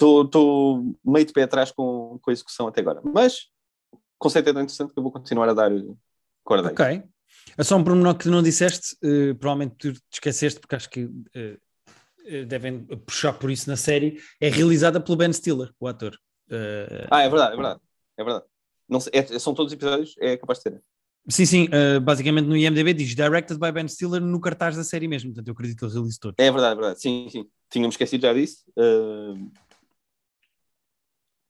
Estou 0.00 0.94
meio 1.04 1.26
de 1.26 1.32
pé 1.32 1.42
atrás 1.42 1.72
com, 1.72 2.18
com 2.22 2.30
a 2.30 2.32
execução 2.32 2.68
até 2.68 2.80
agora. 2.80 3.00
Mas 3.02 3.46
o 3.92 3.98
conceito 4.18 4.48
é 4.48 4.52
tão 4.52 4.62
interessante 4.62 4.92
que 4.92 4.98
eu 4.98 5.02
vou 5.02 5.10
continuar 5.10 5.48
a 5.48 5.54
dar 5.54 5.70
corda. 6.44 6.68
Ok. 6.70 7.02
É 7.56 7.64
só 7.64 7.76
um 7.76 7.82
pormenor 7.84 8.16
que 8.16 8.28
não 8.28 8.42
disseste, 8.42 8.96
eh, 9.02 9.34
provavelmente 9.34 9.74
tu 9.78 9.92
te 9.92 10.00
esqueceste, 10.14 10.60
porque 10.60 10.76
acho 10.76 10.88
que 10.88 11.08
eh, 11.34 12.44
devem 12.44 12.84
puxar 13.06 13.32
por 13.32 13.50
isso 13.50 13.68
na 13.68 13.76
série. 13.76 14.20
É 14.40 14.48
realizada 14.48 15.00
pelo 15.00 15.16
Ben 15.16 15.32
Stiller, 15.32 15.72
o 15.80 15.88
ator. 15.88 16.16
Eh, 16.50 17.06
Ah, 17.10 17.22
é 17.22 17.28
verdade, 17.28 17.52
é 17.54 17.56
verdade. 17.56 17.80
É 18.16 18.24
verdade. 18.24 18.44
Não 18.88 18.98
é- 19.12 19.38
são 19.38 19.52
todos 19.52 19.72
os 19.72 19.76
episódios, 19.76 20.14
é 20.20 20.36
capaz 20.36 20.58
de 20.60 20.70
ter. 20.70 20.82
sim, 21.28 21.44
sim, 21.44 21.68
basicamente 22.02 22.46
no 22.46 22.56
IMDb 22.56 22.94
diz 22.94 23.14
Directed 23.14 23.58
by 23.60 23.70
Ben 23.70 23.86
Stiller 23.86 24.20
no 24.22 24.40
cartaz 24.40 24.76
da 24.76 24.82
série 24.84 25.06
mesmo, 25.06 25.30
portanto 25.30 25.48
eu 25.48 25.52
acredito 25.52 25.78
que 25.78 25.84
ele 25.84 25.92
realize 25.92 26.18
todos. 26.18 26.36
É 26.38 26.50
verdade, 26.50 26.72
é 26.72 26.76
verdade. 26.76 27.00
Sim, 27.02 27.28
sim. 27.30 27.46
Tínhamos 27.70 27.94
esquecido 27.94 28.22
já 28.22 28.32
disso. 28.32 28.64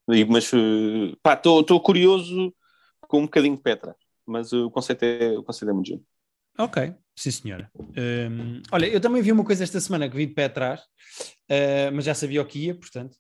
Uh, 0.09 0.27
mas 0.29 0.51
uh, 0.53 1.17
pá, 1.23 1.35
estou 1.35 1.81
curioso 1.81 2.55
com 3.03 3.19
um 3.21 3.25
bocadinho 3.25 3.57
de 3.57 3.63
pé 3.63 3.73
atrás. 3.73 3.97
Mas 4.27 4.53
uh, 4.53 4.67
o 4.67 4.71
conceito 4.71 5.03
é, 5.03 5.39
o 5.39 5.43
conceito 5.43 5.71
é 5.71 5.73
muito 5.73 5.87
giro. 5.87 6.03
Ok, 6.59 6.93
sim 7.17 7.31
senhora. 7.31 7.71
Hum, 7.79 8.61
olha, 8.73 8.87
eu 8.87 9.01
também 9.01 9.23
vi 9.23 9.31
uma 9.31 9.45
coisa 9.45 9.63
esta 9.63 9.81
semana 9.81 10.09
que 10.09 10.17
vi 10.17 10.27
de 10.27 10.35
pé 10.35 10.47
atrás, 10.47 10.81
eh, 11.49 11.89
mas 11.93 12.05
já 12.05 12.15
sabia 12.15 12.43
o 12.43 12.45
que 12.45 12.67
ia, 12.67 12.75
portanto. 12.75 13.17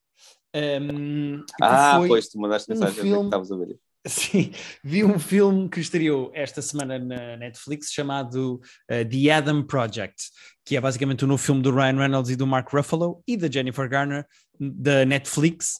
Hum, 0.53 1.45
que 1.47 1.63
Ah, 1.63 1.99
foi- 1.99 2.09
pois, 2.09 2.29
tu 2.29 2.41
mandaste 2.41 2.69
um 2.69 2.75
mensagem 2.75 2.89
a 2.89 2.95
dizer 2.95 3.03
que 3.03 3.09
filme- 3.15 3.27
estavas 3.27 3.53
a 3.53 3.57
ver. 3.57 3.79
Sim, 4.09 4.53
vi 4.83 5.05
um 5.05 5.19
filme 5.21 5.69
que 5.69 5.79
estreou 5.79 6.33
esta 6.35 6.61
semana 6.61 6.99
na 6.99 7.37
Netflix 7.37 7.93
chamado 7.93 8.55
uh, 8.91 9.09
The 9.09 9.31
Adam 9.31 9.63
Project, 9.63 10.31
que 10.65 10.77
é 10.77 10.81
basicamente 10.81 11.23
o 11.23 11.27
um 11.27 11.29
novo 11.29 11.43
filme 11.43 11.63
do 11.63 11.71
Ryan 11.71 11.97
Reynolds 11.97 12.31
e 12.31 12.37
do 12.37 12.47
Mark 12.47 12.69
Ruffalo 12.73 13.23
e 13.27 13.37
da 13.37 13.49
Jennifer 13.49 13.89
Garner 13.89 14.27
da 14.59 15.05
Netflix. 15.05 15.75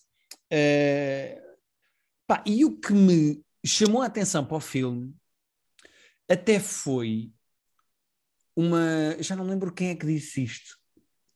Uh, 0.53 1.41
pá, 2.27 2.43
e 2.47 2.65
o 2.65 2.79
que 2.79 2.93
me 2.93 3.43
chamou 3.65 4.03
a 4.03 4.07
atenção 4.07 4.45
para 4.45 4.57
o 4.57 4.61
filme 4.61 5.15
até 6.29 6.61
foi 6.61 7.31
uma. 8.57 9.17
Já 9.21 9.35
não 9.35 9.47
lembro 9.47 9.73
quem 9.73 9.91
é 9.91 9.95
que 9.95 10.07
disse 10.07 10.43
isto. 10.45 10.77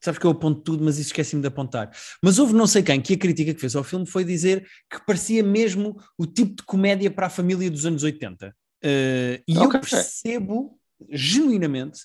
Sabes 0.02 0.18
que 0.18 0.26
eu 0.26 0.32
aponto 0.32 0.62
tudo, 0.62 0.84
mas 0.84 0.98
isso 0.98 1.10
esqueci-me 1.10 1.40
de 1.40 1.48
apontar. 1.48 1.90
Mas 2.20 2.38
houve 2.38 2.52
não 2.52 2.66
sei 2.66 2.82
quem 2.82 3.00
que 3.00 3.14
a 3.14 3.18
crítica 3.18 3.54
que 3.54 3.60
fez 3.60 3.76
ao 3.76 3.84
filme 3.84 4.04
foi 4.04 4.24
dizer 4.24 4.66
que 4.90 5.04
parecia 5.06 5.44
mesmo 5.44 5.96
o 6.18 6.26
tipo 6.26 6.56
de 6.56 6.64
comédia 6.64 7.08
para 7.08 7.28
a 7.28 7.30
família 7.30 7.70
dos 7.70 7.86
anos 7.86 8.02
80. 8.02 8.48
Uh, 8.48 8.52
eh, 8.82 9.42
e 9.46 9.56
okay. 9.56 9.64
eu 9.64 9.70
percebo 9.80 10.80
genuinamente 11.08 12.00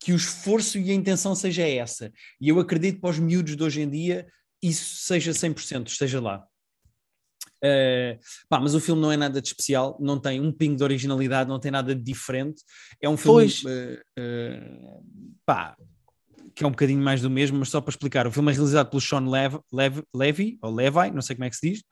que 0.00 0.12
o 0.12 0.16
esforço 0.16 0.78
e 0.78 0.90
a 0.90 0.94
intenção 0.94 1.34
seja 1.34 1.62
essa. 1.68 2.10
E 2.40 2.48
eu 2.48 2.58
acredito 2.58 2.94
que 2.94 3.00
para 3.02 3.10
os 3.10 3.18
miúdos 3.18 3.54
de 3.54 3.62
hoje 3.62 3.82
em 3.82 3.90
dia 3.90 4.26
isso 4.62 5.04
seja 5.04 5.32
100%, 5.32 5.88
esteja 5.88 6.20
lá. 6.20 6.46
Uh, 7.64 8.18
pá, 8.48 8.58
mas 8.58 8.74
o 8.74 8.80
filme 8.80 9.00
não 9.00 9.12
é 9.12 9.16
nada 9.16 9.40
de 9.40 9.46
especial, 9.46 9.96
não 10.00 10.18
tem 10.18 10.40
um 10.40 10.50
pingo 10.50 10.76
de 10.76 10.82
originalidade, 10.82 11.48
não 11.48 11.60
tem 11.60 11.70
nada 11.70 11.94
de 11.94 12.02
diferente. 12.02 12.62
É 13.00 13.08
um 13.08 13.16
filme 13.16 13.46
uh, 13.46 14.20
uh, 14.20 15.04
pá, 15.46 15.76
que 16.54 16.64
é 16.64 16.66
um 16.66 16.70
bocadinho 16.70 17.00
mais 17.00 17.22
do 17.22 17.30
mesmo, 17.30 17.58
mas 17.58 17.68
só 17.68 17.80
para 17.80 17.90
explicar, 17.90 18.26
o 18.26 18.32
filme 18.32 18.50
é 18.50 18.54
realizado 18.54 18.90
pelo 18.90 19.00
Sean 19.00 19.28
Lev, 19.28 19.54
Lev, 19.72 20.00
Levy, 20.14 20.58
ou 20.60 20.74
Levi, 20.74 21.10
não 21.12 21.22
sei 21.22 21.36
como 21.36 21.44
é 21.44 21.50
que 21.50 21.56
se 21.56 21.70
diz, 21.70 21.84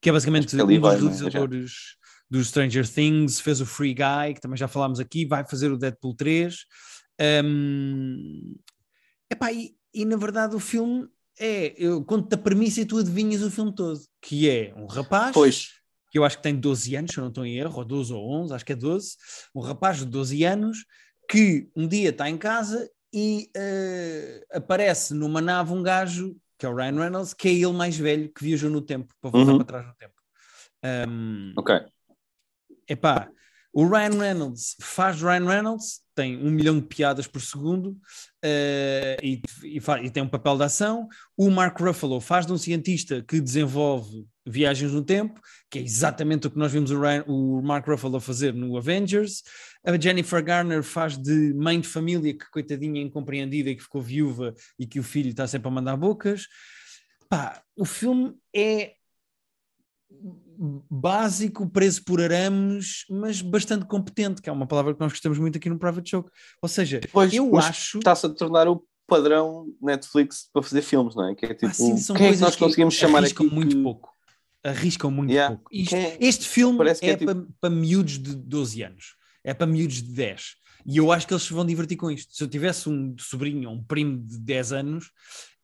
que 0.00 0.10
é 0.10 0.12
basicamente 0.12 0.58
é 0.58 0.64
um 0.64 0.66
dos 0.66 1.00
realizadores 1.00 1.70
né? 1.70 2.38
dos 2.38 2.48
Stranger 2.48 2.88
Things, 2.88 3.40
fez 3.40 3.60
o 3.60 3.66
Free 3.66 3.94
Guy, 3.94 4.34
que 4.34 4.40
também 4.40 4.56
já 4.56 4.66
falámos 4.66 4.98
aqui, 4.98 5.24
vai 5.24 5.44
fazer 5.44 5.70
o 5.70 5.78
Deadpool 5.78 6.16
3. 6.16 6.56
Um, 7.44 8.56
epá, 9.30 9.52
e, 9.52 9.74
e 9.94 10.04
na 10.04 10.16
verdade 10.16 10.56
o 10.56 10.60
filme 10.60 11.06
é, 11.38 11.74
eu 11.76 12.04
conto-te 12.04 12.34
a 12.34 12.38
premissa 12.38 12.80
e 12.80 12.86
tu 12.86 12.98
adivinhas 12.98 13.42
o 13.42 13.50
filme 13.50 13.74
todo, 13.74 14.00
que 14.20 14.48
é 14.48 14.74
um 14.76 14.86
rapaz, 14.86 15.32
pois. 15.32 15.68
que 16.10 16.18
eu 16.18 16.24
acho 16.24 16.36
que 16.36 16.42
tem 16.42 16.54
12 16.54 16.96
anos, 16.96 17.12
se 17.12 17.18
eu 17.18 17.22
não 17.22 17.28
estou 17.28 17.46
em 17.46 17.56
erro, 17.56 17.78
ou 17.78 17.84
12 17.84 18.12
ou 18.12 18.30
11, 18.42 18.54
acho 18.54 18.64
que 18.64 18.72
é 18.72 18.76
12, 18.76 19.16
um 19.54 19.60
rapaz 19.60 19.98
de 19.98 20.06
12 20.06 20.44
anos 20.44 20.84
que 21.28 21.68
um 21.74 21.88
dia 21.88 22.10
está 22.10 22.28
em 22.28 22.36
casa 22.36 22.90
e 23.12 23.50
uh, 23.56 24.56
aparece 24.56 25.14
numa 25.14 25.40
nave 25.40 25.72
um 25.72 25.82
gajo, 25.82 26.36
que 26.58 26.66
é 26.66 26.68
o 26.68 26.74
Ryan 26.74 27.00
Reynolds, 27.00 27.34
que 27.34 27.48
é 27.48 27.52
ele 27.52 27.72
mais 27.72 27.96
velho, 27.96 28.32
que 28.32 28.44
viajou 28.44 28.70
no 28.70 28.80
tempo, 28.80 29.14
para 29.20 29.30
voltar 29.30 29.52
uhum. 29.52 29.58
para 29.58 29.66
trás 29.66 29.86
no 29.86 29.94
tempo. 29.94 30.14
Um, 31.08 31.52
ok. 31.56 31.80
Epá, 32.88 33.30
o 33.72 33.86
Ryan 33.86 34.18
Reynolds 34.18 34.76
faz 34.80 35.22
Ryan 35.22 35.46
Reynolds, 35.46 36.02
tem 36.14 36.36
um 36.36 36.50
milhão 36.50 36.78
de 36.78 36.86
piadas 36.86 37.26
por 37.26 37.40
segundo 37.40 37.92
uh, 37.92 39.16
e, 39.22 39.40
e, 39.64 39.78
e, 39.78 40.10
tem 40.10 40.22
um 40.22 40.28
papel 40.28 40.58
de 40.58 40.64
ação. 40.64 41.08
O 41.36 41.50
Mark 41.50 41.80
Ruffalo 41.80 42.20
faz 42.20 42.44
de 42.44 42.52
um 42.52 42.58
cientista 42.58 43.22
que 43.22 43.40
desenvolve 43.40 44.26
viagens 44.46 44.92
no 44.92 45.02
tempo, 45.02 45.40
que 45.70 45.78
é 45.78 45.82
exatamente 45.82 46.46
o 46.46 46.50
que 46.50 46.58
nós 46.58 46.70
vimos 46.70 46.90
o, 46.90 47.00
Ryan, 47.00 47.24
o 47.26 47.62
Mark 47.62 47.86
Ruffalo 47.86 48.20
fazer 48.20 48.52
no 48.52 48.76
Avengers. 48.76 49.42
A 49.84 49.98
Jennifer 49.98 50.44
Garner 50.44 50.82
faz 50.82 51.16
de 51.16 51.54
mãe 51.54 51.80
de 51.80 51.88
família 51.88 52.36
que, 52.36 52.50
coitadinha, 52.50 53.00
é 53.00 53.04
incompreendida 53.04 53.70
e 53.70 53.76
que 53.76 53.82
ficou 53.82 54.02
viúva 54.02 54.54
e 54.78 54.86
que 54.86 55.00
o 55.00 55.02
filho 55.02 55.30
está 55.30 55.46
sempre 55.46 55.68
a 55.68 55.70
mandar 55.70 55.96
bocas. 55.96 56.46
Pá, 57.26 57.62
o 57.74 57.86
filme 57.86 58.34
é 58.54 58.96
básico, 60.90 61.68
preso 61.68 62.04
por 62.04 62.20
arames, 62.20 63.04
mas 63.10 63.40
bastante 63.40 63.86
competente, 63.86 64.40
que 64.40 64.48
é 64.48 64.52
uma 64.52 64.66
palavra 64.66 64.94
que 64.94 65.00
nós 65.00 65.12
gostamos 65.12 65.38
muito 65.38 65.58
aqui 65.58 65.68
no 65.68 65.78
Private 65.78 66.10
Joke. 66.10 66.30
Ou 66.60 66.68
seja, 66.68 67.00
pois, 67.12 67.32
eu 67.32 67.56
acho. 67.56 67.98
Está-se 67.98 68.26
a 68.26 68.28
tornar 68.28 68.68
o 68.68 68.84
padrão 69.06 69.66
Netflix 69.80 70.48
para 70.52 70.62
fazer 70.62 70.82
filmes, 70.82 71.14
não 71.14 71.28
é? 71.28 71.34
Que 71.34 71.46
é 71.46 71.54
tipo, 71.54 71.66
ah, 71.66 71.74
sim, 71.74 71.96
são 71.96 72.16
quem 72.16 72.28
é 72.28 72.32
que 72.32 72.38
nós 72.38 72.56
conseguimos 72.56 72.94
chamar 72.94 73.24
aqui? 73.24 73.44
muito 73.44 73.76
que... 73.76 73.82
pouco. 73.82 74.12
Arriscam 74.64 75.10
muito 75.10 75.30
yeah. 75.30 75.54
pouco. 75.54 75.68
Isto, 75.72 75.96
é... 75.96 76.16
Este 76.20 76.48
filme 76.48 76.88
é, 76.88 76.90
é 76.90 77.16
tipo... 77.16 77.24
para, 77.24 77.46
para 77.60 77.70
miúdos 77.70 78.18
de 78.18 78.34
12 78.34 78.82
anos, 78.82 79.16
é 79.42 79.52
para 79.52 79.66
miúdos 79.66 80.02
de 80.02 80.12
10. 80.12 80.62
E 80.86 80.96
eu 80.96 81.12
acho 81.12 81.26
que 81.26 81.32
eles 81.32 81.44
se 81.44 81.52
vão 81.52 81.64
divertir 81.64 81.96
com 81.96 82.10
isto. 82.10 82.34
Se 82.34 82.42
eu 82.42 82.48
tivesse 82.48 82.88
um 82.88 83.14
sobrinho 83.18 83.70
ou 83.70 83.76
um 83.76 83.82
primo 83.82 84.18
de 84.18 84.38
10 84.38 84.72
anos, 84.72 85.10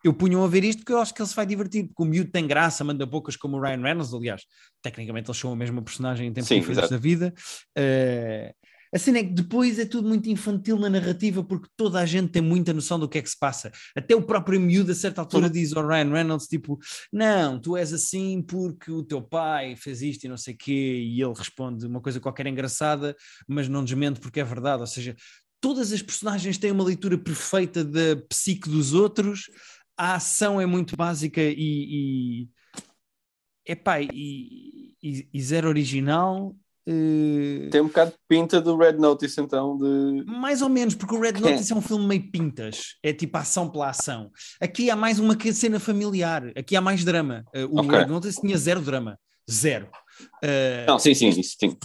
eu 0.05 0.13
punham 0.13 0.45
a 0.45 0.49
ver 0.49 0.65
isto 0.65 0.81
porque 0.81 0.93
eu 0.93 0.99
acho 0.99 1.15
que 1.15 1.21
ele 1.21 1.29
se 1.29 1.35
vai 1.35 1.47
divertir, 1.47 1.87
porque 1.87 2.03
o 2.03 2.07
miúdo 2.07 2.31
tem 2.31 2.47
graça, 2.47 2.85
manda 2.85 3.05
bocas 3.05 3.37
como 3.37 3.57
o 3.57 3.61
Ryan 3.61 3.83
Reynolds, 3.83 4.15
aliás, 4.15 4.43
tecnicamente 4.83 5.29
eles 5.29 5.39
são 5.39 5.53
a 5.53 5.57
mesma 5.57 5.83
personagem 5.83 6.29
em 6.29 6.33
tempos 6.33 6.49
Sim, 6.49 6.61
diferentes 6.61 6.91
da 6.91 6.97
vida. 6.97 7.35
Uh, 7.77 8.53
a 8.93 8.99
cena 8.99 9.19
é 9.19 9.25
que 9.25 9.33
depois 9.33 9.79
é 9.79 9.85
tudo 9.85 10.09
muito 10.09 10.29
infantil 10.31 10.79
na 10.79 10.89
narrativa 10.89 11.45
porque 11.45 11.69
toda 11.77 12.01
a 12.01 12.07
gente 12.07 12.31
tem 12.31 12.43
muita 12.43 12.73
noção 12.73 12.99
do 12.99 13.09
que 13.09 13.19
é 13.19 13.23
que 13.23 13.29
se 13.29 13.39
passa. 13.39 13.71
Até 13.95 14.17
o 14.17 14.23
próprio 14.23 14.61
miúdo 14.61 14.93
a 14.93 14.95
certa 14.95 15.21
altura 15.21 15.51
diz 15.51 15.75
ao 15.75 15.87
Ryan 15.87 16.11
Reynolds 16.11 16.47
tipo, 16.47 16.79
não, 17.13 17.61
tu 17.61 17.77
és 17.77 17.93
assim 17.93 18.43
porque 18.43 18.91
o 18.91 19.03
teu 19.03 19.21
pai 19.21 19.77
fez 19.77 20.01
isto 20.01 20.25
e 20.25 20.29
não 20.29 20.37
sei 20.37 20.55
o 20.55 20.57
quê 20.57 21.03
e 21.05 21.21
ele 21.21 21.35
responde 21.37 21.87
uma 21.87 22.01
coisa 22.01 22.21
qualquer 22.21 22.47
engraçada 22.47 23.15
mas 23.47 23.69
não 23.69 23.85
desmente 23.85 24.21
porque 24.21 24.41
é 24.41 24.45
verdade. 24.45 24.81
Ou 24.81 24.87
seja, 24.87 25.15
todas 25.61 25.93
as 25.93 26.03
personagens 26.03 26.57
têm 26.57 26.71
uma 26.71 26.85
leitura 26.85 27.19
perfeita 27.19 27.85
da 27.85 28.17
psique 28.29 28.69
dos 28.69 28.95
outros 28.95 29.51
a 29.99 30.15
ação 30.15 30.61
é 30.61 30.65
muito 30.65 30.97
básica 30.97 31.43
e, 31.43 31.55
e 32.47 32.49
epá, 33.67 34.01
e, 34.01 34.95
e, 35.03 35.29
e 35.35 35.43
zero 35.43 35.69
original. 35.69 36.55
Uh... 36.89 37.69
Tem 37.71 37.83
um 37.83 37.89
bocado 37.89 38.13
de 38.13 38.17
pinta 38.27 38.61
do 38.63 38.77
Red 38.77 38.95
Notice, 38.95 39.39
então. 39.41 39.77
De... 39.77 40.25
Mais 40.25 40.63
ou 40.63 40.69
menos, 40.69 40.95
porque 40.95 41.15
o 41.15 41.21
Red 41.21 41.33
Notice 41.33 41.73
é 41.73 41.77
um 41.77 41.83
filme 41.83 42.07
meio 42.07 42.31
pintas, 42.31 42.95
é 43.03 43.13
tipo 43.13 43.37
ação 43.37 43.69
pela 43.69 43.91
ação. 43.91 44.31
Aqui 44.61 44.89
há 44.89 44.97
mais 44.97 45.19
uma 45.19 45.37
cena 45.53 45.79
familiar, 45.81 46.51
aqui 46.57 46.77
há 46.77 46.81
mais 46.81 47.05
drama. 47.05 47.45
Uh, 47.55 47.67
o 47.77 47.81
okay. 47.81 47.99
Red 47.99 48.07
Notice 48.07 48.41
tinha 48.41 48.57
zero 48.57 48.81
drama, 48.81 49.19
zero. 49.51 49.91
Uh, 50.43 50.87
Não, 50.87 50.99
sim, 50.99 51.13
sim, 51.13 51.29
isso 51.29 51.57
tem. 51.59 51.77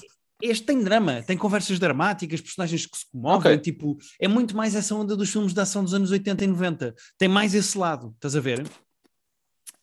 Este 0.45 0.65
tem 0.65 0.83
drama, 0.83 1.23
tem 1.23 1.37
conversas 1.37 1.79
dramáticas, 1.79 2.41
personagens 2.41 2.85
que 2.85 2.97
se 2.97 3.09
comovem, 3.09 3.53
okay. 3.53 3.57
tipo, 3.59 3.97
é 4.19 4.27
muito 4.27 4.57
mais 4.57 4.75
essa 4.75 4.93
onda 4.93 5.15
dos 5.15 5.31
filmes 5.31 5.53
de 5.53 5.61
ação 5.61 5.85
dos 5.85 5.93
anos 5.93 6.11
80 6.11 6.43
e 6.43 6.47
90. 6.47 6.95
Tem 7.17 7.29
mais 7.29 7.55
esse 7.55 7.77
lado, 7.77 8.11
estás 8.15 8.35
a 8.35 8.41
ver? 8.41 8.67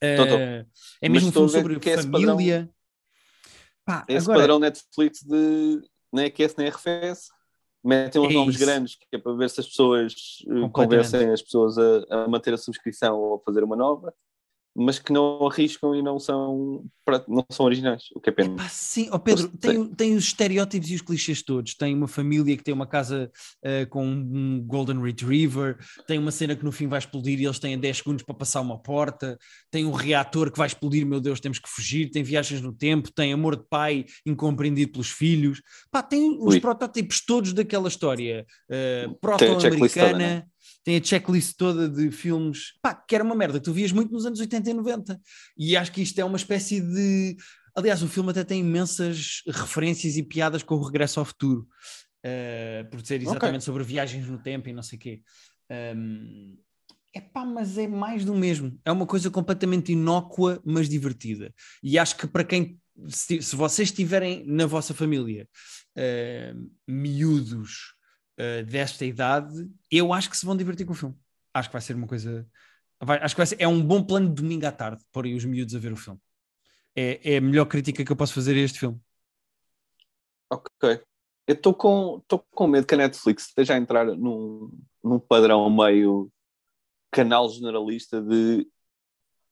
Uh, 0.03 0.67
é 1.01 1.09
mesmo 1.09 1.31
um 1.31 1.33
filme 1.33 1.49
sobre 1.49 1.81
família. 1.81 2.61
Esse, 2.61 2.75
Pá, 3.87 4.05
esse 4.07 4.27
agora... 4.27 4.41
padrão 4.41 4.59
Netflix 4.59 5.23
de 5.23 5.81
nem 6.13 6.27
aquece 6.27 6.55
nem 6.59 6.69
arrefece. 6.69 7.31
Metem 7.83 8.21
uns 8.21 8.31
é 8.31 8.35
nomes 8.35 8.57
isso. 8.57 8.65
grandes 8.65 8.95
que 8.97 9.17
é 9.17 9.19
para 9.19 9.33
ver 9.33 9.49
se 9.49 9.61
as 9.61 9.67
pessoas 9.67 10.45
eh, 10.47 10.69
convencem 10.71 11.31
as 11.31 11.41
pessoas 11.41 11.79
a, 11.79 12.05
a 12.11 12.29
manter 12.29 12.53
a 12.53 12.59
subscrição 12.59 13.19
ou 13.19 13.37
a 13.37 13.41
fazer 13.41 13.65
uma 13.65 13.75
nova 13.75 14.13
mas 14.81 14.99
que 14.99 15.13
não 15.13 15.47
arriscam 15.47 15.95
e 15.95 16.01
não 16.01 16.19
são, 16.19 16.83
não 17.29 17.45
são 17.51 17.67
originais, 17.67 18.05
o 18.15 18.21
que 18.21 18.31
é 18.31 18.33
pena. 18.33 18.55
Epá, 18.55 18.67
sim, 18.69 19.11
oh 19.13 19.19
Pedro, 19.19 19.49
tem, 19.49 19.85
tem 19.93 20.15
os 20.15 20.25
estereótipos 20.25 20.91
e 20.91 20.95
os 20.95 21.03
clichês 21.03 21.43
todos. 21.43 21.75
Tem 21.75 21.95
uma 21.95 22.09
família 22.09 22.57
que 22.57 22.65
tem 22.65 22.73
uma 22.73 22.87
casa 22.87 23.31
uh, 23.63 23.87
com 23.91 24.07
um 24.07 24.63
Golden 24.67 25.03
Retriever, 25.03 25.77
tem 26.07 26.19
uma 26.19 26.31
cena 26.31 26.57
que 26.57 26.65
no 26.65 26.73
fim 26.73 26.89
vai 26.89 26.99
explodir 26.99 27.39
e 27.39 27.45
eles 27.45 27.59
têm 27.59 27.79
10 27.79 27.99
segundos 27.99 28.23
para 28.23 28.35
passar 28.35 28.63
uma 28.63 28.79
porta, 28.79 29.39
tem 29.71 29.85
um 29.85 29.93
reator 29.93 30.51
que 30.51 30.57
vai 30.57 30.67
explodir, 30.67 31.05
meu 31.05 31.21
Deus, 31.21 31.41
temos 31.41 31.59
que 31.59 31.69
fugir, 31.69 32.11
tem 32.11 32.23
viagens 32.23 32.63
no 32.63 32.73
tempo, 32.73 33.13
tem 33.13 33.35
amor 33.35 33.57
de 33.57 33.65
pai 33.69 34.07
incompreendido 34.25 34.93
pelos 34.93 35.11
filhos. 35.11 35.61
Pá, 35.91 36.03
tem 36.03 36.39
os 36.41 36.55
Ui. 36.55 36.61
protótipos 36.61 37.23
todos 37.23 37.53
daquela 37.53 37.89
história 37.89 38.47
uh, 38.71 39.15
proto-americana 39.21 40.47
tem 40.85 40.97
a 40.97 41.03
checklist 41.03 41.57
toda 41.57 41.89
de 41.89 42.11
filmes, 42.11 42.73
pá, 42.81 42.95
que 42.95 43.15
era 43.15 43.25
uma 43.25 43.35
merda 43.35 43.61
tu 43.61 43.73
vias 43.73 43.93
muito 43.93 44.13
nos 44.13 44.25
anos 44.25 44.41
80 44.41 44.71
e 44.71 44.75
90. 44.75 45.21
E 45.57 45.77
acho 45.77 45.93
que 45.93 46.03
isto 46.03 46.19
é 46.19 46.25
uma 46.25 46.37
espécie 46.37 46.81
de. 46.81 47.37
Aliás, 47.75 48.03
o 48.03 48.09
filme 48.09 48.31
até 48.31 48.43
tem 48.43 48.61
imensas 48.61 49.43
referências 49.47 50.17
e 50.17 50.23
piadas 50.23 50.63
com 50.63 50.75
o 50.75 50.85
Regresso 50.85 51.21
ao 51.21 51.27
Futuro, 51.27 51.69
uh, 52.25 52.91
por 52.91 53.05
ser 53.05 53.23
exatamente 53.23 53.57
okay. 53.57 53.61
sobre 53.61 53.85
viagens 53.85 54.27
no 54.27 54.39
tempo 54.39 54.69
e 54.69 54.73
não 54.73 54.83
sei 54.83 54.97
o 54.99 55.01
quê. 55.01 55.23
Um, 55.97 56.59
é 57.15 57.21
pá, 57.21 57.45
mas 57.45 57.77
é 57.77 57.87
mais 57.87 58.25
do 58.25 58.35
mesmo. 58.35 58.79
É 58.85 58.91
uma 58.91 59.07
coisa 59.07 59.31
completamente 59.31 59.93
inócua, 59.93 60.61
mas 60.65 60.89
divertida. 60.89 61.53
E 61.83 61.99
acho 61.99 62.17
que 62.17 62.27
para 62.27 62.45
quem, 62.45 62.79
se, 63.09 63.43
se 63.43 63.55
vocês 63.55 63.89
estiverem 63.89 64.45
na 64.47 64.67
vossa 64.67 64.95
família, 64.95 65.49
uh, 65.97 66.71
miúdos 66.89 67.95
uh, 68.39 68.65
desta 68.65 69.05
idade, 69.05 69.71
eu 69.91 70.13
acho 70.13 70.31
que 70.31 70.37
se 70.37 70.47
vão 70.47 70.57
divertir 70.57 70.87
com 70.87 70.93
o 70.93 70.97
filme. 70.97 71.17
Acho 71.53 71.69
que 71.69 71.73
vai 71.73 71.83
ser 71.83 71.97
uma 71.97 72.07
coisa. 72.07 72.47
Vai, 73.01 73.19
acho 73.19 73.35
que 73.35 73.41
vai 73.41 73.47
ser, 73.47 73.57
é 73.59 73.67
um 73.67 73.83
bom 73.83 74.03
plano 74.03 74.29
de 74.29 74.35
domingo 74.35 74.67
à 74.67 74.73
tarde 74.73 75.03
para 75.13 75.27
os 75.27 75.45
miúdos 75.45 75.75
a 75.75 75.79
ver 75.79 75.93
o 75.93 75.97
filme. 75.97 76.21
É, 76.95 77.35
é 77.35 77.37
a 77.39 77.41
melhor 77.41 77.67
crítica 77.67 78.05
que 78.05 78.13
eu 78.13 78.17
posso 78.17 78.35
fazer 78.35 78.55
a 78.55 78.61
este 78.61 78.79
filme. 78.79 79.01
Ok. 80.51 81.01
Eu 81.47 81.55
estou 81.55 81.75
com, 81.75 82.23
com 82.51 82.67
medo 82.67 82.87
que 82.87 82.95
a 82.95 82.99
Netflix 82.99 83.47
esteja 83.47 83.75
a 83.75 83.79
entrar 83.79 84.05
num, 84.05 84.71
num 85.03 85.19
padrão 85.19 85.69
meio 85.71 86.31
canal 87.11 87.49
generalista 87.49 88.21
de 88.21 88.67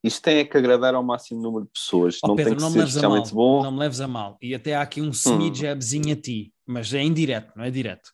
isto 0.02 0.22
tem 0.22 0.38
é 0.38 0.44
que 0.44 0.56
agradar 0.56 0.94
ao 0.94 1.02
máximo 1.02 1.42
número 1.42 1.64
de 1.64 1.72
pessoas. 1.72 2.18
Oh, 2.22 2.28
não 2.28 2.36
Pedro, 2.36 2.50
tem 2.50 2.56
que 2.56 2.62
não 2.62 2.70
ser 2.70 2.84
especialmente 2.84 3.34
bom. 3.34 3.62
não 3.62 3.72
me 3.72 3.80
leves 3.80 4.00
a 4.00 4.06
mal. 4.06 4.38
E 4.40 4.54
até 4.54 4.76
há 4.76 4.82
aqui 4.82 5.02
Hum. 5.02 5.08
um 5.08 5.12
semi-jabzinho 5.12 6.12
a 6.12 6.16
ti, 6.16 6.52
mas 6.64 6.92
é 6.94 7.02
indireto, 7.02 7.52
não 7.56 7.64
é 7.64 7.70
direto. 7.70 8.10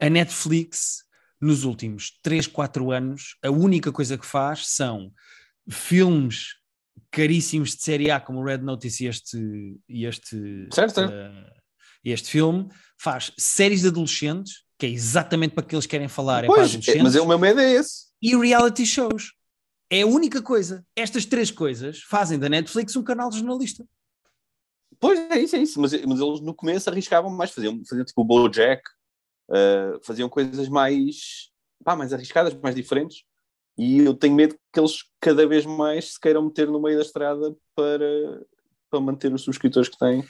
A 0.00 0.08
Netflix, 0.08 1.04
nos 1.40 1.64
últimos 1.64 2.18
3, 2.22 2.46
4 2.46 2.90
anos, 2.92 3.36
a 3.42 3.50
única 3.50 3.90
coisa 3.92 4.16
que 4.18 4.26
faz 4.26 4.66
são 4.68 5.12
filmes 5.68 6.56
caríssimos 7.10 7.74
de 7.76 7.82
série 7.82 8.10
A, 8.10 8.20
como 8.20 8.42
Red 8.44 8.58
Notice 8.58 9.04
e 9.04 9.08
este, 9.08 9.80
e 9.88 10.04
este, 10.04 10.68
Certo, 10.72 11.00
eh, 11.00 11.52
este 12.04 12.30
filme, 12.30 12.68
faz 12.98 13.32
séries 13.38 13.82
de 13.82 13.88
adolescentes, 13.88 14.64
que 14.78 14.86
é 14.86 14.88
exatamente 14.90 15.54
para 15.54 15.64
que 15.64 15.74
eles 15.74 15.86
querem 15.86 16.08
falar, 16.08 16.44
é 16.44 16.46
para 16.46 16.56
Pois, 16.56 16.68
adolescentes 16.70 17.00
é- 17.00 17.02
mas 17.02 17.16
é, 17.16 17.20
o 17.20 17.26
meu 17.26 17.38
medo 17.38 17.60
é 17.60 17.72
esse. 17.72 18.06
e 18.22 18.36
reality 18.36 18.84
shows. 18.86 19.32
É 19.90 20.02
a 20.02 20.06
única 20.06 20.42
coisa. 20.42 20.84
Estas 20.94 21.24
três 21.24 21.50
coisas 21.50 22.00
fazem 22.02 22.38
da 22.38 22.48
Netflix 22.48 22.94
um 22.94 23.02
canal 23.02 23.30
de 23.30 23.38
jornalista. 23.38 23.86
Pois 25.00 25.18
é 25.30 25.38
isso, 25.40 25.56
é 25.56 25.60
isso. 25.60 25.80
Mas, 25.80 25.92
mas 26.04 26.20
eles 26.20 26.40
no 26.40 26.52
começo 26.54 26.90
arriscavam 26.90 27.30
mais, 27.30 27.52
faziam, 27.52 27.80
faziam 27.88 28.04
tipo 28.04 28.20
o 28.20 28.24
BoJack, 28.24 28.82
uh, 29.50 29.98
faziam 30.02 30.28
coisas 30.28 30.68
mais, 30.68 31.50
pá, 31.84 31.96
mais 31.96 32.12
arriscadas, 32.12 32.54
mais 32.62 32.74
diferentes. 32.74 33.22
E 33.76 33.98
eu 33.98 34.14
tenho 34.14 34.34
medo 34.34 34.56
que 34.72 34.80
eles 34.80 35.04
cada 35.20 35.46
vez 35.46 35.64
mais 35.64 36.14
se 36.14 36.20
queiram 36.20 36.44
meter 36.44 36.66
no 36.66 36.82
meio 36.82 36.96
da 36.96 37.04
estrada 37.04 37.54
para, 37.76 38.42
para 38.90 39.00
manter 39.00 39.32
os 39.32 39.42
subscritores 39.42 39.88
que 39.88 39.98
têm. 39.98 40.24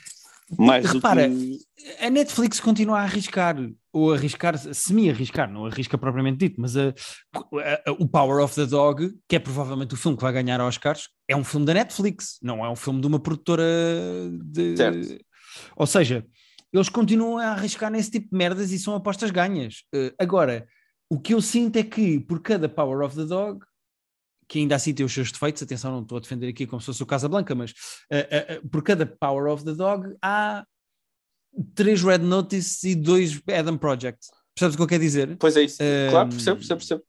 Mais 0.57 0.83
Repara, 0.91 1.29
que... 1.29 1.59
A 1.99 2.09
Netflix 2.09 2.59
continua 2.59 2.99
a 2.99 3.03
arriscar, 3.03 3.55
ou 3.93 4.11
arriscar, 4.13 4.57
semi-arriscar, 4.57 5.51
não 5.51 5.65
arrisca 5.65 5.95
propriamente 5.95 6.37
dito, 6.37 6.59
mas 6.59 6.75
a- 6.75 6.93
a- 7.35 7.89
a- 7.89 7.91
o 7.99 8.07
Power 8.07 8.43
of 8.43 8.55
the 8.55 8.65
Dog, 8.65 9.13
que 9.27 9.35
é 9.35 9.39
provavelmente 9.39 9.93
o 9.93 9.97
filme 9.97 10.17
que 10.17 10.23
vai 10.23 10.33
ganhar 10.33 10.59
Oscars, 10.61 11.07
é 11.27 11.35
um 11.35 11.43
filme 11.43 11.67
da 11.67 11.73
Netflix, 11.75 12.39
não 12.41 12.65
é 12.65 12.69
um 12.69 12.75
filme 12.75 12.99
de 12.99 13.05
uma 13.05 13.19
produtora 13.19 13.63
de. 14.43 14.75
Certo. 14.75 15.23
Ou 15.75 15.85
seja, 15.85 16.25
eles 16.71 16.89
continuam 16.89 17.37
a 17.37 17.47
arriscar 17.47 17.91
nesse 17.91 18.11
tipo 18.11 18.29
de 18.31 18.37
merdas 18.37 18.71
e 18.71 18.79
são 18.79 18.95
apostas 18.95 19.31
ganhas. 19.31 19.83
Eh, 19.93 20.13
agora, 20.19 20.67
o 21.09 21.19
que 21.19 21.33
eu 21.33 21.41
sinto 21.41 21.77
é 21.77 21.83
que 21.83 22.19
por 22.19 22.41
cada 22.41 22.69
Power 22.69 23.05
of 23.05 23.15
the 23.15 23.25
Dog, 23.25 23.65
que 24.47 24.59
ainda 24.59 24.75
assim 24.75 24.93
tem 24.93 25.05
os 25.05 25.13
seus 25.13 25.31
defeitos, 25.31 25.61
atenção, 25.63 25.91
não 25.91 26.01
estou 26.01 26.17
a 26.17 26.21
defender 26.21 26.47
aqui 26.47 26.65
como 26.67 26.79
se 26.79 26.85
fosse 26.87 27.01
o 27.03 27.05
Casablanca, 27.05 27.53
mas 27.55 27.73
eh, 28.11 28.27
eh, 28.29 28.45
eh, 28.55 28.61
por 28.71 28.83
cada 28.83 29.05
Power 29.05 29.51
of 29.51 29.63
the 29.63 29.73
Dog 29.73 30.15
há 30.21 30.63
três 31.75 32.03
Red 32.03 32.19
Notice 32.19 32.87
e 32.87 32.95
dois 32.95 33.41
Adam 33.47 33.77
Project. 33.77 34.27
Percebes 34.55 34.75
o 34.75 34.77
que 34.77 34.83
eu 34.83 34.87
quero 34.87 35.01
dizer? 35.03 35.37
Pois 35.37 35.55
é 35.57 35.63
isso. 35.63 35.77
Claro, 36.09 36.29
percebo, 36.29 36.57
percebo, 36.57 36.79
percebo. 36.79 37.03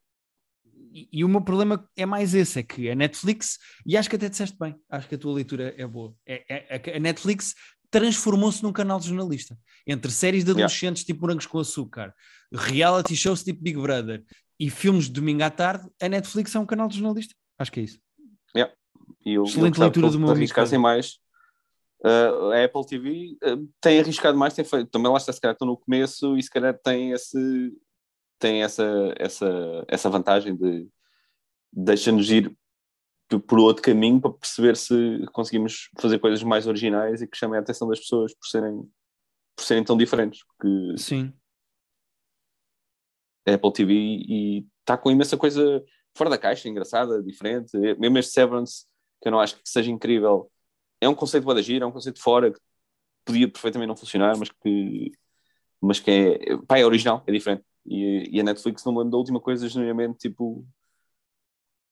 E, 0.93 1.23
o 1.25 1.29
meu 1.29 1.41
problema 1.41 1.89
é 1.97 2.05
mais 2.05 2.35
esse, 2.35 2.59
é 2.59 2.63
que 2.65 2.91
a 2.91 2.95
Netflix, 2.97 3.59
e 3.87 3.97
acho 3.97 4.11
que 4.11 4.17
até 4.17 4.29
disseste 4.29 4.57
bem, 4.59 4.75
acho 4.91 5.09
que 5.09 5.15
a 5.15 5.19
tua 5.19 5.35
leitura 5.35 5.73
é 5.79 5.87
boa, 5.87 6.15
é, 6.27 6.45
é- 6.49 6.83
é 6.85 6.97
a 6.97 7.01
Netflix 7.01 7.55
transformou-se 7.91 8.62
num 8.62 8.72
canal 8.72 9.01
de 9.01 9.09
jornalista. 9.09 9.59
Entre 9.86 10.11
séries 10.11 10.45
de 10.45 10.51
Yeah. 10.51 10.64
adolescentes 10.64 11.05
tipo 11.05 11.22
Morangos 11.22 11.47
com 11.47 11.59
Açúcar, 11.59 12.14
reality 12.53 13.16
shows 13.16 13.43
tipo 13.43 13.62
Big 13.62 13.78
Brother 13.78 14.24
e 14.59 14.70
filmes 14.70 15.07
de 15.07 15.12
domingo 15.12 15.43
à 15.43 15.51
tarde, 15.51 15.88
a 16.01 16.09
Netflix 16.09 16.55
é 16.55 16.59
um 16.59 16.66
canal 16.66 16.88
de 16.88 16.99
jornalista. 16.99 17.34
Acho 17.59 17.72
que 17.72 17.80
é 17.80 17.82
isso. 17.84 17.99
E 19.24 19.34
eu, 19.34 19.45
Excelente 19.45 19.78
eu 19.78 19.84
leitura 19.84 20.11
do 20.11 20.18
meu 20.18 20.30
amigo 20.30 20.80
mais. 20.80 21.18
Uh, 22.03 22.53
a 22.53 22.64
Apple 22.64 22.86
TV 22.86 23.36
uh, 23.45 23.68
tem 23.80 24.01
arriscado 24.01 24.36
mais, 24.36 24.55
tem 24.55 24.64
feito, 24.64 24.91
também 24.91 25.12
lá 25.12 25.18
está, 25.18 25.32
se 25.32 25.41
calhar 25.41 25.53
estão 25.53 25.68
no 25.68 25.76
começo 25.76 26.34
e 26.38 26.43
se 26.43 26.49
calhar 26.49 26.72
tem, 26.82 27.12
esse, 27.12 27.72
tem 28.38 28.62
essa, 28.62 29.12
essa, 29.18 29.84
essa 29.86 30.09
vantagem 30.09 30.57
de 30.57 30.88
deixa-nos 31.70 32.30
ir 32.30 32.57
por 33.39 33.59
outro 33.59 33.83
caminho 33.83 34.20
para 34.20 34.33
perceber 34.33 34.76
se 34.76 35.24
conseguimos 35.33 35.89
fazer 35.99 36.18
coisas 36.18 36.43
mais 36.43 36.66
originais 36.66 37.22
e 37.22 37.26
que 37.26 37.37
chamem 37.37 37.59
a 37.59 37.62
atenção 37.62 37.89
das 37.89 38.01
pessoas 38.01 38.35
por 38.35 38.47
serem, 38.47 38.83
por 39.55 39.64
serem 39.64 39.85
tão 39.85 39.97
diferentes. 39.97 40.43
Porque 40.45 40.99
Sim. 40.99 41.33
a 43.47 43.55
Apple 43.55 43.72
TV 43.72 43.95
e 43.95 44.66
está 44.81 44.97
com 44.97 45.11
imensa 45.11 45.37
coisa 45.37 45.85
fora 46.16 46.31
da 46.31 46.39
caixa, 46.39 46.68
engraçada, 46.68 47.22
diferente. 47.22 47.76
Mesmo 47.99 48.18
este 48.18 48.33
Severance, 48.33 48.87
que 49.22 49.28
eu 49.28 49.33
não 49.33 49.41
acho 49.41 49.57
que 49.57 49.62
seja 49.64 49.91
incrível, 49.91 50.51
é 51.01 51.09
um 51.09 51.14
conceito 51.14 51.47
de 51.53 51.61
agir, 51.61 51.83
é 51.83 51.87
um 51.87 51.93
conceito 51.93 52.16
de 52.16 52.22
fora 52.22 52.53
que 52.53 52.59
podia 53.24 53.49
perfeitamente 53.49 53.89
não 53.89 53.97
funcionar, 53.97 54.37
mas 54.37 54.51
que, 54.51 55.12
mas 55.81 56.01
que 56.01 56.11
é, 56.11 56.57
pá, 56.66 56.78
é 56.78 56.85
original, 56.85 57.22
é 57.26 57.33
diferente. 57.33 57.64
E, 57.87 58.28
e 58.37 58.41
a 58.41 58.43
Netflix 58.43 58.85
não 58.85 58.93
me 58.93 58.99
lembro 58.99 59.12
da 59.12 59.18
última 59.18 59.41
coisa, 59.41 59.68
genuinamente, 59.68 60.18
tipo. 60.18 60.66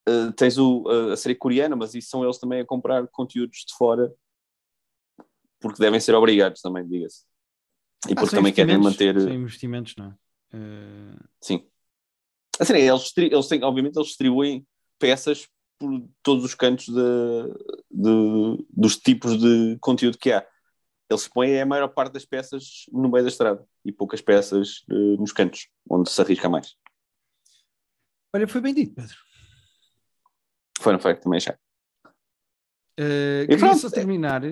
Uh, 0.08 0.32
tens 0.32 0.58
o, 0.58 0.88
a 1.12 1.16
série 1.16 1.34
coreana, 1.34 1.76
mas 1.76 1.94
isso 1.94 2.08
são 2.10 2.24
eles 2.24 2.38
também 2.38 2.60
a 2.60 2.66
comprar 2.66 3.06
conteúdos 3.08 3.58
de 3.66 3.74
fora 3.76 4.12
porque 5.60 5.80
devem 5.80 6.00
ser 6.00 6.14
obrigados 6.14 6.60
também, 6.60 6.86
diga-se. 6.86 7.24
E 8.08 8.12
Ah, 8.12 8.16
porque 8.16 8.34
também 8.34 8.52
querem 8.52 8.78
manter. 8.78 9.20
São 9.20 9.32
investimentos, 9.32 9.94
não 9.96 10.06
é? 10.06 10.14
Eh, 10.52 11.16
Sim. 11.40 11.66
Assim, 12.60 12.74
eles, 12.74 13.12
eles 13.16 13.48
têm, 13.48 13.62
obviamente, 13.62 13.96
eles 13.96 14.08
distribuem 14.08 14.66
peças 14.98 15.48
por 15.78 16.08
todos 16.22 16.44
os 16.44 16.54
cantos 16.54 16.86
de, 16.86 16.92
de- 17.90 18.66
dos 18.70 18.96
tipos 18.96 19.38
de 19.38 19.76
conteúdo 19.80 20.18
que 20.18 20.32
há. 20.32 20.46
Eles 21.10 21.26
põem 21.28 21.60
a 21.60 21.66
maior 21.66 21.88
parte 21.88 22.12
das 22.12 22.24
peças 22.24 22.84
no 22.92 23.08
meio 23.08 23.24
da 23.24 23.30
estrada 23.30 23.64
e 23.84 23.92
poucas 23.92 24.20
peças 24.20 24.84
eh, 24.90 25.16
nos 25.18 25.32
cantos, 25.32 25.68
onde 25.88 26.10
se 26.10 26.20
arrisca 26.20 26.48
mais. 26.48 26.74
Olha, 28.34 28.46
foi 28.46 28.60
bem 28.60 28.74
dito, 28.74 28.94
Pedro. 28.94 29.16
Foi 30.88 30.92
no 30.94 30.98
facto 31.00 31.22
também 31.22 31.36
achei. 31.36 31.52
Uh, 32.98 33.42
E 33.42 33.46
queria 33.46 33.58
pronto. 33.58 33.78
só 33.78 33.90
terminar 33.90 34.42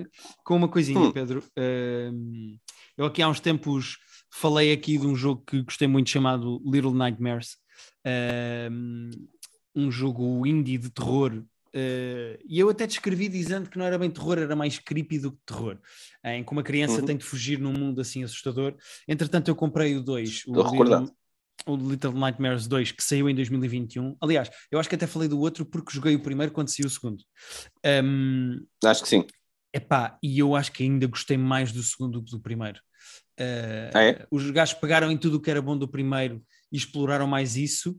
com 0.43 0.55
uma 0.55 0.67
coisinha, 0.69 0.99
Hum. 0.99 1.11
Pedro. 1.11 1.43
Um, 1.57 2.57
eu 2.95 3.05
aqui 3.05 3.21
há 3.21 3.27
uns 3.27 3.39
tempos 3.39 3.97
falei 4.31 4.71
aqui 4.71 4.97
de 4.97 5.05
um 5.07 5.15
jogo 5.15 5.43
que 5.45 5.61
gostei 5.63 5.87
muito 5.87 6.09
chamado 6.09 6.61
Little 6.63 6.93
Nightmares, 6.93 7.57
um, 8.71 9.09
um 9.75 9.91
jogo 9.91 10.45
indie 10.45 10.77
de 10.77 10.89
terror. 10.91 11.33
uh, 11.33 12.37
e 12.47 12.57
eu 12.59 12.69
até 12.69 12.87
descrevi 12.87 13.27
dizendo 13.27 13.69
que 13.69 13.77
não 13.77 13.85
era 13.85 13.97
bem 13.97 14.09
terror, 14.09 14.37
era 14.37 14.55
mais 14.55 14.79
creepy 14.79 15.19
do 15.19 15.31
que 15.33 15.39
terror, 15.45 15.77
em 16.23 16.43
que 16.43 16.51
uma 16.51 16.63
criança 16.63 16.99
Uhum. 17.01 17.05
tem 17.05 17.17
de 17.17 17.25
fugir 17.25 17.59
num 17.59 17.73
mundo 17.73 17.99
assim 17.99 18.23
assustador. 18.23 18.75
Entretanto, 19.07 19.49
eu 19.49 19.55
comprei 19.55 19.95
o 19.95 20.01
2, 20.03 20.43
o. 20.47 20.53
Little, 20.71 21.07
o 21.73 21.75
Little 21.75 22.13
Nightmares 22.13 22.67
2, 22.67 22.91
que 22.91 23.03
saiu 23.03 23.29
em 23.29 23.35
2021. 23.35 24.15
Aliás, 24.21 24.49
eu 24.71 24.79
acho 24.79 24.89
que 24.89 24.95
até 24.95 25.07
falei 25.07 25.27
do 25.27 25.39
outro 25.39 25.65
porque 25.65 25.93
joguei 25.93 26.15
o 26.15 26.19
primeiro 26.21 26.51
quando 26.51 26.69
saiu 26.69 26.87
o 26.87 26.89
segundo. 26.89 27.23
Um, 28.03 28.65
Acho 28.83 29.03
que 29.03 29.09
sim. 29.09 29.25
Epá, 29.73 30.17
e 30.23 30.39
eu 30.39 30.55
acho 30.55 30.71
que 30.71 30.83
ainda 30.83 31.05
gostei 31.07 31.37
mais 31.37 31.71
do 31.71 31.83
segundo 31.83 32.19
do 32.19 32.25
que 32.25 32.31
do 32.31 32.39
primeiro. 32.39 32.79
Uh, 33.39 33.91
Ah, 33.93 34.03
é? 34.03 34.25
Os 34.31 34.49
gajos 34.49 34.73
pegaram 34.75 35.11
em 35.11 35.17
tudo 35.17 35.37
o 35.37 35.39
que 35.39 35.51
era 35.51 35.61
bom 35.61 35.77
do 35.77 35.87
primeiro 35.87 36.41
e 36.71 36.77
exploraram 36.77 37.27
mais 37.27 37.55
isso. 37.55 37.91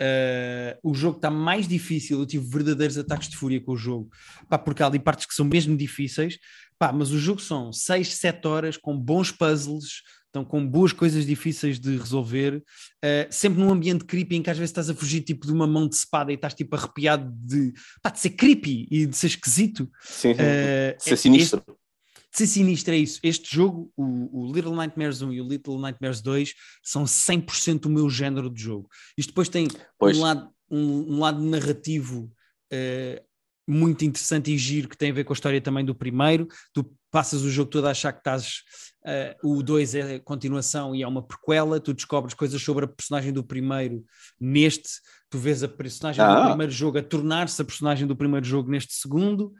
Uh, 0.00 0.78
o 0.82 0.94
jogo 0.94 1.16
está 1.16 1.30
mais 1.30 1.68
difícil. 1.68 2.18
Eu 2.18 2.26
tive 2.26 2.48
verdadeiros 2.48 2.98
ataques 2.98 3.28
de 3.28 3.36
fúria 3.36 3.60
com 3.60 3.72
o 3.72 3.76
jogo, 3.76 4.10
pá, 4.48 4.58
porque 4.58 4.82
há 4.82 4.86
ali 4.86 4.98
partes 4.98 5.26
que 5.26 5.34
são 5.34 5.44
mesmo 5.44 5.76
difíceis. 5.76 6.38
Pá, 6.78 6.92
mas 6.92 7.10
o 7.10 7.18
jogo 7.18 7.40
são 7.40 7.72
6, 7.72 8.14
7 8.14 8.46
horas 8.48 8.76
com 8.76 8.98
bons 8.98 9.30
puzzles, 9.30 10.02
estão 10.30 10.44
com 10.44 10.64
boas 10.66 10.92
coisas 10.92 11.26
difíceis 11.26 11.78
de 11.78 11.96
resolver, 11.96 12.56
uh, 12.56 13.26
sempre 13.30 13.60
num 13.60 13.70
ambiente 13.70 14.04
creepy 14.04 14.36
em 14.36 14.42
que 14.42 14.50
às 14.50 14.56
vezes 14.56 14.70
estás 14.70 14.88
a 14.88 14.94
fugir 14.94 15.20
tipo 15.22 15.46
de 15.46 15.52
uma 15.52 15.66
mão 15.66 15.88
de 15.88 15.96
espada 15.96 16.30
e 16.30 16.36
estás 16.36 16.54
tipo 16.54 16.74
arrepiado 16.76 17.30
de, 17.36 17.72
pá, 18.02 18.10
de 18.10 18.20
ser 18.20 18.30
creepy 18.30 18.86
e 18.90 19.06
de 19.06 19.16
ser 19.16 19.26
esquisito. 19.26 19.90
Sim, 20.02 20.34
sim. 20.34 20.40
Uh, 20.40 20.96
Ser 20.98 21.16
sinistro. 21.16 21.62
de 21.66 22.38
ser 22.38 22.46
sinistro 22.46 22.94
é 22.94 22.98
isso. 22.98 23.18
Este 23.22 23.54
jogo, 23.54 23.92
o, 23.96 24.44
o 24.44 24.52
Little 24.52 24.74
Nightmares 24.74 25.20
1 25.20 25.32
e 25.32 25.40
o 25.40 25.48
Little 25.48 25.80
Nightmares 25.80 26.20
2, 26.20 26.54
são 26.82 27.04
100% 27.04 27.86
o 27.86 27.90
meu 27.90 28.08
género 28.08 28.48
de 28.48 28.62
jogo. 28.62 28.88
Isto 29.18 29.30
depois 29.30 29.48
tem 29.48 29.66
Pois. 29.98 30.16
um 30.16 30.22
lado, 30.22 30.48
um, 30.70 31.14
um 31.14 31.18
lado 31.18 31.42
narrativo 31.42 32.32
eh, 32.72 33.22
muito 33.70 34.04
interessante 34.04 34.52
e 34.52 34.58
giro 34.58 34.88
que 34.88 34.96
tem 34.96 35.10
a 35.10 35.14
ver 35.14 35.24
com 35.24 35.32
a 35.32 35.34
história 35.34 35.60
também 35.60 35.84
do 35.84 35.94
primeiro. 35.94 36.48
Tu 36.72 36.84
passas 37.10 37.42
o 37.42 37.50
jogo 37.50 37.70
todo 37.70 37.86
a 37.86 37.90
achar 37.90 38.12
que 38.12 38.20
estás. 38.20 38.62
eh, 39.02 39.34
o 39.42 39.62
2 39.62 39.94
é 39.94 40.16
a 40.16 40.20
continuação 40.20 40.94
e 40.94 41.02
é 41.02 41.08
uma 41.08 41.26
prequela. 41.26 41.80
Tu 41.80 41.94
descobres 41.94 42.34
coisas 42.34 42.60
sobre 42.62 42.84
a 42.84 42.88
personagem 42.88 43.32
do 43.32 43.42
primeiro 43.42 44.04
neste. 44.38 44.88
Tu 45.30 45.38
vês 45.38 45.62
a 45.62 45.68
personagem 45.68 46.22
do 46.22 46.30
Ah. 46.30 46.48
primeiro 46.48 46.70
jogo 46.72 46.98
a 46.98 47.02
tornar-se 47.02 47.62
a 47.62 47.64
personagem 47.64 48.06
do 48.06 48.14
primeiro 48.14 48.44
jogo 48.44 48.70
neste 48.70 48.92
segundo. 48.92 49.54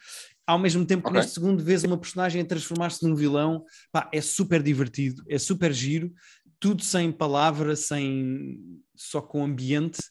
Ao 0.46 0.58
mesmo 0.58 0.84
tempo 0.84 1.02
que 1.04 1.08
Ok. 1.08 1.20
neste 1.20 1.32
segundo 1.32 1.64
vês 1.64 1.84
uma 1.84 1.96
personagem 1.96 2.42
a 2.42 2.44
transformar-se 2.44 3.02
num 3.06 3.14
vilão. 3.14 3.64
Pá, 3.90 4.10
é 4.12 4.20
super 4.20 4.62
divertido, 4.62 5.22
é 5.26 5.38
super 5.38 5.72
giro. 5.72 6.12
Tudo 6.58 6.82
sem 6.84 7.10
palavra, 7.10 7.74
sem 7.76 8.58
só 8.94 9.22
com 9.22 9.42
ambiente. 9.42 10.02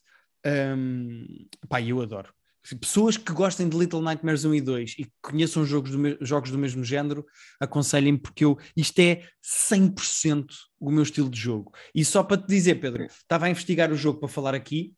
Hum, 0.44 1.28
pá, 1.68 1.80
eu 1.82 2.02
adoro. 2.02 2.34
Pessoas 2.80 3.16
que 3.18 3.32
gostem 3.32 3.68
de 3.70 3.78
Little 3.78 4.02
Nightmares 4.02 4.44
1 4.46 4.54
e 4.56 4.62
2 4.62 4.92
e 5.00 5.06
que 5.06 5.12
conheçam 5.22 5.66
jogos 5.66 5.92
do, 5.92 6.18
jogos 6.26 6.52
do 6.52 6.58
mesmo 6.58 6.84
género, 6.84 7.26
aconselhem 7.60 8.18
porque 8.18 8.44
eu, 8.46 8.58
isto 8.76 9.00
é 9.00 9.24
100% 9.44 10.46
o 10.80 10.92
meu 10.92 11.04
estilo 11.04 11.30
de 11.30 11.40
jogo. 11.40 11.72
E 11.96 12.04
só 12.04 12.22
para 12.22 12.38
te 12.42 12.48
dizer, 12.48 12.76
Pedro, 12.76 13.06
estava 13.06 13.46
a 13.46 13.50
investigar 13.50 13.92
o 13.92 13.96
jogo 13.96 14.20
para 14.20 14.30
falar 14.30 14.54
aqui 14.54 14.94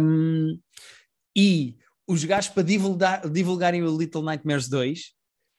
hum, 0.00 0.58
e 1.36 1.76
os 2.06 2.24
gajos 2.24 2.50
para 2.50 2.62
divulgar, 2.62 3.28
divulgarem 3.28 3.82
o 3.82 3.96
Little 3.98 4.22
Nightmares 4.22 4.68
2 4.68 5.12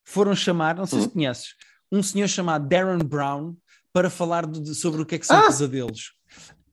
foram 0.05 0.35
chamar, 0.35 0.75
não 0.75 0.85
sei 0.85 0.99
se 1.01 1.05
Uhum. 1.07 1.11
conheces, 1.13 1.55
um 1.91 2.01
senhor 2.03 2.27
chamado 2.27 2.67
Darren 2.67 2.99
Brown 3.03 3.55
para 3.93 4.09
falar 4.09 4.45
de- 4.45 4.73
sobre 4.75 5.01
o 5.01 5.05
que 5.05 5.15
é 5.15 5.19
que 5.19 5.25
são 5.27 5.37
Ah! 5.39 5.47
pesadelos. 5.47 6.13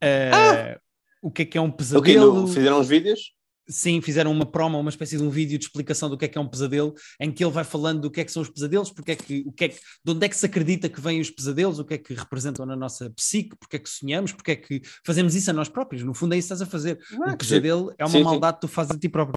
Uh, 0.03 0.79
O 1.23 1.31
que 1.31 1.43
é 1.43 1.45
que 1.47 1.59
é 1.59 1.61
um 1.61 1.71
pesadelo? 1.71 2.43
no- 2.43 2.49
fizeram 2.49 2.79
os 2.81 2.89
vídeos? 2.89 3.35
Sim, 3.69 4.01
fizeram 4.01 4.31
uma 4.31 4.47
promo, 4.47 4.79
uma 4.79 4.91
espécie 4.91 5.17
de 5.17 5.23
um 5.23 5.31
vídeo 5.31 5.59
de 5.59 5.65
explicação 5.65 6.09
do 6.09 6.17
que 6.17 6.25
é 6.25 6.29
que 6.29 6.39
é 6.39 6.41
um 6.41 6.47
pesadelo, 6.49 6.95
em 7.21 7.33
que 7.33 7.45
ele 7.45 7.51
vai 7.53 7.65
falando 7.65 8.03
do 8.03 8.11
que 8.11 8.21
é 8.21 8.25
que 8.25 8.31
são 8.31 8.43
os 8.43 8.49
pesadelos, 8.49 8.91
porque 8.91 9.13
é 9.13 9.17
que, 9.17 9.43
o 9.45 9.53
que 9.53 9.65
é 9.65 9.69
que, 9.71 9.77
de 10.05 10.13
onde 10.13 10.25
é 10.25 10.29
que 10.29 10.37
se 10.37 10.47
acredita 10.47 10.89
que 10.89 11.01
vêm 11.01 11.21
os 11.21 11.31
pesadelos, 11.31 11.79
o 11.79 11.85
que 11.85 11.95
é 11.95 11.99
que 11.99 12.15
representam 12.15 12.65
na 12.65 12.77
nossa 12.77 13.11
psique, 13.11 13.57
porque 13.57 13.77
é 13.77 13.79
que 13.79 13.91
sonhamos, 13.91 14.33
porque 14.33 14.53
é 14.53 14.57
que 14.57 14.81
fazemos 15.05 15.35
isso 15.35 15.51
a 15.51 15.53
nós 15.53 15.69
próprios. 15.69 16.05
No 16.05 16.15
fundo 16.15 16.35
é 16.35 16.39
isso 16.39 16.49
que 16.49 16.55
estás 16.55 16.69
a 16.69 16.71
fazer. 16.71 16.99
Ah, 17.25 17.33
o 17.33 17.37
pesadelo 17.37 17.93
é 17.99 18.05
uma 18.05 18.11
Sim, 18.11 18.19
sim. 18.19 18.25
maldade 18.25 18.59
que 18.59 18.61
tu 18.61 18.69
fazes 18.69 18.95
a 18.95 18.99
ti 18.99 19.09
próprio. 19.09 19.37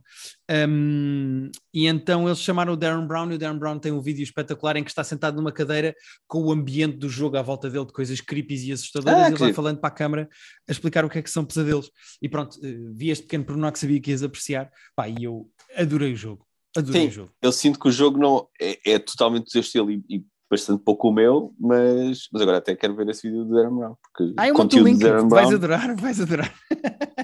Um, 0.51 1.51
e 1.71 1.85
então 1.85 2.25
eles 2.25 2.39
chamaram 2.39 2.73
o 2.73 2.75
Darren 2.75 3.05
Brown 3.05 3.31
e 3.31 3.35
o 3.35 3.37
Darren 3.37 3.59
Brown 3.59 3.77
tem 3.77 3.91
um 3.91 4.01
vídeo 4.01 4.23
espetacular 4.23 4.75
em 4.77 4.83
que 4.83 4.89
está 4.89 5.03
sentado 5.03 5.35
numa 5.35 5.51
cadeira 5.51 5.93
com 6.27 6.41
o 6.43 6.51
ambiente 6.51 6.97
do 6.97 7.07
jogo 7.07 7.37
à 7.37 7.41
volta 7.43 7.69
dele 7.69 7.85
de 7.85 7.93
coisas 7.93 8.19
creepy 8.19 8.69
e 8.69 8.71
assustadoras 8.71 9.19
Ah, 9.19 9.29
e 9.29 9.31
ele 9.33 9.37
vai 9.37 9.53
falando 9.53 9.77
para 9.79 9.89
a 9.89 9.91
câmara 9.91 10.27
a 10.67 10.71
explicar 10.71 11.05
o 11.05 11.09
que 11.09 11.19
é 11.19 11.21
que 11.21 11.29
são 11.29 11.45
pesadelos. 11.45 11.91
E 12.19 12.27
pronto, 12.27 12.57
eh, 12.63 12.75
vi 12.93 13.11
este 13.11 13.23
pequeno 13.25 13.45
pormenor 13.45 13.71
que 13.71 13.77
sabia 13.79 14.01
que 14.01 14.09
ias 14.09 14.23
apreciar 14.23 14.71
pá, 14.95 15.07
e 15.07 15.23
eu 15.23 15.47
adorei 15.77 16.13
o 16.13 16.15
jogo. 16.15 16.43
Adorei 16.75 17.03
Sim. 17.03 17.07
o 17.09 17.11
jogo. 17.11 17.31
Eu 17.41 17.51
sinto 17.51 17.79
que 17.79 17.87
o 17.87 17.91
jogo 17.91 18.17
não 18.17 18.47
é, 18.59 18.79
é 18.93 18.97
totalmente 18.99 19.45
do 19.45 19.51
seu 19.51 19.61
estilo 19.61 19.91
e, 19.91 20.03
e 20.09 20.23
bastante 20.49 20.83
pouco 20.83 21.09
o 21.09 21.13
meu, 21.13 21.53
mas, 21.59 22.27
mas 22.33 22.41
agora 22.41 22.57
até 22.57 22.75
quero 22.75 22.95
ver 22.95 23.07
esse 23.09 23.27
vídeo 23.29 23.45
do 23.45 23.53
Darren 23.53 23.75
Brown, 23.75 23.95
porque 24.01 24.33
Ah, 24.35 24.47
o 24.47 24.53
conteúdo 24.53 24.87
link, 24.87 24.97
de 24.97 25.03
Darren 25.03 25.27
vais 25.29 25.47
Brown, 25.47 25.55
adorar, 25.57 25.95
vais 26.01 26.19
adorar. 26.19 26.53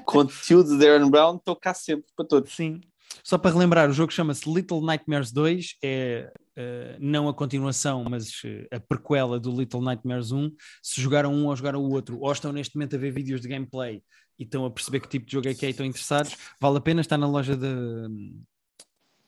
conteúdo 0.05 0.77
de 0.77 0.85
Darren 0.85 1.09
Brown, 1.09 1.37
estou 1.37 1.55
cá 1.55 1.73
sempre 1.73 2.05
para 2.15 2.27
todos. 2.27 2.55
Sim. 2.55 2.81
Só 3.25 3.39
para 3.39 3.49
relembrar, 3.55 3.89
o 3.89 3.93
jogo 3.93 4.13
chama-se 4.13 4.47
Little 4.47 4.85
Nightmares 4.85 5.31
2, 5.31 5.77
é 5.83 6.31
eh, 6.55 6.95
não 6.99 7.27
a 7.27 7.33
continuação, 7.33 8.03
mas 8.07 8.29
eh, 8.45 8.67
a 8.71 8.79
prequela 8.79 9.39
do 9.39 9.49
Little 9.49 9.81
Nightmares 9.81 10.31
1. 10.31 10.51
Se 10.83 11.01
jogaram 11.01 11.33
um 11.33 11.47
ou 11.47 11.55
jogaram 11.55 11.81
o 11.83 11.91
outro, 11.91 12.19
ou 12.21 12.31
estão 12.31 12.51
neste 12.51 12.75
momento 12.75 12.95
a 12.95 12.99
ver 12.99 13.09
vídeos 13.09 13.41
de 13.41 13.47
gameplay 13.47 14.03
e 14.37 14.43
estão 14.43 14.63
a 14.63 14.69
perceber 14.69 14.99
que 14.99 15.07
tipo 15.09 15.25
de 15.25 15.31
jogo 15.31 15.47
é 15.47 15.55
que 15.55 15.65
é 15.65 15.69
e 15.69 15.71
estão 15.71 15.83
interessados, 15.83 16.37
vale 16.61 16.77
a 16.77 16.81
pena 16.81 17.01
estar 17.01 17.17
na 17.17 17.27
loja 17.27 17.57
da, 17.57 18.07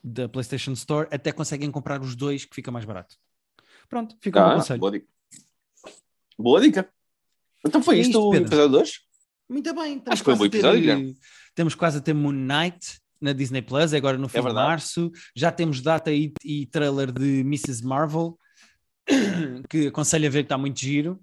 da 0.04 0.28
PlayStation 0.28 0.74
Store, 0.74 1.08
até 1.10 1.32
conseguem 1.32 1.68
comprar 1.68 2.00
os 2.00 2.14
dois 2.14 2.44
que 2.44 2.54
fica 2.54 2.70
mais 2.70 2.84
barato. 2.84 3.16
Pronto, 3.88 4.16
fica 4.20 4.38
um 4.38 4.50
Ah, 4.50 4.54
conselho. 4.54 4.78
boa 4.78 4.92
dica. 4.92 5.06
Boa 6.38 6.60
dica. 6.60 6.88
Então 7.66 7.82
foi 7.82 7.96
É 7.96 8.00
isto, 8.02 8.10
isto, 8.10 8.28
o 8.28 8.34
episódio 8.36 8.68
2? 8.68 9.00
Muito 9.48 9.74
bem, 9.74 10.00
Acho 10.06 10.22
que 10.22 10.24
foi 10.24 10.34
um 10.34 10.38
bom 10.38 10.48
ter, 10.48 10.58
episódio, 10.58 10.80
Guilherme. 10.82 11.16
Estamos 11.48 11.74
quase 11.74 11.98
a 11.98 12.00
ter 12.00 12.14
Moon 12.14 12.30
Knight 12.30 13.00
na 13.20 13.32
Disney 13.32 13.62
Plus, 13.62 13.92
é 13.92 13.96
agora 13.96 14.16
no 14.16 14.28
fim 14.28 14.38
de 14.38 14.44
verdade. 14.44 14.66
março. 14.66 15.10
Já 15.34 15.50
temos 15.50 15.80
data 15.80 16.12
e, 16.12 16.32
e 16.44 16.66
trailer 16.66 17.10
de 17.12 17.40
Mrs. 17.40 17.84
Marvel, 17.84 18.38
que 19.68 19.88
aconselho 19.88 20.26
a 20.26 20.30
ver 20.30 20.40
que 20.40 20.46
está 20.46 20.58
muito 20.58 20.78
giro. 20.78 21.20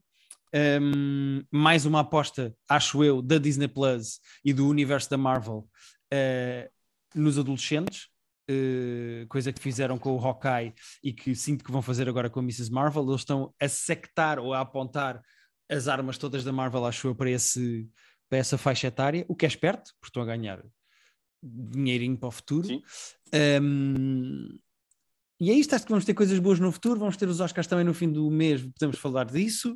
Um, 0.53 1.43
mais 1.51 1.85
uma 1.85 1.99
aposta, 1.99 2.55
acho 2.69 3.03
eu, 3.03 3.21
da 3.21 3.37
Disney 3.37 3.67
Plus 3.67 4.19
e 4.43 4.53
do 4.53 4.67
universo 4.67 5.09
da 5.09 5.17
Marvel 5.17 5.67
uh, 6.13 6.69
nos 7.13 7.37
adolescentes. 7.37 8.07
uh, 8.49 9.27
coisa 9.27 9.51
que 9.51 9.61
fizeram 9.61 9.97
com 9.97 10.15
o 10.15 10.19
Hawkeye 10.19 10.73
e 11.03 11.11
que 11.11 11.35
sinto 11.35 11.63
que 11.63 11.71
vão 11.71 11.81
fazer 11.81 12.07
agora 12.07 12.29
com 12.29 12.39
a 12.39 12.43
Mrs. 12.43 12.71
Marvel. 12.71 13.03
Eles 13.07 13.21
estão 13.21 13.53
a 13.59 13.67
sectar 13.67 14.39
ou 14.39 14.53
a 14.53 14.61
apontar 14.61 15.21
as 15.69 15.87
armas 15.87 16.17
todas 16.17 16.43
da 16.43 16.51
Marvel, 16.51 16.85
acho 16.85 17.07
eu, 17.07 17.15
para, 17.15 17.29
esse, 17.29 17.89
para 18.29 18.37
essa 18.37 18.57
faixa 18.57 18.87
etária, 18.87 19.25
o 19.27 19.35
que 19.35 19.45
é 19.45 19.47
esperto, 19.47 19.91
porque 19.99 20.09
estão 20.09 20.23
a 20.23 20.25
ganhar 20.25 20.63
dinheirinho 21.45 22.17
para 22.17 22.27
o 22.29 22.31
futuro. 22.31 22.67
Um, 23.61 24.57
e 25.39 25.51
é 25.51 25.53
isto, 25.53 25.75
acho 25.75 25.83
que 25.85 25.91
vamos 25.91 26.05
ter 26.05 26.13
coisas 26.13 26.39
boas 26.39 26.59
no 26.59 26.71
futuro, 26.71 26.97
vamos 26.99 27.17
ter 27.17 27.27
os 27.27 27.41
Oscars 27.41 27.67
também 27.67 27.83
no 27.83 27.93
fim 27.93 28.09
do 28.09 28.29
mês, 28.31 28.61
podemos 28.79 28.97
falar 28.97 29.25
disso. 29.25 29.73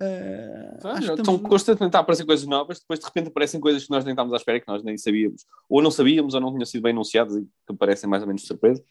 Uh, 0.00 0.78
Ah, 0.84 0.98
Estão 1.00 1.16
estamos- 1.16 1.42
constantemente 1.42 1.96
a 1.96 2.00
aparecer 2.00 2.24
coisas 2.24 2.46
novas, 2.46 2.78
depois 2.78 3.00
de 3.00 3.06
repente 3.06 3.28
aparecem 3.28 3.60
coisas 3.60 3.84
que 3.84 3.90
nós 3.90 4.04
nem 4.04 4.12
estávamos 4.12 4.32
à 4.32 4.36
espera, 4.36 4.60
que 4.60 4.68
nós 4.68 4.82
nem 4.84 4.96
sabíamos, 4.96 5.44
ou 5.68 5.82
não 5.82 5.90
sabíamos, 5.90 6.34
ou 6.34 6.40
não 6.40 6.52
tinham 6.52 6.64
sido 6.66 6.82
bem 6.82 6.92
anunciadas 6.92 7.36
e 7.36 7.42
que 7.66 7.74
parecem 7.76 8.08
mais 8.08 8.22
ou 8.22 8.28
menos 8.28 8.42
de 8.42 8.48
surpresa. 8.48 8.82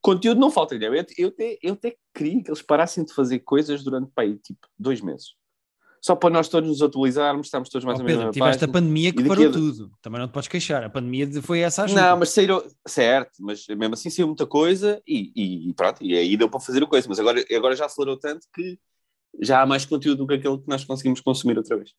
Conteúdo 0.00 0.40
não 0.40 0.50
falta. 0.50 0.74
Eu, 0.76 0.98
até, 1.28 1.58
eu 1.62 1.72
até 1.74 1.96
queria 2.14 2.42
que 2.42 2.48
eles 2.50 2.62
parassem 2.62 3.04
de 3.04 3.12
fazer 3.12 3.40
coisas 3.40 3.82
durante 3.84 4.10
pá, 4.14 4.22
aí, 4.22 4.38
tipo 4.38 4.66
dois 4.78 5.00
meses. 5.02 5.34
Só 6.00 6.14
para 6.16 6.30
nós 6.30 6.48
todos 6.48 6.68
nos 6.68 6.80
atualizarmos, 6.82 7.46
estamos 7.48 7.68
todos 7.68 7.84
mais 7.84 7.98
Oh, 7.98 8.02
ou 8.02 8.06
menos 8.06 8.20
Pedro, 8.24 8.32
tiveste 8.32 8.64
a 8.64 8.68
página. 8.68 8.72
pandemia 8.72 9.12
que 9.12 9.22
E 9.22 9.28
parou 9.28 9.48
a- 9.48 9.52
tudo. 9.52 9.90
Também 10.00 10.20
não 10.20 10.28
te 10.28 10.32
podes 10.32 10.48
queixar. 10.48 10.84
A 10.84 10.88
pandemia 10.90 11.26
de- 11.26 11.42
foi 11.42 11.60
essa 11.60 11.82
a 11.82 11.84
ajuda. 11.86 12.00
Não, 12.10 12.16
mas 12.18 12.30
saíram, 12.30 12.62
certo, 12.86 13.32
mas 13.40 13.66
mesmo 13.68 13.94
assim 13.94 14.08
saiu 14.10 14.26
muita 14.28 14.46
coisa 14.46 15.02
e, 15.06 15.32
e, 15.34 15.68
e 15.70 15.74
pronto, 15.74 16.02
e 16.02 16.16
aí 16.16 16.36
deu 16.36 16.48
para 16.48 16.60
fazer 16.60 16.82
o 16.82 16.86
coisa, 16.88 17.08
mas 17.08 17.18
agora, 17.18 17.44
agora 17.54 17.74
já 17.76 17.86
acelerou 17.86 18.16
tanto 18.18 18.46
que 18.54 18.78
já 19.40 19.60
há 19.62 19.66
mais 19.66 19.84
conteúdo 19.84 20.18
do 20.18 20.26
que 20.26 20.34
aquele 20.34 20.58
que 20.58 20.68
nós 20.68 20.84
conseguimos 20.84 21.20
consumir 21.20 21.56
outra 21.58 21.76
vez. 21.76 21.92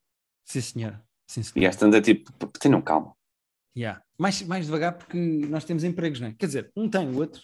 Sim, 0.45 0.61
senhor. 0.61 1.01
Sim, 1.27 1.41
E 1.41 1.43
senhor. 1.43 1.69
às 1.69 1.75
tantas 1.75 1.99
é 1.99 2.01
tipo, 2.01 2.31
tenham 2.59 2.81
calma. 2.81 3.13
Yeah. 3.77 4.01
Mais, 4.17 4.41
mais 4.41 4.65
devagar 4.65 4.97
porque 4.97 5.17
nós 5.47 5.63
temos 5.63 5.83
empregos, 5.83 6.19
não 6.19 6.29
é? 6.29 6.33
Quer 6.37 6.47
dizer, 6.47 6.71
um 6.75 6.89
tem, 6.89 7.07
o 7.07 7.17
outro 7.19 7.41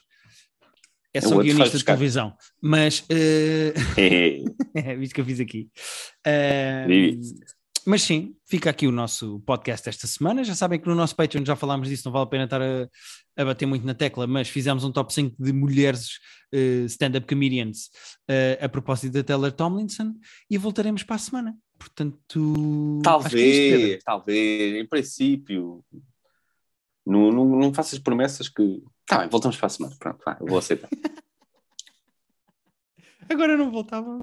é 1.16 1.20
O 1.20 1.30
só 1.30 1.38
guionista 1.42 1.78
de 1.78 1.86
televisão. 1.86 2.34
Mas, 2.62 3.06
eh, 3.10 3.74
É, 4.76 4.96
visto 4.98 5.14
que 5.14 5.22
eu 5.22 5.26
fiz 5.26 5.40
aqui. 5.40 5.70
Vivi. 6.88 7.22
mas 7.86 8.02
sim, 8.02 8.36
fica 8.46 8.70
aqui 8.70 8.86
o 8.86 8.92
nosso 8.92 9.40
podcast 9.46 9.88
esta 9.88 10.08
semana. 10.08 10.44
Já 10.44 10.54
sabem 10.54 10.80
que 10.80 10.88
no 10.88 10.96
nosso 10.96 11.16
Patreon 11.16 11.46
já 11.46 11.56
falámos 11.56 11.88
disso, 11.88 12.04
não 12.06 12.12
vale 12.12 12.24
a 12.24 12.30
pena 12.30 12.44
estar 12.44 12.62
a, 12.62 12.90
a 13.38 13.46
bater 13.46 13.66
muito 13.66 13.86
na 13.86 13.94
tecla, 13.94 14.28
mas 14.28 14.50
fizemos 14.50 14.84
um 14.84 14.92
top 14.92 15.14
5 15.14 15.36
de 15.40 15.54
mulheres 15.54 16.20
eh, 16.52 16.86
stand-up 16.88 17.28
comedians 17.28 17.90
eh, 18.28 18.60
a 18.62 18.68
propósito 18.68 19.14
da 19.14 19.24
Taylor 19.24 19.52
Tomlinson 19.52 20.16
e 20.50 20.58
voltaremos 20.58 21.04
para 21.04 21.16
a 21.16 21.20
semana. 21.20 21.58
Portanto, 21.78 23.00
é 23.00 23.04
talvez, 23.04 24.04
talvez, 24.04 24.76
em 24.76 24.88
princípio. 24.88 25.84
Não, 27.06 27.32
não, 27.32 27.46
não 27.46 27.74
faças 27.74 28.00
promessas 28.00 28.50
que. 28.50 28.84
Tá 29.08 29.20
bem, 29.20 29.30
voltamos 29.30 29.58
para 29.58 29.68
a 29.68 29.70
semana. 29.70 29.96
Pronto, 30.00 30.24
vai, 30.26 30.38
eu 30.40 30.48
vou 30.48 30.58
aceitar. 30.58 30.90
Agora 33.30 33.58
não 33.58 33.72
voltava. 33.72 34.20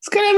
Se 0.00 0.10
calhar 0.10 0.34